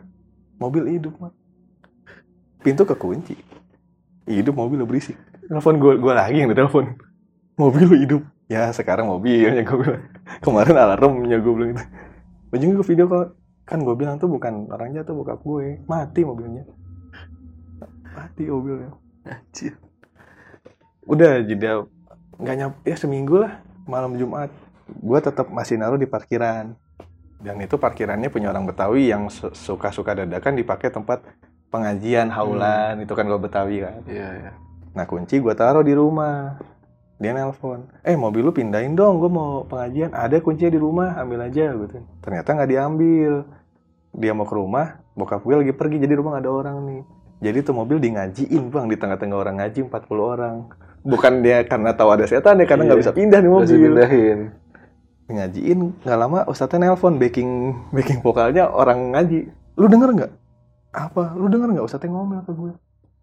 Mobil 0.60 1.00
hidup 1.00 1.16
mah 1.20 1.34
pintu 2.60 2.84
kekunci 2.84 3.40
hidup 4.30 4.54
mobil 4.54 4.86
berisik. 4.86 5.18
Telepon 5.50 5.82
gue 5.82 5.94
gue 5.98 6.14
lagi 6.14 6.38
yang 6.46 6.54
ditelepon. 6.54 6.94
Mobil 7.58 8.06
hidup. 8.06 8.22
Ya 8.46 8.70
sekarang 8.70 9.10
mobilnya 9.10 9.66
gue 9.66 9.78
bilang. 9.82 10.06
Kemarin 10.46 10.78
alarmnya 10.78 11.42
gue 11.42 11.54
bilang 11.54 11.70
gitu. 11.74 11.84
Ujungnya 12.54 12.76
gue 12.78 12.88
video 12.94 13.06
call. 13.10 13.34
Kan 13.66 13.82
gue 13.82 13.96
bilang 13.98 14.22
tuh 14.22 14.30
bukan 14.30 14.70
orang 14.70 14.94
jatuh 14.94 15.18
bokap 15.18 15.42
gue. 15.42 15.82
Mati 15.90 16.22
mobilnya. 16.22 16.64
Mati 18.14 18.46
mobilnya. 18.46 18.94
Anjir. 19.26 19.74
Udah 21.10 21.42
jeda. 21.42 21.90
Nggak 22.38 22.56
nyampe 22.56 22.78
ya 22.86 22.96
seminggu 22.96 23.42
lah 23.42 23.60
malam 23.90 24.14
Jumat. 24.16 24.54
Gue 24.86 25.20
tetap 25.20 25.50
masih 25.50 25.82
naruh 25.82 25.98
di 25.98 26.06
parkiran. 26.06 26.78
Dan 27.40 27.56
itu 27.64 27.80
parkirannya 27.80 28.30
punya 28.30 28.52
orang 28.52 28.68
Betawi 28.68 29.10
yang 29.10 29.32
su- 29.32 29.52
suka-suka 29.56 30.12
dadakan 30.12 30.60
dipakai 30.60 30.92
tempat 30.92 31.24
pengajian 31.72 32.28
haulan 32.30 33.00
itu 33.00 33.14
kan 33.16 33.26
gue 33.26 33.40
Betawi 33.42 33.82
kan. 33.82 34.02
Iya, 34.06 34.30
iya. 34.38 34.52
nah 34.90 35.06
kunci 35.06 35.42
gue 35.42 35.54
taruh 35.58 35.82
di 35.82 35.96
rumah. 35.98 36.62
Dia 37.20 37.36
nelpon 37.36 37.84
eh 38.08 38.16
mobil 38.16 38.48
lu 38.48 38.56
pindahin 38.56 38.96
dong 38.96 39.20
gue 39.20 39.28
mau 39.28 39.68
pengajian. 39.68 40.16
Ada 40.16 40.40
kuncinya 40.40 40.72
di 40.72 40.80
rumah 40.80 41.20
ambil 41.20 41.52
aja 41.52 41.76
gitu 41.76 42.00
ternyata 42.24 42.56
nggak 42.56 42.70
diambil. 42.70 43.34
Dia 44.16 44.32
mau 44.32 44.48
ke 44.48 44.56
rumah 44.56 45.04
bokap 45.20 45.44
gue 45.44 45.56
lagi 45.64 45.74
pergi 45.76 46.00
jadi 46.00 46.16
rumah 46.16 46.40
nggak 46.40 46.44
ada 46.48 46.52
orang 46.52 46.78
nih. 46.88 47.02
Jadi 47.40 47.58
tuh 47.64 47.76
mobil 47.76 48.04
di 48.04 48.16
ngajiin 48.16 48.68
bang 48.72 48.86
di 48.88 48.96
tengah-tengah 49.00 49.38
orang 49.40 49.56
ngaji 49.64 49.80
40 49.88 50.20
orang 50.20 50.56
bukan 51.02 51.42
dia 51.42 51.64
karena 51.64 51.92
tahu 51.92 52.10
ada 52.12 52.26
setan 52.26 52.60
ya 52.60 52.66
karena 52.66 52.84
nggak 52.86 53.00
Iya. 53.00 53.04
bisa 53.06 53.14
pindah 53.14 53.40
nih 53.40 53.52
mobil. 53.52 53.68
dipindahin. 53.70 54.40
ngajiin 55.30 55.80
nggak 56.02 56.18
lama 56.18 56.42
ustadznya 56.50 56.90
nelpon 56.90 57.22
backing 57.22 57.52
backing 57.94 58.18
vokalnya 58.20 58.66
orang 58.66 59.14
ngaji. 59.14 59.46
Lu 59.78 59.86
denger 59.86 60.10
nggak? 60.12 60.32
Apa? 60.90 61.38
Lu 61.38 61.46
denger 61.48 61.70
nggak 61.78 61.86
ustadznya 61.86 62.10
ngomel 62.12 62.42
ke 62.42 62.52
gue? 62.52 62.74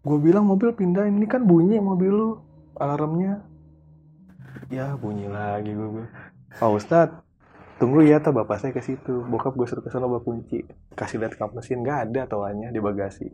Gue 0.01 0.17
bilang 0.17 0.47
mobil 0.47 0.71
pindahin 0.71 1.19
ini 1.19 1.27
kan 1.27 1.43
bunyi 1.43 1.77
mobil 1.77 2.07
lu 2.09 2.29
alarmnya. 2.75 3.43
Ya 4.67 4.95
bunyi 4.95 5.27
lagi 5.27 5.69
gue 5.69 5.89
bilang. 5.91 6.11
Pak 6.55 6.69
ustadz 6.71 7.19
tunggu 7.75 8.01
ya 8.01 8.17
ta 8.17 8.31
bapak 8.31 8.55
saya 8.57 8.71
ke 8.71 8.79
situ. 8.79 9.27
Bokap 9.27 9.53
gue 9.53 9.67
suruh 9.67 9.83
ke 9.83 9.91
sana 9.91 10.07
bawa 10.07 10.23
kunci. 10.23 10.63
Kasih 10.95 11.19
lihat 11.19 11.35
kap 11.35 11.51
mesin. 11.51 11.83
Nggak 11.83 12.07
ada 12.07 12.21
tawanya 12.25 12.71
di 12.71 12.79
bagasi. 12.79 13.27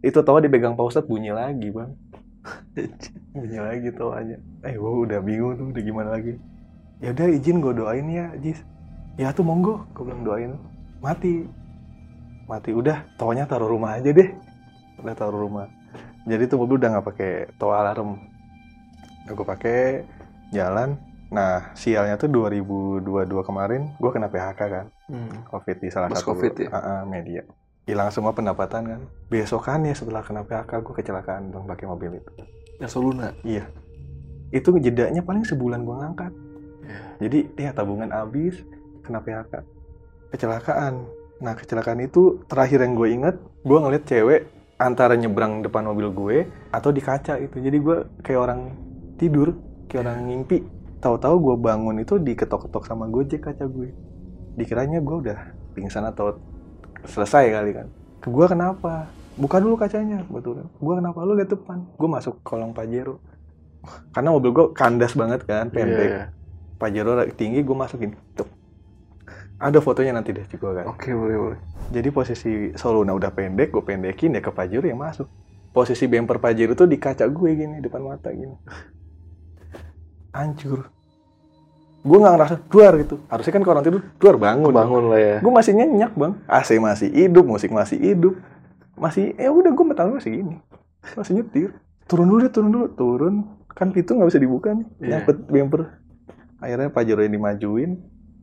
Itu 0.00 0.24
tawa 0.24 0.40
dipegang 0.40 0.74
pak 0.74 0.88
ustadz 0.88 1.04
bunyi 1.04 1.28
lagi 1.28 1.68
bang 1.68 1.92
bunyi 3.34 3.58
lagi 3.58 3.88
tawanya 3.94 4.36
eh 4.64 4.74
gue 4.74 4.92
udah 5.04 5.20
bingung 5.22 5.54
tuh 5.58 5.66
udah 5.70 5.82
gimana 5.82 6.08
lagi. 6.18 6.34
Ya 6.98 7.14
udah 7.14 7.26
izin 7.30 7.62
gue 7.62 7.72
doain 7.74 8.06
ya 8.10 8.34
Jis. 8.42 8.60
Ya 9.18 9.30
tuh 9.34 9.46
monggo 9.46 9.86
gue 9.94 10.02
bilang 10.06 10.22
doain. 10.26 10.52
Mati. 10.98 11.46
Mati. 12.50 12.70
Udah 12.74 13.06
tawanya 13.18 13.46
taruh 13.46 13.70
rumah 13.70 13.98
aja 13.98 14.10
deh. 14.10 14.30
Udah 14.98 15.14
taruh 15.14 15.38
rumah. 15.46 15.70
Jadi 16.26 16.50
tuh 16.50 16.58
mobil 16.58 16.78
udah 16.78 16.98
nggak 16.98 17.06
pakai 17.06 17.32
toa 17.58 17.82
alarm. 17.82 18.18
Gue 19.30 19.46
pakai 19.46 20.02
jalan. 20.50 20.98
Nah 21.28 21.76
sialnya 21.76 22.16
tuh 22.16 22.32
2022 22.32 23.04
kemarin 23.44 23.94
gue 24.00 24.10
kena 24.10 24.30
PHK 24.30 24.60
kan. 24.66 24.86
Hmm. 25.08 25.44
covid 25.48 25.76
di 25.80 25.88
salah 25.88 26.12
Pas 26.12 26.20
satu 26.20 26.36
Covid 26.36 26.52
ya? 26.56 26.68
Ah, 26.68 26.78
ah, 26.78 27.00
media 27.08 27.40
hilang 27.88 28.12
semua 28.12 28.36
pendapatan 28.36 28.84
kan? 28.84 29.00
Besokannya 29.32 29.96
setelah 29.96 30.20
kena 30.20 30.44
PHK 30.44 30.84
gue 30.84 30.94
kecelakaan 31.00 31.48
dong 31.48 31.64
pakai 31.64 31.88
mobil 31.88 32.20
itu. 32.20 32.32
Yang 32.76 32.92
Soluna. 32.92 33.32
iya. 33.40 33.64
Itu 34.52 34.76
jedanya 34.76 35.24
paling 35.24 35.48
sebulan 35.48 35.88
gue 35.88 35.96
ngangkat. 35.96 36.32
Iya. 36.88 37.00
jadi 37.20 37.38
ya 37.58 37.70
tabungan 37.76 38.08
habis 38.12 38.60
kena 39.04 39.24
PHK 39.24 39.64
kecelakaan. 40.36 41.08
Nah 41.40 41.52
kecelakaan 41.56 42.04
itu 42.04 42.44
terakhir 42.44 42.84
yang 42.84 42.92
gue 42.92 43.08
inget 43.08 43.36
gue 43.64 43.78
ngeliat 43.80 44.04
cewek 44.04 44.40
antara 44.78 45.16
nyebrang 45.18 45.64
depan 45.64 45.88
mobil 45.88 46.12
gue 46.12 46.36
atau 46.70 46.92
di 46.94 47.02
kaca 47.02 47.40
itu 47.40 47.58
jadi 47.58 47.76
gue 47.80 47.96
kayak 48.22 48.40
orang 48.40 48.60
tidur 49.16 49.56
kayak 49.88 50.04
orang 50.04 50.28
ngimpi. 50.28 50.60
Tahu-tahu 50.98 51.34
gue 51.40 51.56
bangun 51.62 51.96
itu 52.02 52.20
diketok-ketok 52.20 52.84
sama 52.84 53.08
gojek 53.08 53.48
kaca 53.48 53.64
gue. 53.64 53.96
Dikiranya 54.60 55.00
gue 55.00 55.16
udah 55.28 55.38
pingsan 55.72 56.04
atau 56.04 56.36
selesai 57.06 57.44
kali 57.52 57.70
kan. 57.76 57.86
Ke 58.18 58.28
gue 58.32 58.46
kenapa? 58.48 59.06
Buka 59.38 59.62
dulu 59.62 59.78
kacanya 59.78 60.26
betul 60.26 60.66
gue 60.66 60.94
kenapa? 60.98 61.22
Lu 61.22 61.38
lihat 61.38 61.52
depan. 61.54 61.86
Gue 61.94 62.08
masuk 62.10 62.42
kolong 62.42 62.74
pajero. 62.74 63.22
Karena 64.10 64.34
mobil 64.34 64.50
gue 64.50 64.66
kandas 64.74 65.14
banget 65.14 65.46
kan 65.46 65.70
pendek. 65.70 66.10
Iya. 66.10 66.24
pajero 66.78 67.18
tinggi 67.34 67.62
gue 67.62 67.76
masukin. 67.76 68.14
Tuh. 68.34 68.46
Ada 69.58 69.82
fotonya 69.82 70.14
nanti 70.14 70.30
deh 70.30 70.46
juga 70.46 70.82
kan. 70.82 70.94
Oke, 70.94 71.10
boleh, 71.10 71.34
boleh. 71.34 71.60
jadi 71.90 72.14
posisi 72.14 72.70
Soluna 72.78 73.10
udah 73.16 73.34
pendek 73.34 73.74
gue 73.74 73.82
pendekin 73.82 74.34
ya 74.34 74.42
ke 74.42 74.54
pajero 74.54 74.86
yang 74.86 75.02
masuk. 75.02 75.26
Posisi 75.74 76.06
bumper 76.06 76.38
pajero 76.38 76.78
tuh 76.78 76.86
di 76.86 76.98
kaca 76.98 77.26
gue 77.26 77.50
gini 77.54 77.82
depan 77.82 78.02
mata 78.02 78.30
gini. 78.30 78.54
Hancur 80.30 80.97
gue 81.98 82.18
nggak 82.18 82.34
ngerasa 82.38 82.54
duar 82.70 82.92
gitu. 83.02 83.18
Harusnya 83.26 83.52
kan 83.52 83.62
kalau 83.62 83.74
orang 83.78 83.86
tidur 83.86 84.02
duar 84.16 84.36
bangun. 84.38 84.70
Bangun 84.70 85.04
lah 85.10 85.20
ya. 85.20 85.36
gue 85.42 85.52
masih 85.52 85.72
nyenyak 85.74 86.12
bang. 86.14 86.32
AC 86.46 86.78
masih 86.78 87.08
hidup 87.10 87.44
musik 87.44 87.70
masih 87.70 87.98
hidup. 87.98 88.34
Masih 88.94 89.34
ya 89.34 89.50
udah 89.50 89.70
gue 89.70 89.84
mental 89.84 90.14
masih 90.14 90.30
gini 90.34 90.56
masih 91.14 91.40
nyetir. 91.40 91.70
Turun 92.04 92.26
dulu 92.28 92.38
deh 92.44 92.52
turun 92.52 92.70
dulu. 92.70 92.86
Turun. 92.92 93.34
Kan 93.72 93.94
pintu 93.94 94.18
nggak 94.18 94.28
bisa 94.28 94.40
dibuka 94.42 94.74
nih. 94.74 94.86
Iya. 94.98 95.06
nyangkut 95.22 95.36
bumper. 95.46 95.82
Akhirnya 96.58 96.90
Pajero 96.90 97.22
yang 97.22 97.34
dimajuin 97.34 97.90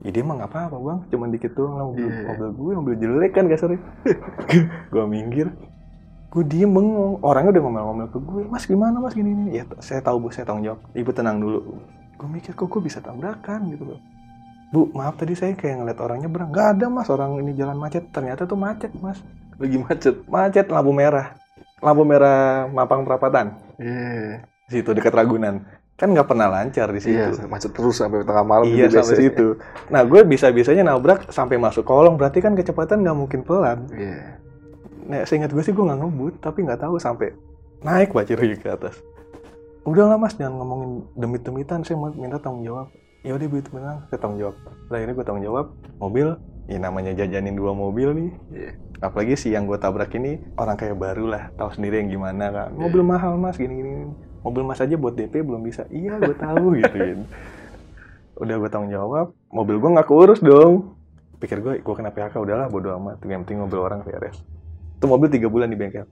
ya 0.03 0.12
dia 0.12 0.24
mah 0.24 0.36
nggak 0.39 0.51
apa-apa 0.51 0.78
bang. 0.80 0.99
Cuman 1.12 1.28
dikit 1.32 1.51
doang 1.56 1.76
lah 1.76 1.86
mobil, 1.88 2.08
Iya. 2.08 2.24
mobil 2.32 2.47
gue 2.51 2.72
mobil 2.76 2.95
jelek 2.97 3.32
kan 3.34 3.45
kasarnya. 3.47 3.80
Gue 4.93 5.03
minggir. 5.08 5.51
Gue 6.32 6.43
diem 6.43 6.68
bengong 6.68 7.24
orangnya 7.24 7.56
udah 7.56 7.64
ngomel-ngomel 7.64 8.08
ke 8.12 8.20
gue 8.20 8.43
mas 8.51 8.68
gimana 8.68 8.99
mas? 8.99 9.16
Gini 9.16 9.32
gini. 9.32 9.51
Ya 9.56 9.64
saya 9.80 10.03
tahu 10.03 10.20
bu. 10.20 10.28
Saya 10.32 10.43
tanggung 10.43 10.68
jawab. 10.68 10.80
Ibu 10.91 11.12
tenang 11.16 11.39
dulu 11.39 11.80
gue 12.16 12.28
mikir 12.28 12.51
kok 12.51 12.66
gue 12.66 12.82
bisa 12.82 12.99
tabrakan 12.99 13.70
gitu 13.70 13.86
loh 13.86 13.99
bu 14.70 14.91
maaf 14.91 15.16
tadi 15.16 15.34
saya 15.34 15.53
kayak 15.53 15.76
ngeliat 15.78 15.99
orang 15.99 16.18
nyebrang 16.20 16.49
nggak 16.49 16.68
ada 16.74 16.86
mas 16.88 17.07
orang 17.07 17.38
ini 17.38 17.53
jalan 17.53 17.76
macet 17.76 18.09
ternyata 18.09 18.43
tuh 18.43 18.55
macet 18.55 18.91
mas 18.97 19.20
Lagi 19.55 19.78
macet. 19.78 20.16
macet 20.28 20.68
lampu 20.68 20.91
merah 20.91 21.32
lampu 21.80 22.03
merah 22.03 22.68
Mampang 22.68 23.03
Perapatan 23.03 23.55
Iya. 23.76 24.43
situ 24.66 24.91
dekat 24.91 25.11
Ragunan 25.11 25.63
kan 25.95 26.11
nggak 26.11 26.28
pernah 26.28 26.51
lancar 26.51 26.91
di 26.91 26.99
situ 26.99 27.16
Iya, 27.16 27.47
macet 27.47 27.72
terus 27.72 27.95
sampai 27.95 28.28
tengah 28.28 28.43
malam. 28.43 28.68
Iya 28.68 28.91
sampai 28.91 28.99
biasanya. 29.16 29.22
situ. 29.22 29.47
Nah 29.88 30.01
gue 30.03 30.22
bisa-bisanya 30.24 30.84
nabrak 30.86 31.32
sampai 31.32 31.55
masuk 31.55 31.84
kolong 31.84 32.20
berarti 32.20 32.43
kan 32.43 32.51
kecepatan 32.51 32.99
nggak 32.99 33.16
mungkin 33.16 33.39
pelan. 33.41 33.88
Iya. 33.89 34.43
Nah 35.07 35.24
seingat 35.24 35.55
gue 35.55 35.63
sih 35.63 35.72
gue 35.72 35.80
nggak 35.80 35.95
ngebut 35.95 36.34
tapi 36.43 36.68
nggak 36.68 36.84
tahu 36.84 36.99
sampai 36.99 37.32
naik 37.80 38.11
bacir 38.11 38.36
ke 38.36 38.68
atas. 38.68 38.99
Udahlah 39.86 40.17
mas 40.17 40.33
jangan 40.33 40.57
ngomongin 40.59 41.05
demit-demitan 41.13 41.86
saya 41.86 42.01
mau 42.01 42.09
minta 42.11 42.41
tanggung 42.41 42.65
jawab. 42.65 42.89
Ya 43.25 43.33
udah 43.33 43.47
bu 43.49 43.57
itu 43.57 43.69
menang 43.73 44.05
saya 44.09 44.19
tanggung 44.21 44.41
jawab. 44.41 44.55
Nah 44.89 44.97
ini 45.01 45.11
gue 45.13 45.25
tanggung 45.25 45.45
jawab 45.45 45.65
mobil. 46.01 46.27
Ya 46.65 46.81
namanya 46.81 47.13
jajanin 47.13 47.53
dua 47.53 47.77
mobil 47.77 48.09
nih. 48.17 48.31
Iya. 48.49 48.71
Apalagi 49.05 49.38
si 49.38 49.53
yang 49.53 49.69
gue 49.69 49.77
tabrak 49.77 50.09
ini 50.17 50.41
orang 50.57 50.73
kayak 50.73 50.97
baru 50.97 51.29
lah 51.29 51.43
tahu 51.53 51.69
sendiri 51.77 52.01
yang 52.01 52.09
gimana 52.09 52.49
kan. 52.49 52.69
Iya. 52.73 52.81
Mobil 52.81 53.01
mahal 53.05 53.38
mas 53.38 53.55
gini-gini. 53.61 54.09
Mobil 54.41 54.65
mas 54.65 54.81
aja 54.81 54.97
buat 54.97 55.13
DP 55.13 55.45
belum 55.45 55.61
bisa. 55.61 55.86
Iya 55.93 56.17
gue 56.17 56.33
tahu 56.33 56.73
gituin 56.81 57.29
udah 58.36 58.55
gue 58.59 58.69
tanggung 58.69 58.91
jawab 58.91 59.31
mobil 59.47 59.79
gue 59.79 59.89
nggak 59.95 60.07
keurus 60.07 60.43
dong 60.43 60.99
pikir 61.39 61.63
gue 61.63 61.79
gue 61.79 61.93
kena 61.95 62.11
PHK 62.11 62.36
udahlah 62.36 62.67
bodo 62.67 62.91
amat 62.99 63.23
yang 63.23 63.47
penting 63.47 63.63
mobil 63.63 63.79
orang 63.79 64.03
beres 64.03 64.43
itu 64.99 65.05
mobil 65.07 65.31
tiga 65.31 65.47
bulan 65.47 65.71
di 65.71 65.79
bengkel 65.79 66.03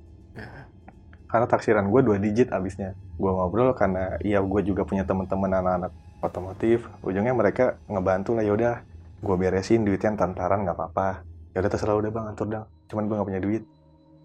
karena 1.34 1.50
taksiran 1.50 1.90
gue 1.90 2.02
dua 2.06 2.22
digit 2.22 2.54
abisnya. 2.54 2.94
Gue 3.18 3.34
ngobrol 3.34 3.74
karena 3.74 4.22
iya 4.22 4.38
gue 4.38 4.62
juga 4.62 4.86
punya 4.86 5.02
teman-teman 5.02 5.50
anak-anak 5.50 5.92
otomotif. 6.22 6.86
Ujungnya 7.02 7.34
mereka 7.34 7.82
ngebantu 7.90 8.38
lah 8.38 8.46
yaudah 8.46 8.86
gue 9.18 9.36
beresin 9.42 9.82
duitnya 9.82 10.14
tantaran 10.14 10.62
nggak 10.62 10.78
apa-apa. 10.78 11.26
Yaudah 11.58 11.70
terserah 11.74 11.98
udah 11.98 12.14
bang 12.14 12.26
atur 12.30 12.48
dong 12.54 12.66
cuman 12.86 13.10
gue 13.10 13.16
nggak 13.18 13.30
punya 13.34 13.42
duit. 13.42 13.64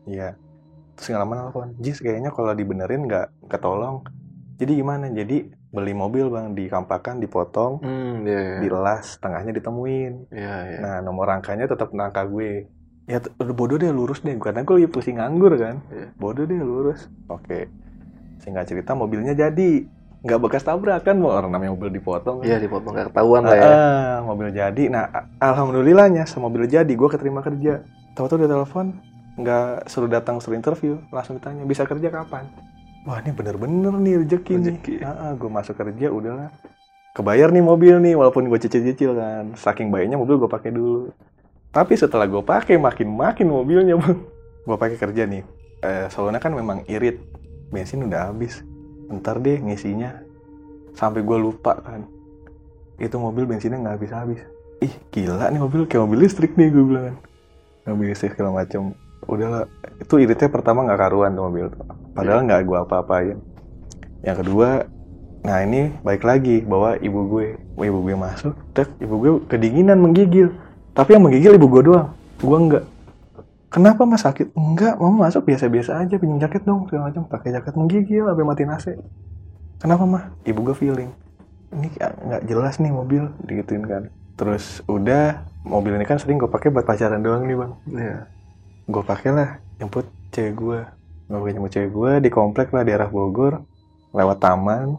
Iya. 0.04 0.36
Terus 1.00 1.06
nggak 1.09 1.22
lama 1.24 1.34
nelfon 1.48 1.68
Jis 1.80 1.98
kayaknya 2.04 2.28
kalau 2.28 2.52
dibenerin 2.52 3.09
nggak 3.09 3.48
ketolong. 3.48 4.04
Jadi 4.61 4.72
gimana? 4.76 5.09
Jadi 5.09 5.48
beli 5.72 5.92
mobil 5.96 6.28
bang 6.28 6.52
dikampakan 6.52 7.24
dipotong 7.24 7.80
Hmm, 7.84 8.24
iya. 8.28 8.40
iya. 8.40 8.59
dilas 8.68 9.16
tengahnya 9.16 9.52
ditemuin. 9.56 10.12
Iya, 10.28 10.56
iya. 10.76 10.78
nah 10.84 10.96
nomor 11.00 11.28
rangkanya 11.32 11.64
tetap 11.64 11.88
rangka 11.88 12.24
gue 12.28 12.68
ya 13.09 13.24
udah 13.40 13.54
bodoh 13.56 13.80
deh 13.80 13.88
lurus 13.88 14.20
deh. 14.20 14.36
Karena 14.36 14.62
gue 14.62 14.74
lagi 14.84 14.88
pusing 14.92 15.16
nganggur 15.16 15.56
kan? 15.56 15.80
Iya. 15.88 16.12
bodoh 16.20 16.44
deh 16.44 16.61
lurus. 16.61 17.09
Oke. 17.32 17.72
Singkat 18.44 18.68
cerita 18.68 18.92
mobilnya 18.92 19.32
jadi. 19.32 19.88
Nggak 20.18 20.40
bekas 20.44 20.66
tabrakan 20.66 21.16
mau 21.22 21.32
orang 21.32 21.48
namanya 21.48 21.72
mobil 21.72 21.88
dipotong 21.94 22.44
kan. 22.44 22.46
Iya, 22.46 22.59
dipotong 22.61 22.92
nggak 22.92 23.06
ketahuan 23.11 23.42
lah 23.48 23.56
ya. 23.56 23.70
Ah, 23.72 24.16
mobil 24.22 24.52
jadi. 24.52 24.84
Nah 24.92 25.09
alhamdulillahnya 25.40 26.28
sama 26.28 26.52
mobil 26.52 26.68
jadi. 26.68 26.92
Gue 26.92 27.09
keterima 27.09 27.40
kerja. 27.40 27.80
Tahu-tahu 28.12 28.44
dia 28.44 28.50
telepon 28.52 28.86
nggak 29.38 29.88
suruh 29.88 30.11
datang 30.11 30.36
suruh 30.44 30.61
interview. 30.61 31.00
Langsung 31.09 31.40
ditanya 31.40 31.64
bisa 31.64 31.88
kerja 31.88 32.12
kapan? 32.12 32.44
Wah 33.09 33.24
ini 33.24 33.32
bener-bener 33.32 33.94
nih 34.04 34.14
rezeki 34.20 34.52
nih. 34.61 34.76
Rezeki. 34.76 34.94
gue 35.40 35.50
masuk 35.50 35.74
kerja 35.80 36.12
udahlah. 36.12 36.52
Kebayar 37.16 37.48
nih 37.54 37.64
mobil 37.64 37.94
nih 38.04 38.14
walaupun 38.18 38.50
gue 38.52 38.59
cicil-cicil 38.61 39.16
kan? 39.16 39.56
Saking 39.56 39.88
baiknya 39.88 40.20
mobil 40.20 40.36
gue 40.36 40.50
pakai 40.50 40.74
dulu 40.74 41.09
tapi 41.69 41.95
setelah 42.01 42.25
gue 42.25 42.41
pakai 42.41 42.81
makin 42.81 43.12
makin 43.12 43.47
mobilnya 43.53 43.95
bang. 44.01 44.19
Gue 44.64 44.77
pakai 44.77 44.97
kerja 44.97 45.29
nih. 45.29 45.45
Eh, 45.85 46.07
soalnya 46.09 46.41
kan 46.41 46.57
memang 46.57 46.85
irit. 46.89 47.21
Bensin 47.69 48.09
udah 48.09 48.33
habis. 48.33 48.64
Ntar 49.12 49.41
deh 49.45 49.61
ngisinya. 49.61 50.16
Sampai 50.97 51.21
gue 51.21 51.37
lupa 51.37 51.77
kan. 51.77 52.09
Itu 52.97 53.21
mobil 53.21 53.45
bensinnya 53.45 53.79
nggak 53.79 53.95
habis-habis. 54.01 54.41
Ih 54.81 54.95
gila 55.12 55.53
nih 55.53 55.61
mobil. 55.61 55.85
Kayak 55.85 56.09
mobil 56.09 56.19
listrik 56.25 56.57
nih 56.57 56.73
gue 56.73 56.85
bilang 56.85 57.05
kan. 57.12 57.16
Mobil 57.93 58.16
listrik 58.16 58.33
segala 58.33 58.64
macam 58.64 58.97
udahlah. 59.29 59.69
Itu 60.01 60.16
iritnya 60.16 60.49
pertama 60.49 60.89
nggak 60.89 61.01
karuan 61.01 61.37
tuh 61.37 61.45
mobil 61.53 61.66
padahal 62.16 62.43
nggak 62.49 62.64
gue 62.64 62.79
apa-apain. 62.81 63.37
Yang 64.25 64.37
kedua 64.43 64.69
nah 65.39 65.62
ini 65.62 65.95
baik 66.03 66.25
lagi 66.25 66.64
bawa 66.64 66.97
ibu 66.99 67.29
gue. 67.29 67.47
Ibu 67.79 67.99
gue 68.03 68.16
masuk 68.19 68.57
tek 68.75 68.89
ibu 68.99 69.14
gue 69.21 69.31
kedinginan 69.47 70.03
menggigil 70.03 70.51
tapi 70.99 71.14
yang 71.14 71.22
menggigil 71.22 71.55
ibu 71.55 71.70
gue 71.70 71.82
doang. 71.86 72.11
Gue 72.42 72.59
enggak. 72.59 72.84
Kenapa 73.70 74.03
mas 74.03 74.26
sakit? 74.26 74.51
Enggak 74.59 74.99
mama 74.99 75.30
masuk 75.30 75.46
biasa-biasa 75.46 76.03
aja 76.03 76.18
pinjam 76.18 76.42
jaket 76.42 76.66
dong 76.66 76.90
segala 76.90 77.14
macam. 77.14 77.22
Pakai 77.30 77.55
jaket 77.55 77.78
menggigil 77.78 78.26
sampai 78.26 78.42
matiin 78.42 78.74
AC 78.74 78.99
kenapa 79.78 80.03
mah? 80.05 80.24
Ibu 80.42 80.61
gue 80.66 80.76
feeling 80.76 81.11
ini 81.68 81.88
kayak 81.92 82.12
nggak 82.24 82.42
jelas 82.49 82.74
nih 82.80 82.92
mobil 82.92 83.28
digituin 83.44 83.84
kan. 83.84 84.03
Terus 84.38 84.80
udah 84.88 85.44
mobil 85.66 85.99
ini 85.99 86.07
kan 86.07 86.16
sering 86.16 86.38
gue 86.40 86.49
pakai 86.49 86.72
buat 86.72 86.86
pacaran 86.86 87.20
doang 87.22 87.44
nih 87.46 87.57
bang. 87.57 87.72
Iya. 87.94 88.18
gue 88.88 89.05
pakai 89.05 89.30
lah 89.36 89.51
jemput 89.76 90.09
cewek 90.32 90.57
gue 90.57 90.80
gue 91.28 91.36
pakai 91.36 91.55
jemput 91.61 91.72
cewek 91.76 91.90
gue 91.92 92.12
di 92.24 92.30
komplek 92.32 92.72
lah 92.72 92.88
daerah 92.88 93.09
Bogor 93.09 93.61
lewat 94.16 94.38
taman. 94.40 94.96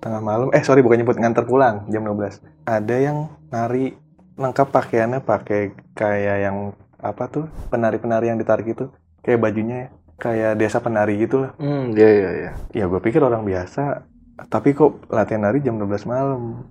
Tengah 0.00 0.20
malam 0.20 0.48
eh 0.56 0.64
sorry 0.64 0.80
bukan 0.80 1.04
jemput 1.04 1.20
nganter 1.20 1.44
pulang 1.44 1.84
jam 1.92 2.04
12 2.04 2.40
ada 2.64 2.96
yang 2.96 3.28
nari 3.52 3.92
lengkap 4.34 4.68
pakaiannya 4.70 5.20
pakai 5.22 5.74
kayak 5.94 6.36
yang 6.42 6.56
apa 6.98 7.24
tuh 7.30 7.44
penari-penari 7.70 8.30
yang 8.30 8.38
ditarik 8.38 8.66
itu. 8.66 8.90
Kayak 9.24 9.40
bajunya 9.40 9.78
kayak 10.20 10.60
desa 10.60 10.78
penari 10.82 11.18
gitu 11.22 11.44
lah. 11.46 11.52
Hmm, 11.56 11.94
iya, 11.96 12.10
iya, 12.10 12.30
iya. 12.30 12.52
ya 12.72 12.84
gue 12.86 13.00
pikir 13.00 13.22
orang 13.22 13.46
biasa. 13.46 14.04
Tapi 14.50 14.74
kok 14.74 15.06
latihan 15.08 15.46
nari 15.46 15.62
jam 15.62 15.78
12 15.78 16.10
malam? 16.10 16.66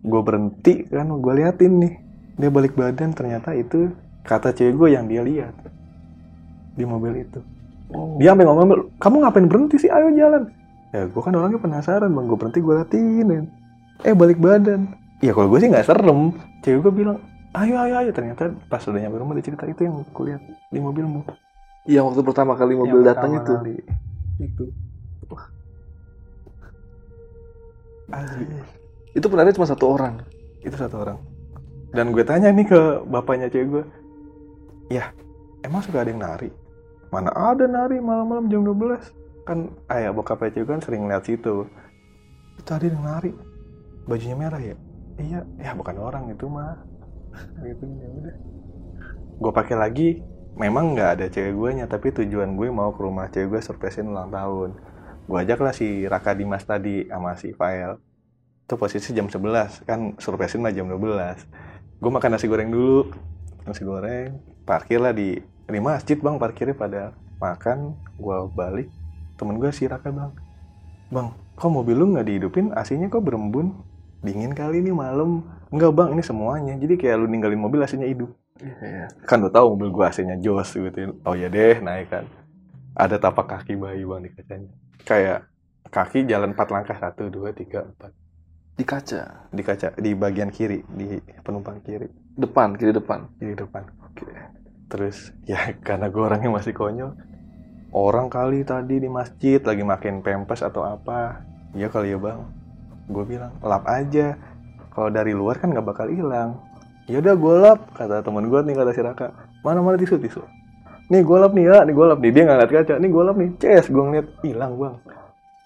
Gue 0.00 0.22
berhenti 0.22 0.86
kan 0.88 1.10
gue 1.10 1.32
liatin 1.34 1.72
nih. 1.82 1.94
Dia 2.40 2.50
balik 2.50 2.78
badan 2.78 3.12
ternyata 3.12 3.52
itu 3.52 3.92
kata 4.24 4.54
cewek 4.54 4.74
gue 4.78 4.88
yang 4.96 5.10
dia 5.10 5.20
lihat 5.20 5.54
di 6.78 6.84
mobil 6.86 7.26
itu. 7.26 7.42
Oh. 7.90 8.14
dia 8.22 8.30
sampai 8.30 8.46
ngomong 8.46 8.94
kamu 9.02 9.16
ngapain 9.26 9.46
berhenti 9.50 9.76
sih? 9.82 9.90
Ayo 9.90 10.14
jalan. 10.14 10.46
Ya 10.94 11.10
gue 11.10 11.22
kan 11.22 11.34
orangnya 11.34 11.58
penasaran 11.58 12.10
bang. 12.14 12.24
Gue 12.30 12.38
berhenti 12.38 12.60
gue 12.62 12.74
latinin 12.74 13.44
eh 14.04 14.16
balik 14.16 14.40
badan 14.40 14.96
ya 15.20 15.30
kalau 15.30 15.48
gue 15.48 15.58
sih 15.58 15.68
nggak 15.68 15.86
serem. 15.86 16.32
Cewek 16.60 16.80
gue 16.82 16.92
bilang 16.94 17.18
ayo 17.52 17.76
ayo 17.78 17.94
ayo. 17.98 18.10
Ternyata 18.10 18.50
pas 18.66 18.82
udah 18.82 18.98
nyampe 18.98 19.16
rumah 19.16 19.34
dia 19.36 19.46
cerita 19.46 19.64
itu 19.64 19.84
yang 19.84 20.02
kulihat 20.10 20.40
di 20.68 20.78
mobilmu 20.78 21.22
Iya, 21.80 22.04
waktu 22.04 22.20
pertama 22.20 22.52
kali 22.54 22.76
mobil 22.76 23.00
Yang 23.00 23.08
datang 23.08 23.30
itu. 23.34 23.52
kali. 23.56 23.74
itu. 24.38 24.64
Asli. 28.10 28.44
Itu 29.12 29.26
penari 29.26 29.50
cuma 29.52 29.64
satu 29.64 29.86
orang. 29.88 30.20
itu 30.60 30.76
satu 30.76 31.00
orang. 31.00 31.16
Dan 31.90 32.12
gue 32.12 32.20
tanya 32.20 32.52
nih 32.52 32.68
ke 32.68 32.80
bapaknya 33.08 33.48
cewek 33.48 33.68
gue 33.70 33.84
ya 34.92 35.08
emang 35.64 35.80
suka 35.80 36.04
ada 36.04 36.12
yang 36.12 36.20
nari? 36.20 36.52
Mana 37.08 37.32
ada 37.32 37.64
nari 37.64 37.96
malam-malam 37.96 38.46
jam 38.46 38.60
12 38.62 39.00
kan 39.42 39.58
ayah 39.88 40.12
bokapnya 40.12 40.52
cewek 40.52 40.68
kan 40.68 40.80
sering 40.84 41.08
lihat 41.08 41.24
situ. 41.24 41.64
Itu 42.60 42.70
ada 42.70 42.84
yang 42.84 43.00
nari. 43.00 43.32
Bajunya 44.04 44.36
merah 44.36 44.60
ya 44.60 44.76
iya 45.20 45.40
ya 45.60 45.70
bukan 45.76 45.96
orang 46.00 46.24
itu 46.32 46.48
mah. 46.48 46.80
Gitu 47.60 47.84
ya 47.84 48.08
udah. 48.08 48.36
Gue 49.40 49.52
pakai 49.52 49.76
lagi 49.76 50.08
memang 50.58 50.96
nggak 50.96 51.10
ada 51.20 51.26
cewek 51.30 51.54
gue 51.54 51.70
nya 51.80 51.86
tapi 51.86 52.10
tujuan 52.10 52.58
gue 52.58 52.68
mau 52.68 52.90
ke 52.92 53.00
rumah 53.00 53.30
cewek 53.30 53.56
gue 53.56 53.60
surprisein 53.60 54.08
ulang 54.08 54.32
tahun. 54.32 54.76
Gue 55.28 55.38
ajak 55.40 55.60
lah 55.62 55.76
si 55.76 56.08
Raka 56.08 56.34
Dimas 56.34 56.64
tadi 56.66 57.06
sama 57.06 57.36
si 57.36 57.52
Fael. 57.54 58.00
Itu 58.66 58.74
posisi 58.80 59.14
jam 59.14 59.28
11 59.28 59.86
kan 59.86 60.16
surprisein 60.18 60.64
mah 60.64 60.72
jam 60.74 60.88
12 60.88 62.00
gue 62.00 62.10
makan 62.10 62.30
nasi 62.32 62.48
goreng 62.48 62.72
dulu. 62.72 63.12
Nasi 63.68 63.84
goreng 63.84 64.40
parkir 64.64 64.98
lah 64.98 65.12
di 65.12 65.36
di 65.70 65.80
masjid 65.80 66.16
bang 66.16 66.40
parkirnya 66.40 66.74
pada 66.74 67.02
makan. 67.38 67.94
Gue 68.16 68.36
balik 68.56 68.88
temen 69.36 69.60
gue 69.60 69.70
si 69.72 69.84
Raka 69.84 70.08
bang. 70.08 70.32
Bang 71.12 71.36
kok 71.60 71.68
mobil 71.68 71.92
lu 71.92 72.16
nggak 72.16 72.24
dihidupin? 72.24 72.72
AC-nya 72.72 73.12
kok 73.12 73.20
berembun 73.20 73.89
dingin 74.20 74.52
kali 74.52 74.84
ini 74.84 74.92
malam. 74.92 75.44
Enggak 75.70 75.92
bang 75.96 76.08
ini 76.16 76.22
semuanya. 76.24 76.74
Jadi 76.76 76.94
kayak 76.98 77.16
lu 77.20 77.26
ninggalin 77.30 77.60
mobil 77.60 77.80
AC-nya 77.80 78.08
hidup. 78.08 78.30
Iya. 78.60 79.08
kan 79.24 79.40
lu 79.40 79.48
tahu 79.48 79.72
mobil 79.72 79.88
gua 79.88 80.12
AC-nya 80.12 80.36
jos 80.36 80.76
gitu 80.76 81.16
oh 81.24 81.32
ya 81.32 81.48
deh 81.48 81.80
naik 81.80 82.12
kan. 82.12 82.24
Ada 82.92 83.16
tapak 83.16 83.48
kaki 83.48 83.80
bayi 83.80 84.04
bang 84.04 84.20
di 84.20 84.30
kacanya. 84.36 84.70
Kayak 85.00 85.48
kaki 85.88 86.28
jalan 86.28 86.52
empat 86.52 86.68
langkah. 86.68 86.96
Satu 87.00 87.32
dua 87.32 87.56
tiga 87.56 87.88
empat. 87.88 88.12
Di 88.76 88.84
kaca. 88.84 89.48
di 89.52 89.62
kaca 89.64 89.88
di 89.96 90.10
bagian 90.12 90.52
kiri 90.52 90.84
di 90.92 91.16
penumpang 91.40 91.80
kiri. 91.80 92.08
Depan, 92.36 92.76
kiri 92.76 92.92
depan. 92.92 93.28
di 93.40 93.56
depan. 93.56 93.82
Oke. 94.04 94.28
Terus 94.92 95.32
ya 95.48 95.72
karena 95.86 96.12
gua 96.12 96.34
orangnya 96.34 96.52
masih 96.52 96.76
konyol. 96.76 97.16
Orang 97.90 98.28
kali 98.28 98.62
tadi 98.62 99.00
di 99.02 99.08
masjid 99.08 99.58
lagi 99.64 99.82
makin 99.82 100.20
pempes 100.20 100.60
atau 100.60 100.84
apa. 100.84 101.42
Iya 101.72 101.88
kali 101.88 102.12
ya 102.12 102.18
bang 102.20 102.59
gue 103.10 103.24
bilang 103.26 103.52
lap 103.60 103.84
aja. 103.90 104.38
Kalau 104.90 105.10
dari 105.10 105.34
luar 105.34 105.58
kan 105.58 105.70
nggak 105.74 105.86
bakal 105.86 106.06
hilang. 106.10 106.58
Ya 107.10 107.18
udah 107.18 107.34
gue 107.34 107.54
lap 107.58 107.80
kata 107.98 108.22
temen 108.22 108.46
gue 108.46 108.60
nih 108.62 108.74
kata 108.78 108.90
si 108.94 109.02
Raka. 109.02 109.34
Mana 109.66 109.82
mana 109.82 109.98
tisu 109.98 110.16
tisu? 110.16 110.42
Nih 111.10 111.26
gue 111.26 111.36
lap 111.38 111.52
nih 111.52 111.66
ya. 111.66 111.76
Nih 111.82 111.94
gue 111.94 112.06
lap 112.06 112.18
nih. 112.22 112.30
Dia 112.30 112.42
nggak 112.46 112.56
ngeliat 112.56 112.72
kaca. 112.72 112.94
Nih 113.02 113.10
gue 113.10 113.22
lap 113.26 113.36
nih. 113.36 113.50
Ces 113.58 113.86
gue 113.90 114.02
ngeliat 114.02 114.26
hilang 114.46 114.72
bang. 114.78 114.94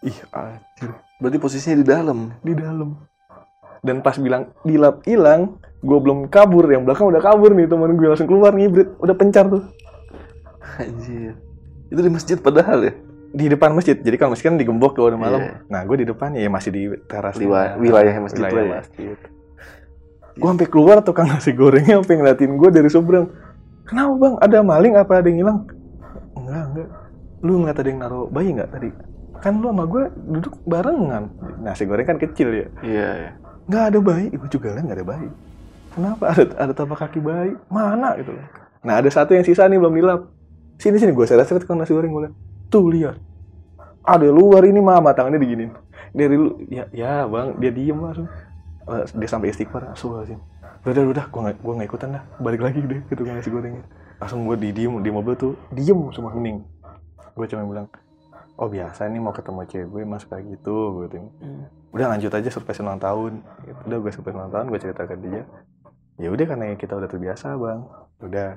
Ih 0.04 0.18
anjir. 0.32 0.90
Berarti 1.20 1.38
posisinya 1.40 1.76
di 1.80 1.86
dalam. 1.86 2.18
di 2.40 2.52
dalam. 2.56 2.90
Dan 3.84 4.00
pas 4.00 4.16
bilang 4.16 4.48
dilap 4.64 5.04
hilang 5.04 5.60
gue 5.84 5.98
belum 6.00 6.32
kabur. 6.32 6.64
Yang 6.64 6.82
belakang 6.88 7.06
udah 7.12 7.22
kabur 7.22 7.52
nih 7.52 7.68
temen 7.68 7.92
gue 7.92 8.08
langsung 8.08 8.28
keluar 8.28 8.56
ngibrit. 8.56 8.88
Udah 9.00 9.14
pencar 9.16 9.44
tuh. 9.52 9.64
Anjir. 10.80 11.36
Itu 11.92 12.00
di 12.00 12.10
masjid 12.10 12.40
padahal 12.40 12.88
ya? 12.88 12.92
Di 13.34 13.50
depan 13.50 13.74
masjid. 13.74 13.98
Jadi 13.98 14.14
kalau 14.14 14.32
masjid 14.32 14.46
kan 14.46 14.56
digembok 14.56 14.94
tuh 14.94 15.10
udah 15.10 15.18
malam. 15.18 15.40
Iya. 15.42 15.54
nah 15.66 15.82
gue 15.82 15.96
di 15.98 16.06
depan 16.06 16.30
ya 16.38 16.46
masih 16.46 16.70
di 16.70 16.82
teras 17.10 17.34
Di 17.34 17.50
wa- 17.50 17.74
wilayah 17.76 18.14
masjid 18.22 18.46
wilayah 18.46 18.62
ya. 18.62 18.74
masjid 18.78 19.18
gue 20.34 20.48
sampai 20.50 20.66
keluar 20.66 20.98
tukang 20.98 21.30
nasi 21.30 21.54
gorengnya 21.54 22.02
sampai 22.02 22.18
ngeliatin 22.18 22.58
gue 22.58 22.70
dari 22.70 22.90
seberang. 22.90 23.30
Kenapa 23.86 24.12
bang? 24.18 24.34
Ada 24.42 24.58
maling 24.66 24.94
apa 24.98 25.12
ada 25.22 25.28
yang 25.30 25.38
hilang? 25.46 25.58
Enggak 26.34 26.62
enggak. 26.74 26.88
Lu 27.44 27.52
ngeliat 27.62 27.78
ada 27.78 27.88
yang 27.90 28.00
naruh 28.02 28.26
bayi 28.26 28.50
nggak 28.50 28.70
tadi? 28.74 28.90
Kan 29.38 29.62
lu 29.62 29.70
sama 29.70 29.84
gue 29.86 30.04
duduk 30.34 30.54
barengan. 30.66 31.30
Nasi 31.62 31.86
goreng 31.86 32.06
kan 32.08 32.18
kecil 32.18 32.50
ya. 32.50 32.66
Iya, 32.82 33.08
iya. 33.14 33.30
nggak 33.70 33.84
ada 33.94 33.98
bayi. 34.02 34.26
Gue 34.34 34.50
juga 34.50 34.74
lihat 34.74 34.84
nggak 34.90 34.98
ada 34.98 35.06
bayi. 35.06 35.28
Kenapa? 35.94 36.24
Ada 36.34 36.44
ada 36.58 36.72
tapak 36.74 36.98
kaki 37.06 37.18
bayi? 37.22 37.52
Mana 37.70 38.18
gitu. 38.18 38.34
Loh 38.34 38.46
nah 38.84 39.00
ada 39.00 39.08
satu 39.08 39.32
yang 39.32 39.46
sisa 39.46 39.64
nih 39.64 39.78
belum 39.80 39.94
dilap. 39.96 40.20
Sini 40.82 40.98
sini. 40.98 41.14
Gue 41.14 41.30
seret-seret 41.30 41.62
ke 41.62 41.72
nasi 41.72 41.94
goreng 41.94 42.10
gue 42.10 42.22
liat 42.26 42.34
tuh 42.74 42.90
lihat. 42.90 43.14
Ada 44.02 44.28
luar 44.34 44.66
ini 44.66 44.82
mama 44.82 45.14
tangannya 45.14 45.38
diginin 45.38 45.70
dari 46.14 46.34
lu 46.38 46.58
ya 46.70 46.86
ya 46.94 47.26
bang 47.26 47.58
dia 47.58 47.72
diem 47.74 47.98
langsung 47.98 48.30
Eh, 48.84 49.04
dia 49.16 49.28
sampai 49.28 49.48
istighfar 49.48 49.96
sih 49.96 50.04
udah 50.04 50.28
udah 50.92 51.04
udah 51.16 51.24
gue 51.32 51.40
nggak 51.40 51.56
gue 51.64 51.74
nggak 51.80 51.88
ikutan 51.88 52.08
dah. 52.20 52.22
Balik 52.36 52.60
lagi 52.60 52.84
deh 52.84 53.00
ke 53.08 53.16
tukang 53.16 53.40
nasi 53.40 53.48
gorengnya. 53.48 53.80
Langsung 54.20 54.44
gue 54.44 54.60
di 54.60 54.68
diem 54.76 54.92
di 55.00 55.08
mobil 55.08 55.32
tuh 55.32 55.56
diem 55.72 55.96
semua 56.12 56.36
hening 56.36 56.60
gue 57.34 57.46
cuma 57.50 57.66
bilang 57.66 57.88
oh 58.54 58.70
biasa 58.70 59.10
nih 59.10 59.18
mau 59.18 59.34
ketemu 59.34 59.66
cewek 59.66 59.88
gue 59.88 60.02
mas 60.04 60.28
kayak 60.28 60.44
gitu 60.52 60.76
gue 61.00 61.04
gitu. 61.08 61.16
Udah 61.96 62.12
lanjut 62.12 62.28
aja 62.28 62.48
surprise 62.52 62.84
ulang 62.84 63.00
tahun. 63.00 63.40
Gitu. 63.64 63.80
udah 63.88 63.98
gue 64.04 64.10
surprise 64.12 64.36
ulang 64.36 64.52
tahun 64.52 64.66
gue 64.68 64.80
cerita 64.84 65.02
ke 65.08 65.16
dia. 65.16 65.42
Ya 66.20 66.28
udah 66.28 66.44
karena 66.44 66.64
kita 66.76 66.92
udah 67.00 67.08
terbiasa 67.08 67.56
bang. 67.56 67.80
Udah 68.20 68.48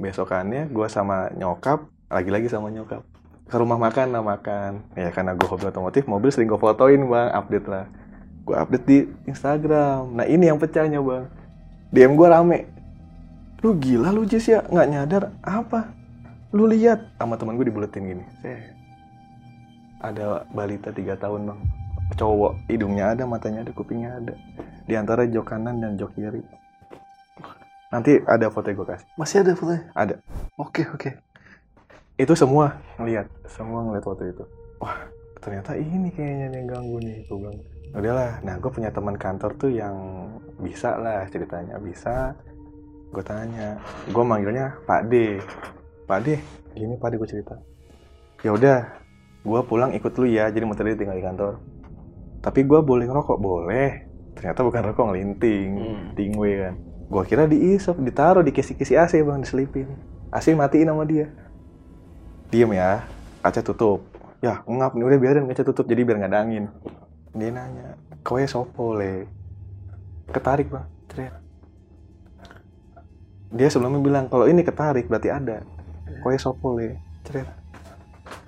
besokannya 0.00 0.72
gue 0.72 0.86
sama 0.88 1.28
nyokap 1.36 1.84
lagi-lagi 2.08 2.48
sama 2.48 2.72
nyokap 2.72 3.04
ke 3.52 3.60
rumah 3.60 3.76
makan 3.76 4.16
lah 4.16 4.24
makan. 4.24 4.80
Ya 4.96 5.12
karena 5.12 5.36
gue 5.36 5.44
hobi 5.44 5.68
otomotif 5.68 6.08
mobil 6.08 6.32
sering 6.32 6.48
gue 6.48 6.56
fotoin 6.56 7.04
bang 7.04 7.28
update 7.36 7.68
lah. 7.68 7.84
Gue 8.48 8.56
update 8.56 8.86
di 8.88 8.98
Instagram. 9.28 10.16
Nah 10.16 10.24
ini 10.24 10.48
yang 10.48 10.56
pecahnya 10.56 11.04
bang. 11.04 11.28
DM 11.92 12.16
gue 12.16 12.28
rame. 12.32 12.58
Lu 13.60 13.76
gila 13.76 14.08
lu 14.08 14.24
Jis 14.24 14.48
ya? 14.48 14.64
Nggak 14.64 14.88
nyadar? 14.88 15.22
Apa? 15.44 15.92
Lu 16.56 16.64
lihat? 16.64 17.12
Sama 17.20 17.36
teman 17.36 17.60
gue 17.60 17.68
dibuletin 17.68 18.08
gini. 18.08 18.24
Set. 18.40 18.72
ada 20.02 20.42
balita 20.50 20.90
tiga 20.90 21.14
tahun 21.14 21.52
bang. 21.52 21.60
Cowok 22.18 22.66
hidungnya 22.66 23.14
ada 23.14 23.28
matanya 23.28 23.62
ada 23.62 23.70
kupingnya 23.70 24.18
ada. 24.18 24.34
Di 24.88 24.98
antara 24.98 25.28
jok 25.28 25.46
kanan 25.46 25.78
dan 25.78 25.94
jok 26.00 26.16
kiri. 26.16 26.42
Nanti 27.92 28.16
ada 28.24 28.48
foto 28.48 28.72
gue 28.72 28.86
kasih. 28.88 29.06
Masih 29.20 29.44
ada 29.44 29.52
fotonya? 29.52 29.84
Ada. 29.92 30.16
Oke, 30.56 30.88
oke. 30.88 31.31
Itu 32.20 32.32
semua 32.36 32.76
ngeliat 33.00 33.26
semua 33.48 33.80
ngeliat 33.84 34.04
foto 34.04 34.22
itu. 34.24 34.44
Wah 34.78 35.08
ternyata 35.42 35.74
ini 35.74 36.12
kayaknya 36.14 36.54
yang 36.54 36.66
ganggu 36.70 37.02
nih 37.02 37.26
gue 37.26 37.34
bilang 37.34 37.58
udahlah 37.92 38.38
nah 38.40 38.56
gue 38.56 38.70
punya 38.72 38.88
teman 38.88 39.18
kantor 39.18 39.52
tuh 39.58 39.68
yang 39.72 39.94
bisa 40.60 40.96
lah 41.00 41.24
ceritanya 41.32 41.80
bisa. 41.80 42.36
Gue 43.12 43.24
tanya 43.24 43.80
gue 44.08 44.24
manggilnya 44.24 44.76
Pak 44.84 45.08
D. 45.08 45.40
Pak 46.08 46.18
D 46.24 46.36
gini 46.76 46.94
Pak 46.96 47.08
D 47.12 47.12
gue 47.16 47.28
cerita. 47.28 47.56
Ya 48.44 48.52
udah 48.52 48.78
gue 49.42 49.60
pulang 49.66 49.90
ikut 49.96 50.12
lu 50.20 50.26
ya 50.28 50.48
jadi 50.52 50.64
motor 50.68 50.86
dia 50.86 50.96
tinggal 50.96 51.16
di 51.16 51.24
kantor. 51.24 51.58
Tapi 52.42 52.60
gue 52.66 52.80
boleh 52.82 53.06
ngerokok? 53.06 53.38
Boleh. 53.38 53.90
Ternyata 54.32 54.64
bukan 54.64 54.82
rokok 54.82 55.04
ngelinting 55.12 55.70
Hmm. 55.76 56.06
tingwe 56.16 56.50
kan. 56.60 56.74
Gue 57.12 57.22
kira 57.28 57.44
diisap 57.44 58.00
ditaruh 58.00 58.40
di 58.40 58.50
kisi-kisi 58.50 58.96
AC 58.96 59.20
bang 59.20 59.44
diselipin. 59.44 59.88
AC 60.32 60.56
matiin 60.56 60.88
sama 60.88 61.04
dia 61.04 61.28
diem 62.52 62.68
ya 62.76 63.08
kaca 63.40 63.64
tutup. 63.64 64.04
Ya 64.44 64.60
ngap 64.68 64.92
nih 64.92 65.08
udah 65.08 65.18
biarin 65.18 65.48
kaca 65.48 65.64
tutup 65.64 65.88
jadi 65.88 66.04
biar 66.04 66.20
nggak 66.20 66.30
ada 66.36 66.40
angin. 66.44 66.68
Dia 67.32 67.48
nanya 67.48 67.96
kowe 68.20 68.44
sopo 68.44 68.92
le? 68.92 69.24
Ketarik 70.28 70.68
bang. 70.68 70.86
Ceret. 71.08 71.34
dia 73.52 73.68
sebelumnya 73.68 74.00
bilang 74.00 74.24
kalau 74.28 74.44
ini 74.44 74.60
ketarik 74.60 75.08
berarti 75.08 75.32
ada. 75.32 75.64
Kowe 76.20 76.36
sopo 76.36 76.76
le? 76.76 77.00
Ceret. 77.24 77.48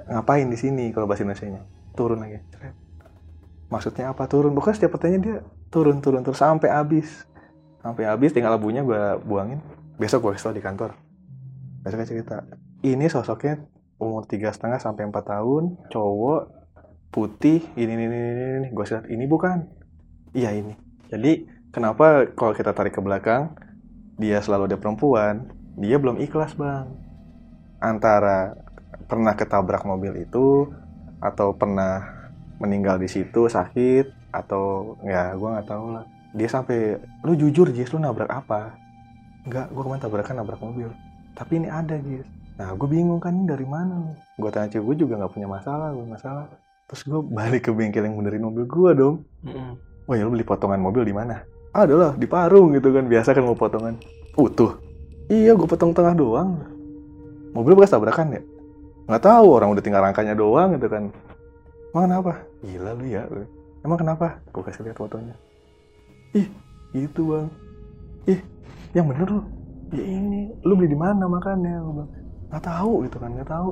ngapain 0.05 0.45
di 0.53 0.61
sini 0.61 0.93
kalau 0.93 1.09
bahasa 1.09 1.25
Indonesia 1.25 1.65
turun 1.97 2.21
lagi. 2.21 2.37
Ceret. 2.53 2.77
maksudnya 3.73 4.13
apa? 4.13 4.29
Turun. 4.29 4.53
Bukan 4.53 4.77
setiap 4.77 5.01
pertanyaan 5.01 5.23
dia 5.25 5.37
turun 5.73 6.05
turun 6.05 6.21
terus 6.21 6.45
sampai 6.45 6.69
habis. 6.69 7.25
Sampai 7.81 8.05
habis 8.05 8.37
tinggal 8.37 8.53
abunya 8.53 8.85
gue 8.85 9.17
buangin. 9.25 9.65
Besok 9.97 10.29
gue 10.29 10.53
di 10.53 10.61
kantor. 10.61 10.93
Besoknya 11.81 12.05
cerita 12.09 12.37
ini 12.85 13.09
sosoknya 13.09 13.65
umur 13.99 14.27
tiga 14.27 14.51
setengah 14.51 14.83
sampai 14.83 15.07
empat 15.07 15.31
tahun 15.31 15.79
cowok 15.91 16.51
putih 17.15 17.63
ini 17.79 17.95
ini 17.95 18.05
ini 18.11 18.19
ini, 18.59 18.69
gue 18.75 18.85
lihat 18.91 19.07
ini 19.07 19.25
bukan. 19.31 19.59
Iya 20.35 20.51
ini. 20.51 20.75
Jadi 21.07 21.47
kenapa 21.71 22.27
kalau 22.35 22.51
kita 22.51 22.75
tarik 22.75 22.99
ke 22.99 23.03
belakang 23.03 23.55
dia 24.19 24.43
selalu 24.43 24.75
ada 24.75 24.79
perempuan 24.79 25.47
dia 25.79 25.99
belum 26.03 26.19
ikhlas 26.19 26.59
bang. 26.59 26.91
Antara 27.79 28.59
pernah 29.07 29.39
ketabrak 29.39 29.87
mobil 29.87 30.27
itu 30.27 30.71
atau 31.23 31.55
pernah 31.55 32.03
meninggal 32.59 32.99
di 32.99 33.07
situ 33.07 33.47
sakit 33.47 34.35
atau 34.35 34.99
ya 35.07 35.39
gue 35.39 35.49
nggak 35.55 35.69
tahu 35.71 35.87
lah. 35.95 36.05
Dia 36.35 36.51
sampai 36.51 36.99
lu 37.23 37.39
jujur 37.39 37.71
Jis 37.71 37.95
lu 37.95 38.03
nabrak 38.03 38.27
apa? 38.27 38.75
Enggak, 39.47 39.71
gue 39.71 39.83
kemarin 39.87 40.03
tabrakan 40.03 40.35
nabrak 40.43 40.59
mobil. 40.59 40.91
Tapi 41.39 41.63
ini 41.63 41.71
ada 41.71 41.95
Jis 41.95 42.27
nah 42.55 42.71
gue 42.71 42.89
bingung 42.89 43.19
kan 43.19 43.35
ini 43.35 43.51
dari 43.51 43.67
mana? 43.67 44.15
Gue 44.39 44.51
tanya 44.55 44.71
cewek 44.71 44.95
gue 44.95 44.97
juga 45.07 45.19
nggak 45.19 45.33
punya 45.35 45.49
masalah 45.51 45.91
gue 45.91 46.07
masalah. 46.07 46.47
Terus 46.87 47.03
gue 47.09 47.21
balik 47.21 47.67
ke 47.67 47.71
bengkel 47.75 48.07
yang 48.07 48.15
benerin 48.15 48.45
mobil 48.45 48.65
gue 48.69 48.91
dong. 48.95 49.17
Mm-mm. 49.43 49.75
oh 50.05 50.15
ya 50.15 50.23
lu 50.29 50.37
beli 50.37 50.47
potongan 50.47 50.79
mobil 50.79 51.03
di 51.03 51.15
mana? 51.17 51.43
Ada 51.75 51.95
lah 51.97 52.13
di 52.15 52.29
Parung 52.31 52.71
gitu 52.77 52.95
kan 52.95 53.11
biasa 53.11 53.35
kan 53.35 53.43
mau 53.43 53.59
potongan. 53.59 53.99
Utuh. 54.39 54.79
Iya 55.27 55.57
gue 55.59 55.67
potong 55.67 55.91
tengah 55.91 56.15
doang. 56.15 56.63
Mobil 57.57 57.75
bekas 57.75 57.95
tabrakan 57.97 58.39
ya? 58.39 58.43
Nggak 59.11 59.23
tahu 59.25 59.47
orang 59.51 59.75
udah 59.75 59.83
tinggal 59.83 60.05
rangkanya 60.05 60.39
doang 60.39 60.77
gitu 60.79 60.87
kan. 60.87 61.11
Emang 61.91 62.05
kenapa? 62.11 62.33
Gila 62.63 62.91
lu 62.95 63.05
ya 63.07 63.23
lu. 63.31 63.43
emang 63.85 63.99
kenapa? 64.01 64.39
Gue 64.55 64.63
kasih 64.65 64.87
lihat 64.87 64.99
fotonya. 64.99 65.35
Ih 66.35 66.49
gitu 66.95 67.35
bang. 67.35 67.49
Ih 68.31 68.41
yang 68.95 69.11
bener 69.11 69.27
lu. 69.27 69.43
Ya 69.95 70.03
ini 70.03 70.51
lu 70.63 70.79
beli 70.79 70.91
di 70.91 70.99
mana 70.99 71.27
makannya? 71.27 71.75
Gue 71.83 72.07
nggak 72.55 72.65
tahu 72.65 72.93
gitu 73.03 73.17
kan 73.19 73.31
nggak 73.33 73.51
tahu 73.51 73.71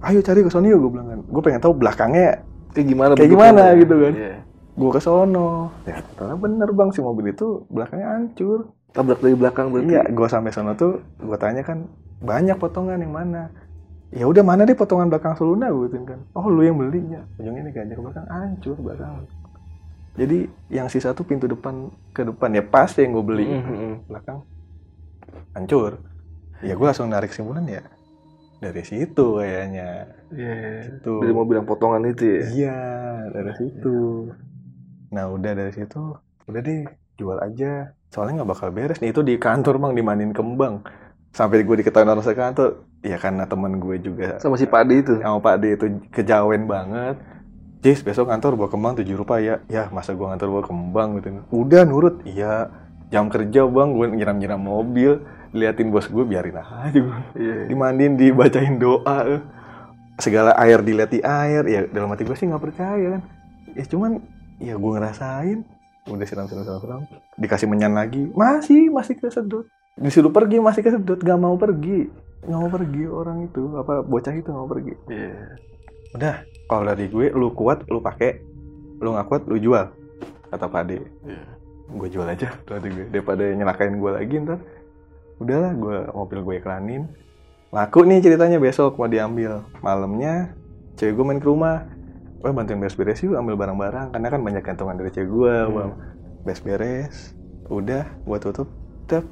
ayo 0.00 0.18
cari 0.20 0.40
ke 0.40 0.50
Sony 0.50 0.68
gue 0.68 0.90
bilang 0.90 1.08
kan 1.08 1.20
gue 1.24 1.42
pengen 1.42 1.58
tahu 1.58 1.72
belakangnya 1.74 2.44
Kayak 2.68 2.86
gimana 2.86 3.10
Kayak 3.16 3.30
gimana 3.32 3.62
gitu 3.74 3.94
kan. 3.96 4.12
Iya. 4.14 4.34
gue 4.78 4.90
ke 4.92 5.00
sono 5.00 5.48
ya 5.82 5.98
ternyata 6.12 6.36
bener 6.36 6.68
bang 6.70 6.90
si 6.92 7.00
mobil 7.00 7.26
itu 7.28 7.64
belakangnya 7.66 8.08
hancur 8.14 8.70
Tabrak 8.88 9.20
dari 9.20 9.32
belakang 9.32 9.68
berarti. 9.68 9.90
Iya, 9.90 10.02
gue 10.06 10.26
sampai 10.26 10.48
sana 10.48 10.72
tuh 10.72 11.00
gue 11.14 11.36
tanya 11.36 11.60
kan 11.60 11.84
banyak 12.18 12.56
potongan 12.56 12.96
yang 12.96 13.12
mana. 13.12 13.52
Ya 14.08 14.24
udah 14.24 14.40
mana 14.40 14.64
deh 14.64 14.72
potongan 14.72 15.08
belakang 15.08 15.36
Seluna 15.36 15.68
gue 15.68 15.86
gituin 15.86 16.04
kan. 16.04 16.20
Oh 16.32 16.48
lu 16.48 16.62
yang 16.62 16.72
belinya. 16.74 17.20
Ujung 17.36 17.52
ini 17.54 17.68
gajah 17.68 17.94
belakang 17.94 18.26
hancur 18.26 18.76
belakang. 18.76 19.28
Jadi 20.14 20.38
yang 20.68 20.88
sisa 20.88 21.12
tuh 21.12 21.22
pintu 21.22 21.44
depan 21.44 21.88
ke 22.10 22.24
depan 22.24 22.48
ya 22.50 22.62
pas 22.62 22.88
yang 22.92 23.12
gue 23.12 23.24
beli 23.24 23.46
Mhm. 23.46 24.08
belakang 24.08 24.38
hancur. 25.52 26.00
Ya 26.60 26.72
gue 26.72 26.86
langsung 26.86 27.06
narik 27.06 27.30
simpulan 27.30 27.64
ya 27.64 27.84
dari 28.58 28.82
situ 28.82 29.38
kayaknya. 29.38 30.10
Iya. 30.34 30.98
Tuh. 31.02 31.22
Dari 31.22 31.32
mobil 31.34 31.58
yang 31.62 31.68
potongan 31.68 32.02
itu 32.10 32.22
ya. 32.26 32.42
Iya, 32.50 32.80
dari 33.32 33.52
situ. 33.54 33.96
Nah, 35.08 35.24
udah 35.32 35.52
dari 35.56 35.72
situ, 35.72 36.20
udah 36.44 36.60
deh, 36.60 36.84
jual 37.16 37.38
aja. 37.40 37.96
Soalnya 38.12 38.42
nggak 38.42 38.50
bakal 38.52 38.68
beres 38.74 39.00
nih, 39.00 39.16
itu 39.16 39.24
di 39.24 39.40
kantor 39.40 39.80
bang, 39.80 39.92
dimanin 39.96 40.32
kembang. 40.36 40.84
Sampai 41.32 41.64
gue 41.64 41.76
diketahui 41.80 42.08
orang 42.08 42.24
sekantor, 42.24 42.84
ya 43.04 43.16
karena 43.20 43.44
temen 43.44 43.76
gue 43.76 44.00
juga 44.00 44.40
Sama 44.40 44.56
si 44.56 44.64
Padi 44.64 45.04
itu. 45.04 45.20
sama 45.20 45.38
Pak 45.40 45.56
D 45.60 45.64
itu 45.76 45.86
kejawen 46.12 46.64
banget. 46.68 47.20
Jis, 47.78 48.02
besok 48.02 48.26
kantor 48.26 48.58
bawa 48.58 48.68
kembang 48.74 48.92
7 48.98 49.06
rupiah 49.14 49.38
ya. 49.38 49.54
Ya, 49.70 49.84
masa 49.94 50.12
gue 50.12 50.26
ngantor 50.26 50.48
bawa 50.50 50.64
kembang 50.66 51.08
gitu. 51.22 51.28
Udah 51.54 51.86
nurut, 51.86 52.20
iya. 52.26 52.68
Jam 53.08 53.30
kerja 53.30 53.64
bang, 53.64 53.88
gue 53.94 54.06
nyiram-nyiram 54.12 54.60
mobil. 54.60 55.24
Liatin 55.50 55.88
bos 55.88 56.04
gue, 56.06 56.24
biarin 56.24 56.54
aja 56.54 56.92
gue 56.92 57.18
Iya. 57.34 57.66
dimandiin 57.66 58.14
dibacain 58.14 58.76
doa. 58.76 59.40
Segala 60.18 60.52
air 60.58 60.82
dilihat 60.82 61.08
di 61.08 61.20
air. 61.20 61.62
Ya 61.64 61.80
dalam 61.86 62.10
hati 62.10 62.22
gue 62.22 62.34
sih 62.34 62.44
nggak 62.44 62.60
percaya 62.62 63.16
kan. 63.16 63.22
Ya 63.72 63.84
cuman 63.84 64.18
ya 64.58 64.74
gue 64.74 64.90
ngerasain. 64.90 65.58
Udah 66.04 66.24
siram 66.24 66.48
siram 66.48 66.64
siram 66.64 66.80
siram 66.80 67.00
dikasih 67.36 67.64
menyan 67.64 67.92
lagi. 67.92 68.28
Masih 68.32 68.90
masih 68.90 69.14
kesedot. 69.14 69.64
Disuruh 69.94 70.30
pergi 70.30 70.58
masih 70.58 70.82
kesedot. 70.82 71.18
Gak 71.18 71.36
mau 71.36 71.54
pergi. 71.54 72.10
Nggak 72.42 72.58
mau 72.58 72.70
pergi 72.70 73.04
orang 73.04 73.38
itu. 73.44 73.62
Apa 73.74 74.02
bocah 74.02 74.32
itu 74.32 74.48
nggak 74.48 74.60
mau 74.60 74.68
pergi. 74.68 74.92
Iya. 75.08 75.36
udah 76.08 76.40
kalau 76.64 76.88
dari 76.88 77.04
gue 77.06 77.26
lu 77.30 77.52
kuat 77.52 77.84
lu 77.86 78.00
pakai. 78.00 78.40
Lu 78.98 79.12
nggak 79.12 79.26
kuat 79.26 79.42
lu 79.46 79.56
jual. 79.56 79.86
Kata 80.48 80.66
Pak 80.66 80.82
D 80.82 80.98
Iya. 81.24 81.42
gue 81.88 82.08
jual 82.10 82.26
aja. 82.26 82.48
Berarti 82.64 82.88
gue. 82.88 83.06
Daripada 83.08 83.44
nyelakain 83.44 83.94
gue 83.94 84.10
lagi 84.10 84.34
ntar 84.40 84.58
udahlah 85.38 85.72
gue 85.74 85.96
mobil 86.14 86.38
gue 86.44 86.54
iklanin. 86.62 87.02
Laku 87.68 88.04
nih 88.04 88.24
ceritanya 88.24 88.58
besok 88.58 88.96
mau 88.96 89.10
diambil. 89.10 89.66
Malamnya 89.84 90.54
cewek 90.96 91.14
gue 91.18 91.24
main 91.24 91.40
ke 91.40 91.48
rumah. 91.48 91.84
Wah 92.38 92.54
bantuin 92.54 92.78
beres-beres 92.78 93.18
yuk 93.22 93.34
ambil 93.34 93.58
barang-barang. 93.58 94.14
Karena 94.14 94.28
kan 94.30 94.40
banyak 94.42 94.62
gantungan 94.62 94.96
dari 94.96 95.10
cewek 95.12 95.28
gue 95.28 95.54
Hmm. 95.68 95.92
beres-beres 96.46 97.34
udah 97.68 98.04
gue 98.24 98.38
tutup 98.40 98.68
tep. 99.06 99.24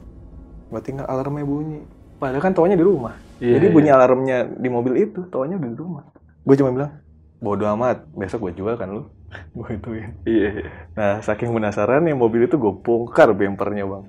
Gue 0.68 0.80
tinggal 0.82 1.06
alarmnya 1.06 1.46
bunyi. 1.46 1.80
Padahal 2.16 2.42
kan 2.42 2.52
taunya 2.56 2.76
di 2.76 2.84
rumah. 2.84 3.14
Iya, 3.36 3.60
jadi 3.60 3.66
iya. 3.68 3.74
bunyi 3.74 3.90
alarmnya 3.92 4.38
di 4.48 4.68
mobil 4.72 4.94
itu 4.96 5.28
taunya 5.28 5.60
udah 5.60 5.70
di 5.70 5.78
rumah. 5.78 6.04
Gue 6.44 6.56
cuma 6.56 6.72
bilang 6.72 6.92
bodo 7.36 7.68
amat 7.76 8.08
besok 8.16 8.48
gue 8.48 8.64
jual 8.64 8.74
kan 8.80 8.88
lu? 8.88 9.02
Gue 9.58 9.76
ituin. 9.76 10.16
Iya. 10.24 10.48
iya. 10.62 10.68
Nah, 10.96 11.14
saking 11.20 11.52
penasaran 11.52 12.06
ya 12.08 12.14
mobil 12.16 12.48
itu 12.48 12.56
gue 12.56 12.72
bongkar 12.80 13.34
bempernya 13.36 13.84
bang. 13.84 14.04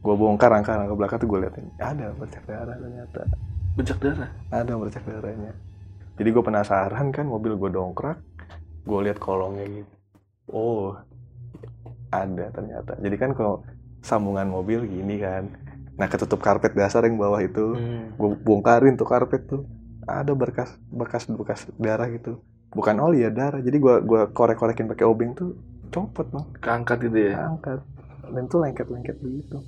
Gue 0.00 0.14
bongkar 0.16 0.48
rangka 0.48 0.80
rangka 0.80 0.96
belakang 0.96 1.18
tuh 1.20 1.28
gue 1.28 1.38
liatin. 1.44 1.66
Ada 1.76 2.16
bercak 2.16 2.44
darah 2.48 2.76
ternyata. 2.76 3.20
Becak 3.76 3.98
darah. 4.00 4.30
Ada 4.48 4.72
bercak 4.74 5.04
darahnya. 5.04 5.52
Jadi 6.16 6.28
gue 6.32 6.44
penasaran 6.44 7.06
kan 7.12 7.24
mobil 7.28 7.56
gue 7.60 7.70
dongkrak. 7.72 8.18
Gue 8.88 9.00
lihat 9.04 9.20
kolongnya 9.20 9.68
gitu. 9.68 9.94
Oh, 10.50 10.96
ada 12.10 12.48
ternyata. 12.50 12.96
Jadi 12.96 13.16
kan 13.20 13.30
kalau 13.36 13.62
sambungan 14.00 14.48
mobil 14.48 14.88
gini 14.88 15.20
kan. 15.20 15.52
Nah 16.00 16.08
ketutup 16.08 16.40
karpet 16.40 16.72
dasar 16.72 17.04
yang 17.04 17.20
bawah 17.20 17.40
itu. 17.44 17.76
Hmm. 17.76 18.16
Gue 18.16 18.36
bongkarin 18.40 18.96
tuh 18.96 19.06
karpet 19.06 19.44
tuh. 19.46 19.68
Ada 20.08 20.32
berkas 20.32 20.74
bekas 20.88 21.28
bekas 21.28 21.68
darah 21.76 22.08
gitu. 22.08 22.40
Bukan 22.72 22.96
oli 22.98 23.22
ya 23.22 23.30
darah. 23.30 23.60
Jadi 23.60 23.76
gue 23.76 23.94
gua 24.02 24.32
korek-korekin 24.32 24.88
pakai 24.88 25.04
obeng 25.04 25.36
tuh 25.36 25.60
copot 25.92 26.24
bang. 26.24 26.46
Keangkat 26.58 26.98
itu 27.06 27.18
ya. 27.30 27.46
angkat 27.46 27.84
dan 28.30 28.44
tuh 28.46 28.62
lengket-lengket 28.62 29.16
begitu. 29.18 29.58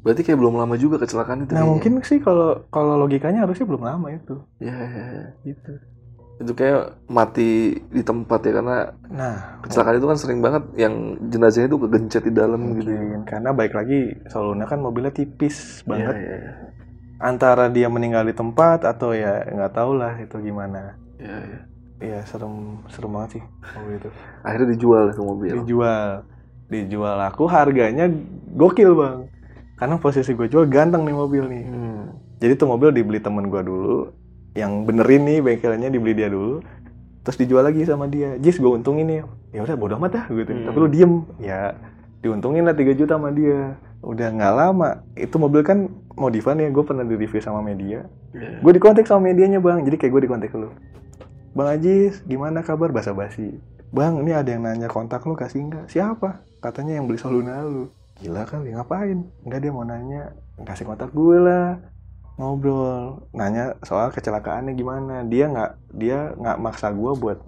Berarti 0.00 0.24
kayak 0.24 0.38
belum 0.40 0.56
lama 0.56 0.74
juga 0.80 0.96
kecelakaan 0.96 1.44
itu. 1.44 1.52
Nah 1.52 1.60
kayaknya. 1.60 1.70
mungkin 1.76 1.92
sih 2.04 2.18
kalau 2.24 2.64
kalau 2.72 2.96
logikanya 2.96 3.44
harusnya 3.44 3.68
belum 3.68 3.82
lama 3.84 4.06
itu. 4.08 4.34
Iya, 4.60 4.76
iya, 4.76 5.04
iya. 5.12 5.26
Gitu. 5.44 5.72
Itu 6.40 6.52
kayak 6.56 7.04
mati 7.04 7.76
di 7.92 8.00
tempat 8.00 8.40
ya 8.48 8.52
karena 8.56 8.76
Nah 9.12 9.60
kecelakaan 9.60 10.00
itu 10.00 10.08
kan 10.08 10.18
sering 10.18 10.40
banget 10.40 10.64
yang 10.80 11.20
jenazahnya 11.28 11.68
itu 11.68 11.78
kegencet 11.84 12.22
di 12.24 12.32
dalam 12.32 12.80
gitu. 12.80 12.88
mungkin 12.88 13.28
karena 13.28 13.52
baik 13.52 13.76
lagi 13.76 14.16
Soluna 14.32 14.64
kan 14.64 14.80
mobilnya 14.80 15.12
tipis 15.12 15.84
banget. 15.84 16.16
Iya, 16.16 16.36
iya, 16.40 16.52
Antara 17.20 17.68
dia 17.68 17.92
meninggal 17.92 18.24
di 18.24 18.32
tempat 18.32 18.88
atau 18.88 19.12
ya 19.12 19.44
nggak 19.44 19.76
tahu 19.76 20.00
lah 20.00 20.16
itu 20.16 20.36
gimana. 20.40 20.96
iya, 21.20 21.36
iya. 21.44 21.60
Iya 22.00 22.24
serem 22.24 22.80
serem 22.88 23.12
banget 23.12 23.30
sih 23.36 23.42
mobil 23.76 24.00
itu. 24.00 24.10
Akhirnya 24.40 24.68
dijual 24.72 25.04
itu 25.12 25.20
mobil. 25.20 25.52
Dijual 25.60 26.24
dijual 26.72 27.18
aku 27.20 27.44
harganya 27.44 28.08
gokil 28.56 28.96
bang. 28.96 29.28
Karena 29.80 29.96
posisi 29.96 30.36
gue 30.36 30.44
jual 30.44 30.68
ganteng 30.68 31.08
nih 31.08 31.16
mobil 31.16 31.44
nih. 31.48 31.64
Hmm. 31.64 32.02
Jadi 32.36 32.52
tuh 32.60 32.68
mobil 32.68 32.92
dibeli 32.92 33.16
temen 33.16 33.48
gua 33.48 33.64
dulu, 33.64 34.12
yang 34.52 34.84
benerin 34.84 35.24
nih 35.24 35.40
bengkelnya 35.40 35.88
dibeli 35.88 36.12
dia 36.12 36.28
dulu, 36.28 36.60
terus 37.24 37.40
dijual 37.40 37.64
lagi 37.64 37.88
sama 37.88 38.04
dia. 38.08 38.36
Jis 38.36 38.60
gue 38.60 38.68
untungin 38.68 39.08
nih, 39.08 39.24
ya 39.56 39.60
udah 39.64 39.76
bodo 39.80 39.96
amat 39.96 40.10
dah 40.20 40.24
gitu. 40.28 40.52
Hmm. 40.52 40.68
Tapi 40.68 40.76
lu 40.76 40.88
diem, 40.92 41.12
ya 41.40 41.72
diuntungin 42.20 42.68
lah 42.68 42.76
3 42.76 42.92
juta 42.92 43.16
sama 43.16 43.32
dia. 43.32 43.80
Udah 44.00 44.32
nggak 44.32 44.52
lama, 44.56 45.04
itu 45.16 45.36
mobil 45.36 45.60
kan 45.64 45.88
modifan 46.16 46.60
ya, 46.60 46.68
gue 46.68 46.84
pernah 46.84 47.04
di 47.04 47.16
review 47.16 47.40
sama 47.40 47.60
media. 47.60 48.08
Iya. 48.36 48.60
Gue 48.60 48.72
dikontak 48.76 49.04
sama 49.04 49.32
medianya 49.32 49.60
bang, 49.60 49.84
jadi 49.84 49.96
kayak 49.96 50.12
gue 50.12 50.22
dikontak 50.28 50.52
lu. 50.56 50.72
Bang 51.52 51.68
Ajis, 51.68 52.24
gimana 52.24 52.64
kabar? 52.64 52.92
Basa 52.92 53.12
basi. 53.12 53.60
Bang, 53.92 54.22
ini 54.22 54.32
ada 54.32 54.48
yang 54.48 54.64
nanya 54.64 54.88
kontak 54.88 55.26
lu 55.28 55.36
kasih 55.36 55.66
nggak? 55.66 55.92
Siapa? 55.92 56.46
Katanya 56.62 56.96
yang 56.96 57.10
beli 57.10 57.20
Soluna 57.20 57.60
lu. 57.66 57.92
Gila 58.20 58.44
kali, 58.44 58.76
ngapain? 58.76 59.24
Enggak 59.44 59.60
dia 59.64 59.72
mau 59.72 59.84
nanya, 59.84 60.36
kasih 60.62 60.84
kontak 60.84 61.10
gue 61.12 61.38
lah. 61.40 61.80
Ngobrol, 62.36 63.28
nanya 63.36 63.76
soal 63.84 64.12
kecelakaannya 64.12 64.72
gimana. 64.76 65.24
Dia 65.24 65.48
nggak 65.48 65.70
dia 65.96 66.32
nggak 66.36 66.56
maksa 66.60 66.92
gue 66.92 67.12
buat 67.16 67.38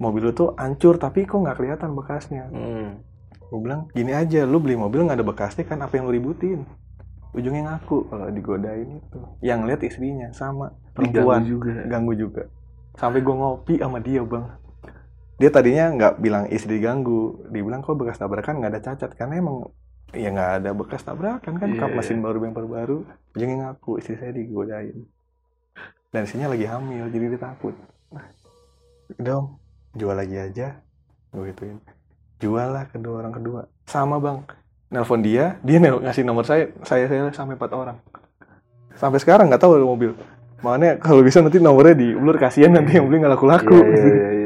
mobil 0.00 0.28
lu 0.28 0.32
tuh 0.32 0.56
hancur, 0.56 0.96
tapi 0.96 1.24
kok 1.24 1.40
nggak 1.40 1.56
kelihatan 1.56 1.92
bekasnya. 1.96 2.48
Hmm. 2.52 3.00
Gue 3.48 3.60
bilang, 3.60 3.88
gini 3.92 4.12
aja, 4.16 4.48
lu 4.48 4.60
beli 4.60 4.76
mobil 4.76 5.04
nggak 5.04 5.20
ada 5.20 5.26
bekasnya 5.26 5.64
kan 5.68 5.80
apa 5.84 5.96
yang 5.96 6.08
lu 6.08 6.12
ributin? 6.16 6.64
Ujungnya 7.32 7.72
ngaku 7.76 8.12
kalau 8.12 8.28
digodain 8.28 9.00
itu. 9.00 9.20
Yang 9.40 9.60
lihat 9.64 9.80
istrinya 9.84 10.28
sama 10.36 10.76
Diganggu 10.92 11.24
perempuan 11.24 11.40
juga. 11.48 11.72
ganggu 11.88 12.12
juga 12.12 12.44
sampai 12.96 13.24
gue 13.24 13.34
ngopi 13.34 13.74
sama 13.80 13.98
dia 14.04 14.20
bang 14.20 14.46
dia 15.40 15.50
tadinya 15.50 15.84
nggak 15.96 16.14
bilang 16.20 16.44
istri 16.52 16.78
diganggu 16.78 17.48
dia 17.48 17.62
bilang 17.64 17.80
kok 17.80 17.96
bekas 17.96 18.20
tabrakan 18.20 18.60
nggak 18.60 18.72
ada 18.76 18.82
cacat 18.84 19.10
karena 19.16 19.40
emang 19.40 19.72
ya 20.12 20.28
nggak 20.28 20.50
ada 20.60 20.70
bekas 20.72 21.02
tabrakan 21.02 21.54
kan. 21.56 21.68
Kap 21.74 21.90
Iya. 21.90 21.96
mesin 21.96 22.20
baru 22.20 22.38
bengkel 22.38 22.68
baru 22.68 22.98
ujungnya 23.32 23.56
ngaku 23.72 23.98
istri 23.98 24.16
saya 24.16 24.32
digodain. 24.32 25.04
Dan 26.12 26.28
istrinya 26.28 26.52
lagi 26.52 26.68
hamil 26.68 27.08
jadi 27.08 27.32
dia 27.32 27.40
takut. 27.40 27.72
Dong 29.16 29.56
jual 29.92 30.16
lagi 30.16 30.36
aja. 30.36 30.76
Gue 31.32 31.52
gituin. 31.52 31.80
Jual 32.38 32.68
lah 32.72 32.84
kedua 32.88 33.24
orang 33.24 33.32
kedua. 33.32 33.60
Sama 33.84 34.16
bang. 34.16 34.44
Nelpon 34.92 35.24
dia 35.24 35.56
dia 35.64 35.80
nel 35.80 36.00
ngasih 36.00 36.24
nomor 36.24 36.44
saya 36.44 36.68
saya 36.84 37.08
saya 37.08 37.32
sampai 37.32 37.56
empat 37.56 37.72
orang. 37.72 37.96
Sampai 38.92 39.18
sekarang 39.20 39.48
nggak 39.48 39.60
tahu 39.60 39.80
ada 39.80 39.88
mobil. 39.88 40.12
Makanya 40.60 41.00
kalau 41.00 41.24
bisa 41.24 41.40
nanti 41.40 41.58
nomornya 41.58 41.96
diulur 41.96 42.36
kasihan 42.36 42.70
nanti 42.70 42.94
yang 42.94 43.08
beli 43.08 43.24
nggak 43.24 43.32
laku 43.34 43.46
laku 43.48 43.74
Iya, 43.74 43.88
iya, 43.88 44.04
iya, 44.04 44.28
iya, 44.30 44.41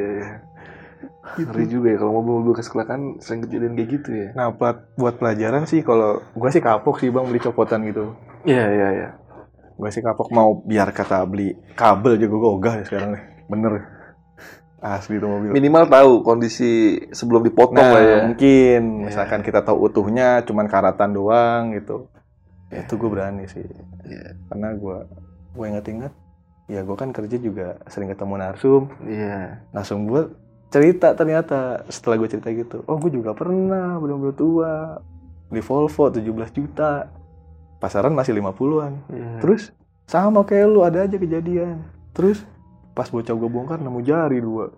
iya. 1.38 1.46
Ngeri 1.46 1.66
juga 1.66 1.88
ya 1.88 1.98
kalau 1.98 2.12
mobil-mobil 2.14 2.54
kecelakaan 2.54 3.02
sering 3.18 3.40
kejadian 3.42 3.72
kayak 3.72 3.90
gitu 3.92 4.10
ya. 4.10 4.28
nah 4.32 4.48
plat- 4.50 4.88
buat 4.94 5.14
pelajaran 5.14 5.64
sih 5.64 5.80
kalau 5.80 6.20
gue 6.30 6.50
sih 6.50 6.60
kapok 6.60 6.96
sih 6.96 7.08
bang 7.08 7.24
beli 7.24 7.38
copotan 7.38 7.84
gitu 7.84 8.16
Iya, 8.42 8.64
iya, 8.68 8.88
iya. 8.94 9.08
gue 9.72 9.88
sih 9.88 10.00
kapok 10.00 10.30
mau 10.30 10.56
biar 10.58 10.88
kata 10.90 11.20
beli 11.22 11.52
kabel 11.72 12.16
juga 12.16 12.34
gue 12.34 12.50
ogah 12.52 12.74
ya 12.74 12.84
sekarang 12.84 13.10
nih 13.12 13.22
bener 13.46 13.72
asli 14.78 15.16
tuh 15.16 15.28
mobil 15.28 15.50
Minimal 15.50 15.84
tahu 15.86 16.12
kondisi 16.22 16.72
sebelum 17.10 17.42
dipotong 17.42 17.74
nah 17.76 17.90
lah 17.90 18.02
ya. 18.02 18.16
mungkin 18.24 18.80
Iya. 18.98 19.04
misalkan 19.04 19.40
kita 19.40 19.60
tahu 19.60 19.84
utuhnya 19.84 20.40
cuman 20.42 20.64
karatan 20.64 21.10
doang 21.10 21.72
gitu 21.72 22.06
itu 22.68 22.92
gue 22.92 23.08
berani 23.08 23.44
sih 23.46 23.66
Iya. 24.02 24.36
karena 24.46 24.68
gue 24.72 24.96
gue 25.52 25.64
inget-inget 25.66 26.12
ya 26.66 26.80
gue 26.80 26.94
kan 26.94 27.10
kerja 27.10 27.36
juga 27.36 27.66
sering 27.84 28.08
ketemu 28.08 28.34
narsum 28.36 28.82
Iya. 29.02 29.64
langsung 29.70 30.06
gue 30.06 30.30
cerita 30.76 31.16
ternyata 31.16 31.88
setelah 31.88 32.20
gue 32.20 32.28
cerita 32.28 32.52
gitu 32.52 32.84
oh 32.84 33.00
gue 33.00 33.08
juga 33.08 33.32
pernah 33.32 33.96
bener-bener 33.96 34.36
tua 34.36 35.00
di 35.48 35.64
Volvo 35.64 36.12
17 36.12 36.20
juta 36.52 37.08
pasaran 37.80 38.12
masih 38.12 38.36
50-an 38.36 38.92
Iya. 39.08 39.40
terus 39.40 39.72
sama 40.04 40.44
kayak 40.44 40.66
lu 40.68 40.84
ada 40.84 41.08
aja 41.08 41.16
kejadian 41.16 41.80
terus 42.12 42.44
pas 42.92 43.08
bocah 43.08 43.32
gue 43.32 43.48
bongkar 43.48 43.80
nemu 43.80 44.00
jari 44.00 44.38
dua 44.38 44.68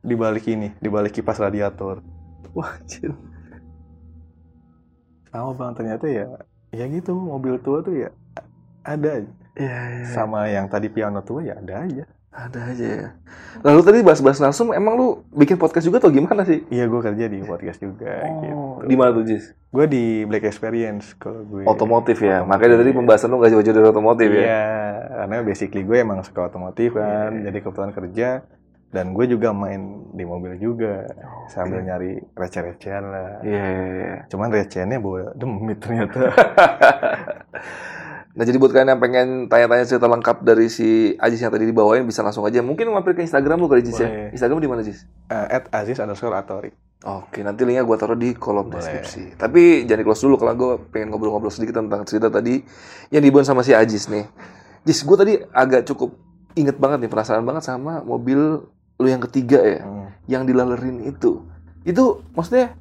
di 0.00 0.12
balik 0.12 0.44
ini 0.46 0.76
di 0.76 0.88
balik 0.88 1.16
kipas 1.16 1.40
radiator 1.40 2.04
Wah, 2.56 2.76
anjir. 2.80 3.12
Sama 5.28 5.52
bang 5.52 5.72
ternyata 5.76 6.06
ya 6.08 6.26
ya 6.72 6.84
gitu 6.88 7.12
mobil 7.12 7.60
tua 7.60 7.84
tuh 7.84 7.92
ya 7.94 8.10
ada 8.82 9.20
aja. 9.20 9.32
Iya, 9.58 9.78
iya. 10.00 10.04
Sama 10.16 10.48
yang 10.48 10.64
tadi 10.66 10.88
piano 10.88 11.20
tua 11.20 11.44
ya 11.44 11.60
ada 11.60 11.84
aja. 11.84 12.04
Ada 12.38 12.60
aja 12.70 12.86
ya. 12.86 13.08
Lalu 13.66 13.80
tadi 13.82 13.98
bahas-bahas 14.06 14.38
narsum, 14.38 14.70
emang 14.70 14.94
lu 14.94 15.08
bikin 15.34 15.58
podcast 15.58 15.82
juga 15.82 15.98
atau 15.98 16.14
gimana 16.14 16.46
sih? 16.46 16.62
Iya 16.70 16.86
gue 16.86 17.00
kerja 17.02 17.24
di 17.26 17.42
podcast 17.42 17.82
juga 17.82 18.14
gitu. 18.22 18.54
Oh, 18.54 18.78
di 18.86 18.94
mana 18.94 19.10
tuh, 19.10 19.26
Jis? 19.26 19.50
Gue 19.74 19.90
di 19.90 20.22
Black 20.22 20.46
Experience 20.46 21.18
kalau 21.18 21.42
gue. 21.42 21.66
Otomotif 21.66 22.22
ya. 22.22 22.46
Otomotif, 22.46 22.50
Makanya 22.54 22.76
dari 22.78 22.90
iya. 22.94 22.98
pembahasan 23.02 23.28
lu 23.34 23.42
gak 23.42 23.50
jauh-jauh 23.50 23.74
dari 23.74 23.88
otomotif 23.90 24.28
ya. 24.30 24.42
Iya, 24.46 24.64
karena 25.18 25.36
basically 25.42 25.82
gue 25.82 25.98
emang 25.98 26.22
suka 26.22 26.46
otomotif 26.46 26.94
kan, 26.94 27.34
Iya. 27.34 27.50
jadi 27.50 27.58
kebetulan 27.58 27.90
kerja 27.90 28.28
dan 28.88 29.12
gue 29.12 29.24
juga 29.28 29.52
main 29.52 30.08
di 30.14 30.24
mobil 30.24 30.56
juga 30.56 31.04
sambil 31.50 31.82
nyari 31.82 32.22
receh-recehan 32.38 33.04
lah. 33.04 33.30
Iya, 33.42 33.64
iya, 33.66 33.86
iya. 33.98 34.16
Cuman 34.30 34.48
recehannya 34.54 34.98
bawa 35.02 35.34
demit 35.34 35.78
ternyata. 35.82 36.20
Nah, 38.38 38.46
jadi 38.46 38.54
buat 38.54 38.70
kalian 38.70 38.94
yang 38.94 39.02
pengen 39.02 39.26
tanya-tanya 39.50 39.82
cerita 39.82 40.06
lengkap 40.06 40.46
dari 40.46 40.70
si 40.70 41.10
Ajis 41.18 41.42
yang 41.42 41.50
tadi 41.50 41.66
dibawain, 41.66 42.06
bisa 42.06 42.22
langsung 42.22 42.46
aja. 42.46 42.62
Mungkin 42.62 42.86
mampir 42.94 43.18
ke 43.18 43.26
Instagram 43.26 43.58
lu 43.58 43.66
kali, 43.66 43.82
Jis 43.82 43.98
ya? 43.98 44.30
Instagram 44.30 44.62
di 44.62 44.70
mana? 44.70 44.86
Eh, 44.86 44.94
at 45.28 45.66
Aziz 45.74 45.98
underscore 45.98 46.38
Atori. 46.38 46.70
Oke, 47.02 47.42
nanti 47.42 47.66
linknya 47.66 47.82
gue 47.82 47.96
taruh 47.98 48.14
di 48.14 48.38
kolom 48.38 48.70
Boleh. 48.70 48.78
deskripsi. 48.78 49.34
Tapi 49.34 49.90
jangan 49.90 50.06
close 50.06 50.22
dulu, 50.22 50.38
kalau 50.38 50.54
gue 50.54 50.72
pengen 50.94 51.10
ngobrol-ngobrol 51.10 51.50
sedikit 51.50 51.82
tentang 51.82 52.06
cerita 52.06 52.30
tadi 52.30 52.62
yang 53.10 53.22
dibuat 53.26 53.42
sama 53.42 53.66
si 53.66 53.74
Ajis 53.74 54.06
nih. 54.06 54.26
Jis, 54.86 55.02
gue 55.02 55.16
tadi 55.18 55.34
agak 55.50 55.86
cukup 55.90 56.14
inget 56.54 56.78
banget 56.78 57.02
nih, 57.02 57.10
penasaran 57.10 57.42
banget 57.42 57.66
sama 57.66 58.06
mobil 58.06 58.66
lu 58.98 59.06
yang 59.06 59.22
ketiga 59.22 59.62
ya, 59.62 59.82
Hmm. 59.82 60.10
yang 60.30 60.42
dilalerin 60.46 61.02
itu. 61.06 61.42
Itu 61.82 62.22
maksudnya 62.34 62.74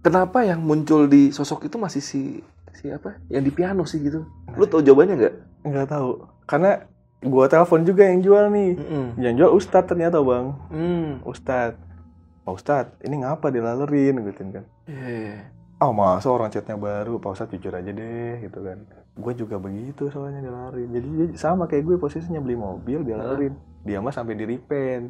kenapa 0.00 0.44
yang 0.44 0.60
muncul 0.60 1.08
di 1.08 1.28
sosok 1.28 1.68
itu 1.68 1.76
masih 1.76 2.00
si 2.00 2.40
siapa? 2.74 3.16
Yang 3.26 3.42
di 3.44 3.52
piano 3.52 3.82
sih 3.82 3.98
gitu. 3.98 4.26
Lu 4.52 4.64
tau 4.64 4.78
jawabannya 4.78 5.14
nggak? 5.16 5.34
Nggak 5.64 5.86
tahu, 5.88 6.10
karena 6.44 6.84
gue 7.18 7.44
telepon 7.48 7.80
juga 7.82 8.02
yang 8.04 8.20
jual 8.20 8.44
nih. 8.48 8.70
Yang 9.16 9.34
jual 9.34 9.50
Ustadz 9.54 9.88
ternyata 9.88 10.20
bang, 10.20 10.46
Hmm. 10.68 11.10
Ustadz. 11.22 11.80
Pak 12.44 12.52
Ustadz, 12.52 13.00
ini 13.00 13.24
ngapa 13.24 13.48
dilalerin 13.48 14.20
gitu 14.22 14.42
kan? 14.52 14.64
Iya. 14.84 15.48
Oh 15.78 15.90
masa 15.90 16.28
orang 16.28 16.48
chatnya 16.48 16.76
baru, 16.76 17.16
Pak 17.16 17.32
Ustadz 17.32 17.52
jujur 17.52 17.72
aja 17.72 17.88
deh 17.88 18.42
gitu 18.42 18.60
kan. 18.60 18.84
Gue 19.14 19.32
juga 19.32 19.56
begitu 19.56 20.06
soalnya 20.08 20.42
dilalerin. 20.42 20.90
Jadi 20.90 21.08
sama 21.34 21.64
kayak 21.64 21.82
gue 21.82 21.96
posisinya 21.96 22.38
beli 22.38 22.54
mobil 22.54 23.00
dilalerin. 23.00 23.56
Dia 23.80 23.98
mah 23.98 24.12
sampai 24.12 24.34
di 24.34 24.44
repaint. 24.46 25.08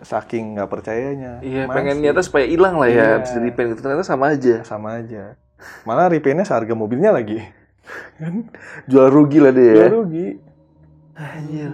Saking 0.00 0.56
nggak 0.56 0.70
percayanya. 0.70 1.44
Iya, 1.44 1.68
Masih. 1.68 1.76
pengen 1.76 1.96
nyata 2.00 2.24
supaya 2.24 2.48
hilang 2.48 2.80
lah 2.80 2.88
ya, 2.88 2.96
Iya. 2.96 3.20
bisa 3.20 3.36
di 3.36 3.52
pen 3.52 3.68
gitu. 3.68 3.84
Ternyata 3.84 4.00
sama 4.02 4.32
aja. 4.32 4.64
sama 4.64 4.96
aja. 4.96 5.36
Malah 5.84 6.08
repaintnya 6.08 6.44
seharga 6.44 6.72
mobilnya 6.72 7.10
lagi. 7.10 7.40
Jual 8.86 9.08
rugi 9.10 9.38
lah 9.40 9.52
dia 9.52 9.64
ya. 9.64 9.74
Ya 9.84 9.88
rugi. 9.90 10.28
Anjir. 11.16 11.72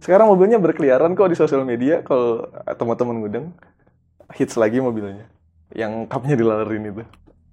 Sekarang 0.00 0.32
mobilnya 0.32 0.56
berkeliaran 0.56 1.12
kok 1.12 1.28
di 1.28 1.36
sosial 1.36 1.62
media 1.62 2.00
kalau 2.00 2.48
teman-teman 2.72 3.20
ngudeng 3.20 3.46
hits 4.32 4.56
lagi 4.56 4.80
mobilnya. 4.80 5.28
Yang 5.70 6.08
cupnya 6.08 6.34
dilalerin 6.34 6.84
itu. 6.88 7.02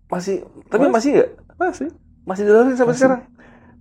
Masih, 0.08 0.48
tapi 0.72 0.88
Mas- 0.88 1.04
masih 1.04 1.10
nggak? 1.20 1.30
Masih, 1.60 1.88
Masih 2.24 2.44
dilalerin 2.48 2.76
sampai 2.76 2.94
Masih. 2.96 3.02
sekarang? 3.04 3.22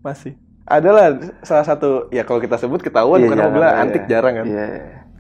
masih. 0.03 0.33
Adalah 0.67 1.07
salah 1.47 1.63
satu 1.63 2.11
ya 2.11 2.27
kalau 2.27 2.43
kita 2.43 2.59
sebut 2.59 2.83
ketahuan 2.83 3.23
Iya, 3.23 3.27
bukan 3.31 3.39
jangan 3.39 3.51
mobilnya 3.55 3.71
lah, 3.71 3.83
antik 3.87 4.03
iya. 4.03 4.11
jarang 4.11 4.35
kan. 4.35 4.47
Iya. 4.51 4.67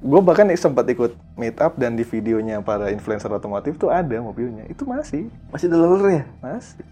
Gue 0.07 0.21
bahkan 0.23 0.47
sempat 0.55 0.87
ikut 0.87 1.19
meet 1.35 1.59
up 1.59 1.75
dan 1.75 1.99
di 1.99 2.07
videonya 2.07 2.63
para 2.63 2.95
influencer 2.95 3.27
otomotif 3.27 3.75
tuh 3.75 3.91
ada 3.91 4.23
mobilnya. 4.23 4.63
Itu 4.71 4.87
masih, 4.87 5.27
Masih 5.51 5.67
ya? 5.67 6.23
masih. 6.39 6.87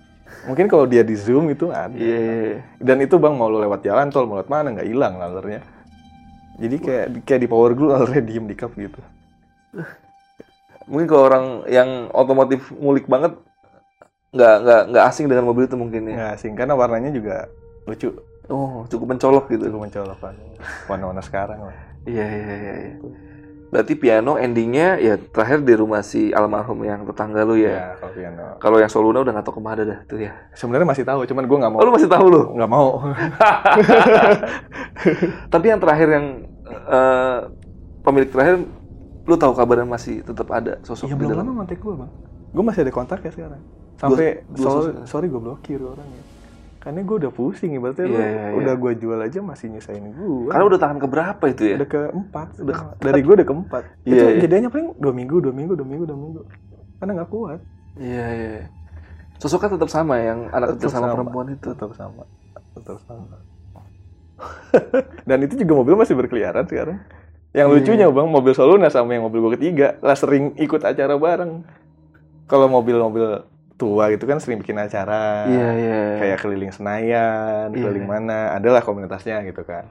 Mungkin 0.50 0.66
kalau 0.66 0.84
dia 0.84 1.06
di 1.06 1.14
zoom 1.14 1.46
itu 1.54 1.70
ada. 1.70 1.94
Iya. 1.94 2.58
Dan 2.82 2.98
itu 3.06 3.14
bang 3.22 3.38
mau 3.38 3.46
lu 3.46 3.62
lewat 3.62 3.86
jalan 3.86 4.10
tol 4.10 4.26
mau 4.26 4.42
lewat 4.42 4.50
mana 4.50 4.74
nggak 4.74 4.88
hilang 4.90 5.14
lalernya. 5.16 5.62
Jadi 6.58 6.76
kayak 6.82 7.06
kayak 7.22 7.40
di 7.46 7.48
power 7.48 7.70
glue 7.78 7.94
lalernya 7.94 8.22
diem 8.26 8.46
di 8.50 8.56
cup 8.58 8.74
gitu. 8.74 8.98
Mungkin 10.90 11.06
kalau 11.06 11.22
orang 11.30 11.44
yang 11.70 12.10
otomotif 12.12 12.68
ngulik 12.74 13.06
banget, 13.06 13.38
nggak 14.34 14.54
nggak 14.66 14.82
nggak 14.90 15.04
asing 15.06 15.26
dengan 15.30 15.46
mobil 15.46 15.64
itu 15.70 15.78
mungkin 15.78 16.02
ya. 16.10 16.14
Nggak 16.18 16.32
asing 16.40 16.52
karena 16.58 16.74
warnanya 16.74 17.10
juga 17.14 17.46
lucu. 17.86 18.10
Oh, 18.50 18.84
cukup 18.90 19.16
mencolok 19.16 19.48
gitu. 19.54 19.70
Itu 19.70 19.78
mencolok 19.80 20.18
kan. 20.20 20.34
Warna-warna 20.90 21.22
sekarang 21.24 21.64
lah. 21.64 21.93
Iya, 22.04 22.24
iya, 22.24 22.54
iya. 22.60 22.74
iya. 22.84 22.94
Berarti 23.74 23.98
piano 23.98 24.38
endingnya 24.38 25.02
ya 25.02 25.18
terakhir 25.18 25.66
di 25.66 25.74
rumah 25.74 25.98
si 26.06 26.30
almarhum 26.30 26.78
yang 26.86 27.02
tetangga 27.10 27.42
lu 27.42 27.58
ya. 27.58 27.74
Ya 27.74 27.86
kalau 27.98 28.12
piano. 28.14 28.42
Kalau 28.62 28.76
yang 28.78 28.90
Soluna 28.92 29.18
udah 29.26 29.32
nggak 29.34 29.46
tahu 29.50 29.58
ke 29.58 29.62
mana 29.66 29.82
dah 29.82 29.98
tuh 30.06 30.18
ya. 30.22 30.32
Sebenarnya 30.54 30.86
masih 30.86 31.02
tahu, 31.02 31.26
cuman 31.26 31.42
gue 31.48 31.58
nggak 31.58 31.72
mau. 31.74 31.80
Oh, 31.82 31.86
lu 31.90 31.92
masih 31.96 32.06
tahu 32.06 32.26
lu? 32.30 32.42
Nggak 32.54 32.70
mau. 32.70 33.02
Tapi 35.52 35.66
yang 35.66 35.80
terakhir 35.82 36.08
yang 36.12 36.26
eh, 36.70 37.38
pemilik 38.06 38.30
terakhir, 38.30 38.54
lu 39.26 39.34
tahu 39.40 39.52
kabarnya 39.58 39.88
masih 39.88 40.22
tetap 40.22 40.46
ada 40.54 40.78
sosok 40.86 41.10
Ya 41.10 41.16
di 41.16 41.18
belum 41.18 41.30
dalam? 41.34 41.44
lama 41.50 41.64
kontak 41.64 41.78
gue 41.82 41.94
bang. 41.98 42.10
Gue 42.54 42.62
masih 42.62 42.80
ada 42.86 42.92
kontak 42.94 43.18
ya 43.26 43.30
sekarang. 43.34 43.62
Sampai 43.98 44.46
Dua- 44.54 44.54
dua 44.54 44.66
sorry, 44.70 44.90
sorry 45.10 45.26
gue 45.30 45.40
blokir 45.42 45.80
orangnya. 45.82 46.22
Karena 46.84 47.00
gue 47.00 47.16
udah 47.16 47.32
pusing 47.32 47.72
ibaratnya 47.72 48.04
Iya, 48.04 48.12
iya, 48.20 48.28
iya. 48.44 48.48
udah 48.54 48.74
gue 48.76 48.92
jual 48.94 49.16
aja 49.18 49.40
masih 49.40 49.72
nyisain 49.72 50.04
gue. 50.04 50.52
Karena 50.52 50.64
udah 50.68 50.78
tahan 50.78 50.98
keberapa 51.00 51.44
itu 51.48 51.62
ya? 51.64 51.76
udah 51.80 51.88
keempat. 51.88 52.48
Udah 52.60 52.76
Dari 53.00 53.20
gue 53.20 53.34
udah 53.34 53.48
keempat. 53.48 53.82
Iya, 54.04 54.12
itu 54.12 54.24
iya. 54.28 54.40
jadinya 54.44 54.68
paling 54.68 54.88
dua 54.94 55.12
minggu, 55.12 55.36
dua 55.40 55.50
minggu, 55.50 55.72
dua 55.74 55.88
minggu, 55.88 56.04
dua 56.04 56.18
minggu. 56.18 56.40
Karena 57.00 57.10
nggak 57.16 57.30
kuat. 57.32 57.60
Iya, 57.96 58.26
iya. 58.30 58.62
Sosoknya 59.40 59.80
tetap 59.80 59.88
sama 59.88 60.14
yang 60.18 60.46
anak 60.48 60.76
kecil 60.76 60.86
Tetap 60.86 60.94
sama 60.94 61.06
sama. 61.06 61.14
perempuan 61.16 61.46
itu. 61.50 61.66
Tetap 61.72 61.90
sama. 61.96 62.22
Tetap 62.74 62.98
sama. 63.02 63.36
Dan 65.28 65.38
itu 65.40 65.54
juga 65.56 65.72
mobil 65.74 65.94
masih 65.94 66.14
berkeliaran 66.14 66.64
sekarang. 66.64 67.00
Yang 67.54 67.64
Iya. 67.64 67.74
lucunya 67.78 68.06
bang, 68.10 68.28
mobil 68.28 68.52
Soluna 68.52 68.88
sama 68.90 69.14
yang 69.14 69.24
mobil 69.24 69.40
gue 69.40 69.52
ketiga 69.56 69.96
lah 70.00 70.18
sering 70.18 70.52
ikut 70.58 70.82
acara 70.82 71.14
bareng. 71.14 71.62
Kalau 72.44 72.66
mobil-mobil 72.68 73.46
tua 73.74 74.06
gitu 74.08 74.24
kan 74.24 74.38
sering 74.38 74.58
bikin 74.58 74.76
acara. 74.76 75.44
Iya, 75.44 75.68
iya. 75.74 76.00
Kayak 76.16 76.38
keliling 76.40 76.70
Senayan, 76.70 77.68
Iya. 77.68 77.80
keliling 77.80 78.06
mana, 78.06 78.52
adalah 78.52 78.80
komunitasnya 78.80 79.42
gitu 79.42 79.62
kan. 79.62 79.90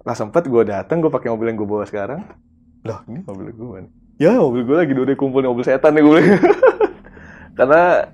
Lah 0.00 0.12
sempet 0.12 0.44
gue 0.44 0.62
dateng, 0.64 0.98
gue 0.98 1.08
pakai 1.08 1.28
mobil 1.28 1.48
yang 1.48 1.56
gue 1.56 1.68
bawa 1.68 1.84
sekarang. 1.84 2.24
Loh, 2.82 3.00
ini 3.06 3.20
mobil 3.20 3.48
gue. 3.50 3.78
Ya, 4.16 4.32
mobil 4.34 4.62
gue 4.62 4.76
lagi 4.76 4.92
udah 4.92 5.14
kumpul 5.14 5.40
mobil 5.40 5.62
setan 5.62 5.92
nih 5.92 6.02
gue. 6.02 6.20
Karena 7.58 8.04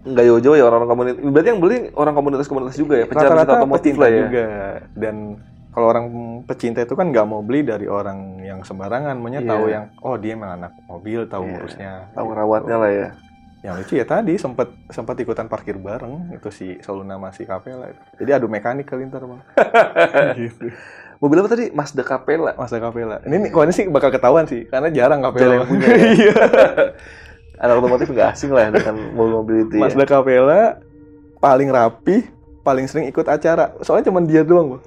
nggak 0.00 0.24
jauh-jauh 0.26 0.56
ya 0.56 0.64
orang-orang 0.64 0.90
komunitas. 0.90 1.20
Berarti 1.22 1.48
yang 1.48 1.60
beli 1.60 1.76
orang 1.92 2.14
komunitas-komunitas 2.14 2.76
juga 2.76 2.94
ya, 2.96 3.04
pecinta 3.04 3.44
otomotif 3.54 3.94
lah 3.94 4.08
ya. 4.08 4.18
juga 4.18 4.44
dan 4.96 5.16
kalau 5.70 5.86
orang 5.86 6.06
pecinta 6.44 6.80
itu 6.80 6.94
kan 6.94 7.12
nggak 7.12 7.26
mau 7.26 7.44
beli 7.44 7.62
dari 7.62 7.86
orang 7.86 8.42
yang 8.42 8.64
sembarangan 8.64 9.14
maunya 9.14 9.38
Iya. 9.38 9.50
tahu 9.50 9.64
yang 9.68 9.84
oh 10.00 10.16
dia 10.16 10.32
emang 10.34 10.58
anak 10.58 10.72
mobil 10.84 11.28
tahu 11.28 11.44
Iya. 11.44 11.50
ngurusnya 11.52 11.92
Tahu 12.10 12.16
Gitu. 12.18 12.30
ngerawatnya 12.32 12.76
lah 12.76 12.90
ya. 12.90 13.08
Yang 13.60 13.76
lucu 13.76 14.00
ya 14.00 14.08
tadi 14.08 14.40
sempat 14.40 14.72
sempat 14.88 15.20
ikutan 15.20 15.44
parkir 15.44 15.76
bareng 15.76 16.32
itu 16.32 16.48
si 16.48 16.66
Soluna 16.80 17.20
masih 17.20 17.44
Capella 17.44 17.92
jadi 18.16 18.40
adu 18.40 18.48
mekanik 18.48 18.88
kali 18.88 19.04
ntar 19.08 19.28
bang 19.28 19.40
gitu 20.40 20.72
Mobil 21.20 21.36
apa 21.36 21.52
tadi? 21.52 21.68
Mazda 21.68 22.00
Capella. 22.00 22.56
Mazda 22.56 22.80
Capella 22.80 23.20
ini 23.28 23.44
nih, 23.44 23.50
kok 23.52 23.68
ini 23.68 23.72
sih 23.76 23.84
bakal 23.92 24.08
ketahuan 24.08 24.48
sih 24.48 24.64
karena 24.64 24.88
jarang 24.88 25.20
Capella 25.20 25.60
yang 25.60 25.68
punya 25.68 25.88
ya. 25.92 26.08
Iya. 26.16 26.34
Anak 27.62 27.84
otomotif 27.84 28.08
nggak 28.08 28.32
asing 28.32 28.48
lah 28.56 28.72
dengan 28.72 28.96
mobil-mobil 29.12 29.68
itu 29.68 29.74
ya. 29.76 29.80
Mazda 29.84 30.04
Capella 30.08 30.80
paling 31.36 31.68
rapi 31.68 32.24
paling 32.64 32.88
sering 32.88 33.08
ikut 33.08 33.28
acara 33.28 33.76
soalnya 33.84 34.08
cuma 34.08 34.24
dia 34.24 34.44
doang 34.44 34.76
bang 34.76 34.82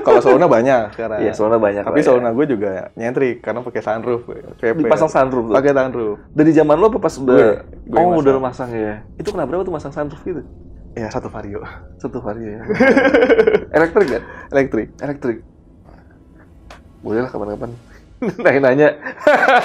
kalau 0.00 0.20
Soluna 0.20 0.46
banyak 0.46 0.92
sekarang 0.92 1.18
Iya, 1.18 1.32
soalnya 1.32 1.58
banyak 1.58 1.82
Tapi 1.82 1.98
ya. 1.98 2.06
sauna 2.06 2.30
gue 2.30 2.46
juga 2.46 2.72
nyentrik 2.92 3.40
karena 3.40 3.60
pakai 3.60 3.80
sunroof, 3.80 4.22
PP. 4.56 4.76
dipasang 4.82 5.08
sunroof 5.08 5.48
pakai 5.48 5.72
sunroof. 5.72 6.16
Dari 6.30 6.50
zaman 6.50 6.76
lo 6.76 6.86
apa 6.86 6.98
pas 6.98 7.14
udah 7.14 7.36
Gue- 7.36 7.58
gue 7.84 7.94
Oh, 7.94 8.08
masang. 8.10 8.20
udah 8.22 8.34
masang 8.38 8.70
ya. 8.70 8.94
Itu 9.14 9.28
kenapa 9.30 9.48
berapa 9.50 9.62
tuh 9.62 9.74
masang 9.74 9.92
sunroof 9.92 10.22
gitu? 10.22 10.42
Ya 10.92 11.08
satu 11.08 11.28
vario. 11.28 11.60
Satu 11.96 12.18
hari 12.18 12.40
ya. 12.46 12.60
Elektrik 13.76 14.08
kan? 14.10 14.22
Elektrik. 14.48 14.88
Elektrik. 14.96 15.38
Boleh 16.98 17.20
lah 17.20 17.30
kapan-kapan. 17.30 17.70
Nanya-nanya. 18.40 18.96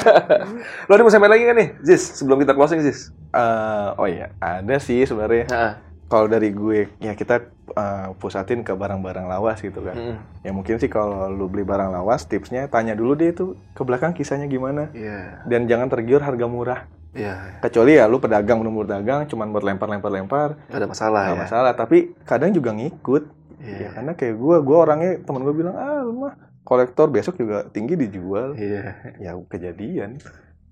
lo 0.88 0.91
ada 0.91 1.01
mau 1.01 1.09
sampai 1.09 1.32
lagi 1.32 1.43
kan 1.45 1.55
nih, 1.55 1.70
Jis? 1.82 2.20
Sebelum 2.20 2.36
kita 2.38 2.51
closing, 2.51 2.84
Jis. 2.84 3.16
Eh, 3.32 3.89
oh 3.95 4.05
iya, 4.05 4.36
ada 4.38 4.76
sih 4.78 4.99
sebenarnya. 5.01 5.47
Heeh. 5.47 5.74
Kalau 6.12 6.28
dari 6.28 6.51
gue, 6.51 6.91
ya 6.99 7.16
kita 7.16 7.39
eh, 7.72 8.07
pusatin 8.20 8.68
ke 8.68 8.76
barang-barang 8.76 9.32
lawas 9.32 9.64
gitu 9.64 9.80
kan. 9.80 9.95
Mm. 9.95 10.18
Ya 10.43 10.51
mungkin 10.51 10.76
sih 10.76 10.91
kalau 10.91 11.32
lu 11.32 11.47
beli 11.47 11.64
barang 11.64 11.88
lawas, 11.88 12.28
tipsnya 12.28 12.68
tanya 12.68 12.91
dulu 12.91 13.16
deh 13.16 13.32
itu 13.32 13.55
ke 13.72 13.82
belakang 13.88 14.12
kisahnya 14.12 14.51
gimana. 14.51 14.91
Iya. 14.91 15.47
Dan 15.47 15.72
jangan 15.72 15.88
tergiur 15.88 16.20
harga 16.20 16.45
murah. 16.51 16.84
Iya. 17.16 17.64
Kecuali 17.64 17.95
ya 17.95 18.12
lu 18.12 18.20
pedagang 18.20 18.59
bener 18.59 18.88
dagang, 18.91 19.24
cuman 19.32 19.55
buat 19.55 19.64
lempar-lempar-lempar, 19.64 20.59
Gak 20.68 20.80
ada 20.84 20.88
masalah 20.91 21.22
nggak 21.32 21.39
ya. 21.39 21.43
masalah. 21.47 21.72
Tapi 21.80 21.97
kadang 22.28 22.51
juga 22.51 22.76
ngikut. 22.76 23.24
Iya. 23.64 23.78
Ya 23.80 23.89
karena 23.95 24.12
kayak 24.20 24.36
gue, 24.36 24.55
gue 24.68 24.78
orangnya 24.78 25.12
temen 25.24 25.41
gue 25.47 25.55
bilang, 25.55 25.76
ah 25.80 26.03
lu 26.03 26.28
mah 26.28 26.36
kolektor 26.68 27.07
besok 27.07 27.39
juga 27.39 27.72
tinggi 27.72 27.95
dijual. 27.95 28.59
Iya. 28.59 29.16
ya 29.24 29.32
kejadian 29.47 30.20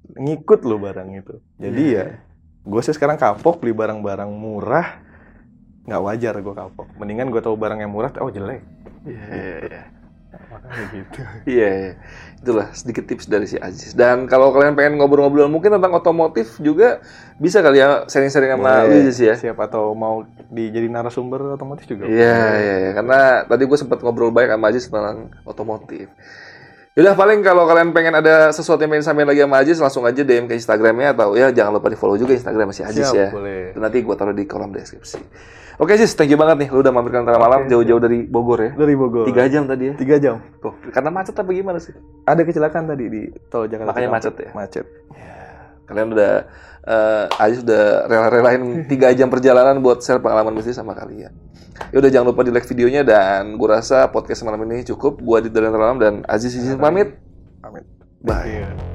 ngikut 0.10 0.66
lo 0.66 0.82
barang 0.82 1.10
itu 1.14 1.38
jadi 1.62 1.82
Iya. 1.86 1.98
ya 2.02 2.06
gue 2.66 2.82
sih 2.82 2.94
sekarang 2.94 3.18
kapok 3.18 3.62
beli 3.62 3.74
barang-barang 3.78 4.30
murah 4.30 5.02
nggak 5.86 6.02
wajar 6.02 6.34
gue 6.36 6.56
kapok 6.56 6.88
mendingan 6.98 7.30
gue 7.30 7.40
tahu 7.40 7.56
barang 7.56 7.80
yang 7.80 7.92
murah 7.92 8.12
oh 8.20 8.28
jelek 8.28 8.62
Iya, 9.00 9.24
iya, 9.32 9.56
iya. 9.64 9.82
makanya 10.52 10.84
gitu 10.92 11.20
Iya, 11.56 11.70
iya. 11.72 11.92
itulah 12.40 12.68
sedikit 12.72 13.04
tips 13.04 13.26
dari 13.26 13.48
si 13.48 13.56
Aziz. 13.56 13.96
Dan 13.96 14.28
kalau 14.28 14.52
kalian 14.52 14.76
pengen 14.76 15.00
ngobrol-ngobrol 15.00 15.48
mungkin 15.48 15.72
tentang 15.72 15.92
otomotif 15.92 16.60
juga 16.60 17.00
bisa 17.36 17.60
kali 17.60 17.80
ya 17.80 18.04
sharing-sharing 18.06 18.54
sama 18.54 18.84
Boleh. 18.86 19.08
Aziz 19.08 19.18
ya. 19.20 19.34
siapa 19.36 19.68
tahu 19.68 19.96
mau 19.96 20.24
di 20.52 20.68
jadi 20.68 20.88
narasumber 20.88 21.56
otomotif 21.56 21.88
juga 21.88 22.06
Iya, 22.06 22.40
iya, 22.60 22.76
iya. 22.86 22.92
Karena 22.92 23.20
tadi 23.44 23.64
gue 23.66 23.78
sempat 23.80 24.04
ngobrol 24.04 24.30
baik 24.30 24.52
sama 24.52 24.66
Aziz 24.68 24.84
tentang 24.86 25.32
otomotif. 25.44 26.12
Yaudah 26.94 27.16
paling 27.16 27.40
kalau 27.40 27.64
kalian 27.64 27.96
pengen 27.96 28.20
ada 28.20 28.52
sesuatu 28.52 28.84
yang 28.84 28.92
pengen 28.92 29.06
sampaikan 29.08 29.30
lagi 29.32 29.42
sama 29.48 29.56
Aziz 29.64 29.78
langsung 29.80 30.04
aja 30.04 30.20
DM 30.20 30.52
ke 30.52 30.60
Instagramnya 30.60 31.16
atau 31.16 31.32
ya 31.34 31.56
jangan 31.56 31.80
lupa 31.80 31.88
di 31.88 31.96
follow 31.96 32.20
juga 32.20 32.36
Instagram 32.36 32.76
si 32.76 32.84
Aziz 32.84 33.08
Siap, 33.08 33.16
ya. 33.16 33.28
boleh 33.32 33.72
Itu 33.72 33.80
nanti 33.80 34.04
gue 34.04 34.16
taruh 34.16 34.36
di 34.36 34.44
kolom 34.44 34.76
deskripsi. 34.76 35.20
Oke 35.80 35.96
Aziz, 35.96 36.12
thank 36.12 36.28
you 36.28 36.36
banget 36.36 36.68
nih. 36.68 36.70
Lu 36.76 36.84
udah 36.84 36.92
mampir 36.92 37.16
ke 37.16 37.20
antara 37.24 37.40
malam 37.40 37.64
jauh-jauh 37.66 38.04
dari 38.04 38.28
Bogor 38.28 38.60
ya. 38.60 38.72
dari 38.76 39.00
Bogor 39.00 39.24
Tiga 39.32 39.48
jam 39.48 39.64
tadi 39.64 39.88
ya. 39.88 39.94
tiga 39.96 40.16
jam 40.20 40.36
Tuh, 40.60 40.76
karena 40.92 41.08
macet 41.08 41.32
apa 41.34 41.48
gimana 41.50 41.80
sih? 41.80 41.96
ada 42.28 42.42
kecelakaan 42.44 42.84
tadi 42.86 43.06
di 43.08 43.22
tol 43.48 43.64
Jakarta 43.64 43.96
Makanya 43.96 44.10
macet 44.12 44.34
ya? 44.36 44.52
macet 44.52 44.86
Kalian 45.88 46.12
udah 46.14 46.34
eh 46.84 47.26
Aziz 47.40 47.64
udah 47.64 48.06
rela-relain 48.06 48.62
tiga 48.92 49.10
jam 49.16 49.32
perjalanan 49.32 49.80
buat 49.80 50.04
share 50.04 50.20
pengalaman 50.20 50.52
bisnis 50.54 50.76
sama 50.76 50.94
kalian. 50.94 51.32
Ya 51.90 51.98
udah 51.98 52.12
jangan 52.12 52.36
lupa 52.36 52.44
di 52.44 52.52
like 52.52 52.68
videonya 52.68 53.02
dan 53.02 53.56
gue 53.56 53.70
rasa 53.72 54.12
podcast 54.12 54.44
malam 54.44 54.62
ini 54.68 54.84
cukup. 54.84 55.18
Gua 55.18 55.40
di 55.40 55.48
dalam 55.48 55.72
dalam 55.72 55.98
dan 55.98 56.14
Aziz 56.28 56.54
izin 56.54 56.76
pamit. 56.78 57.16
Pamit. 57.64 57.88
Bye. 58.20 58.89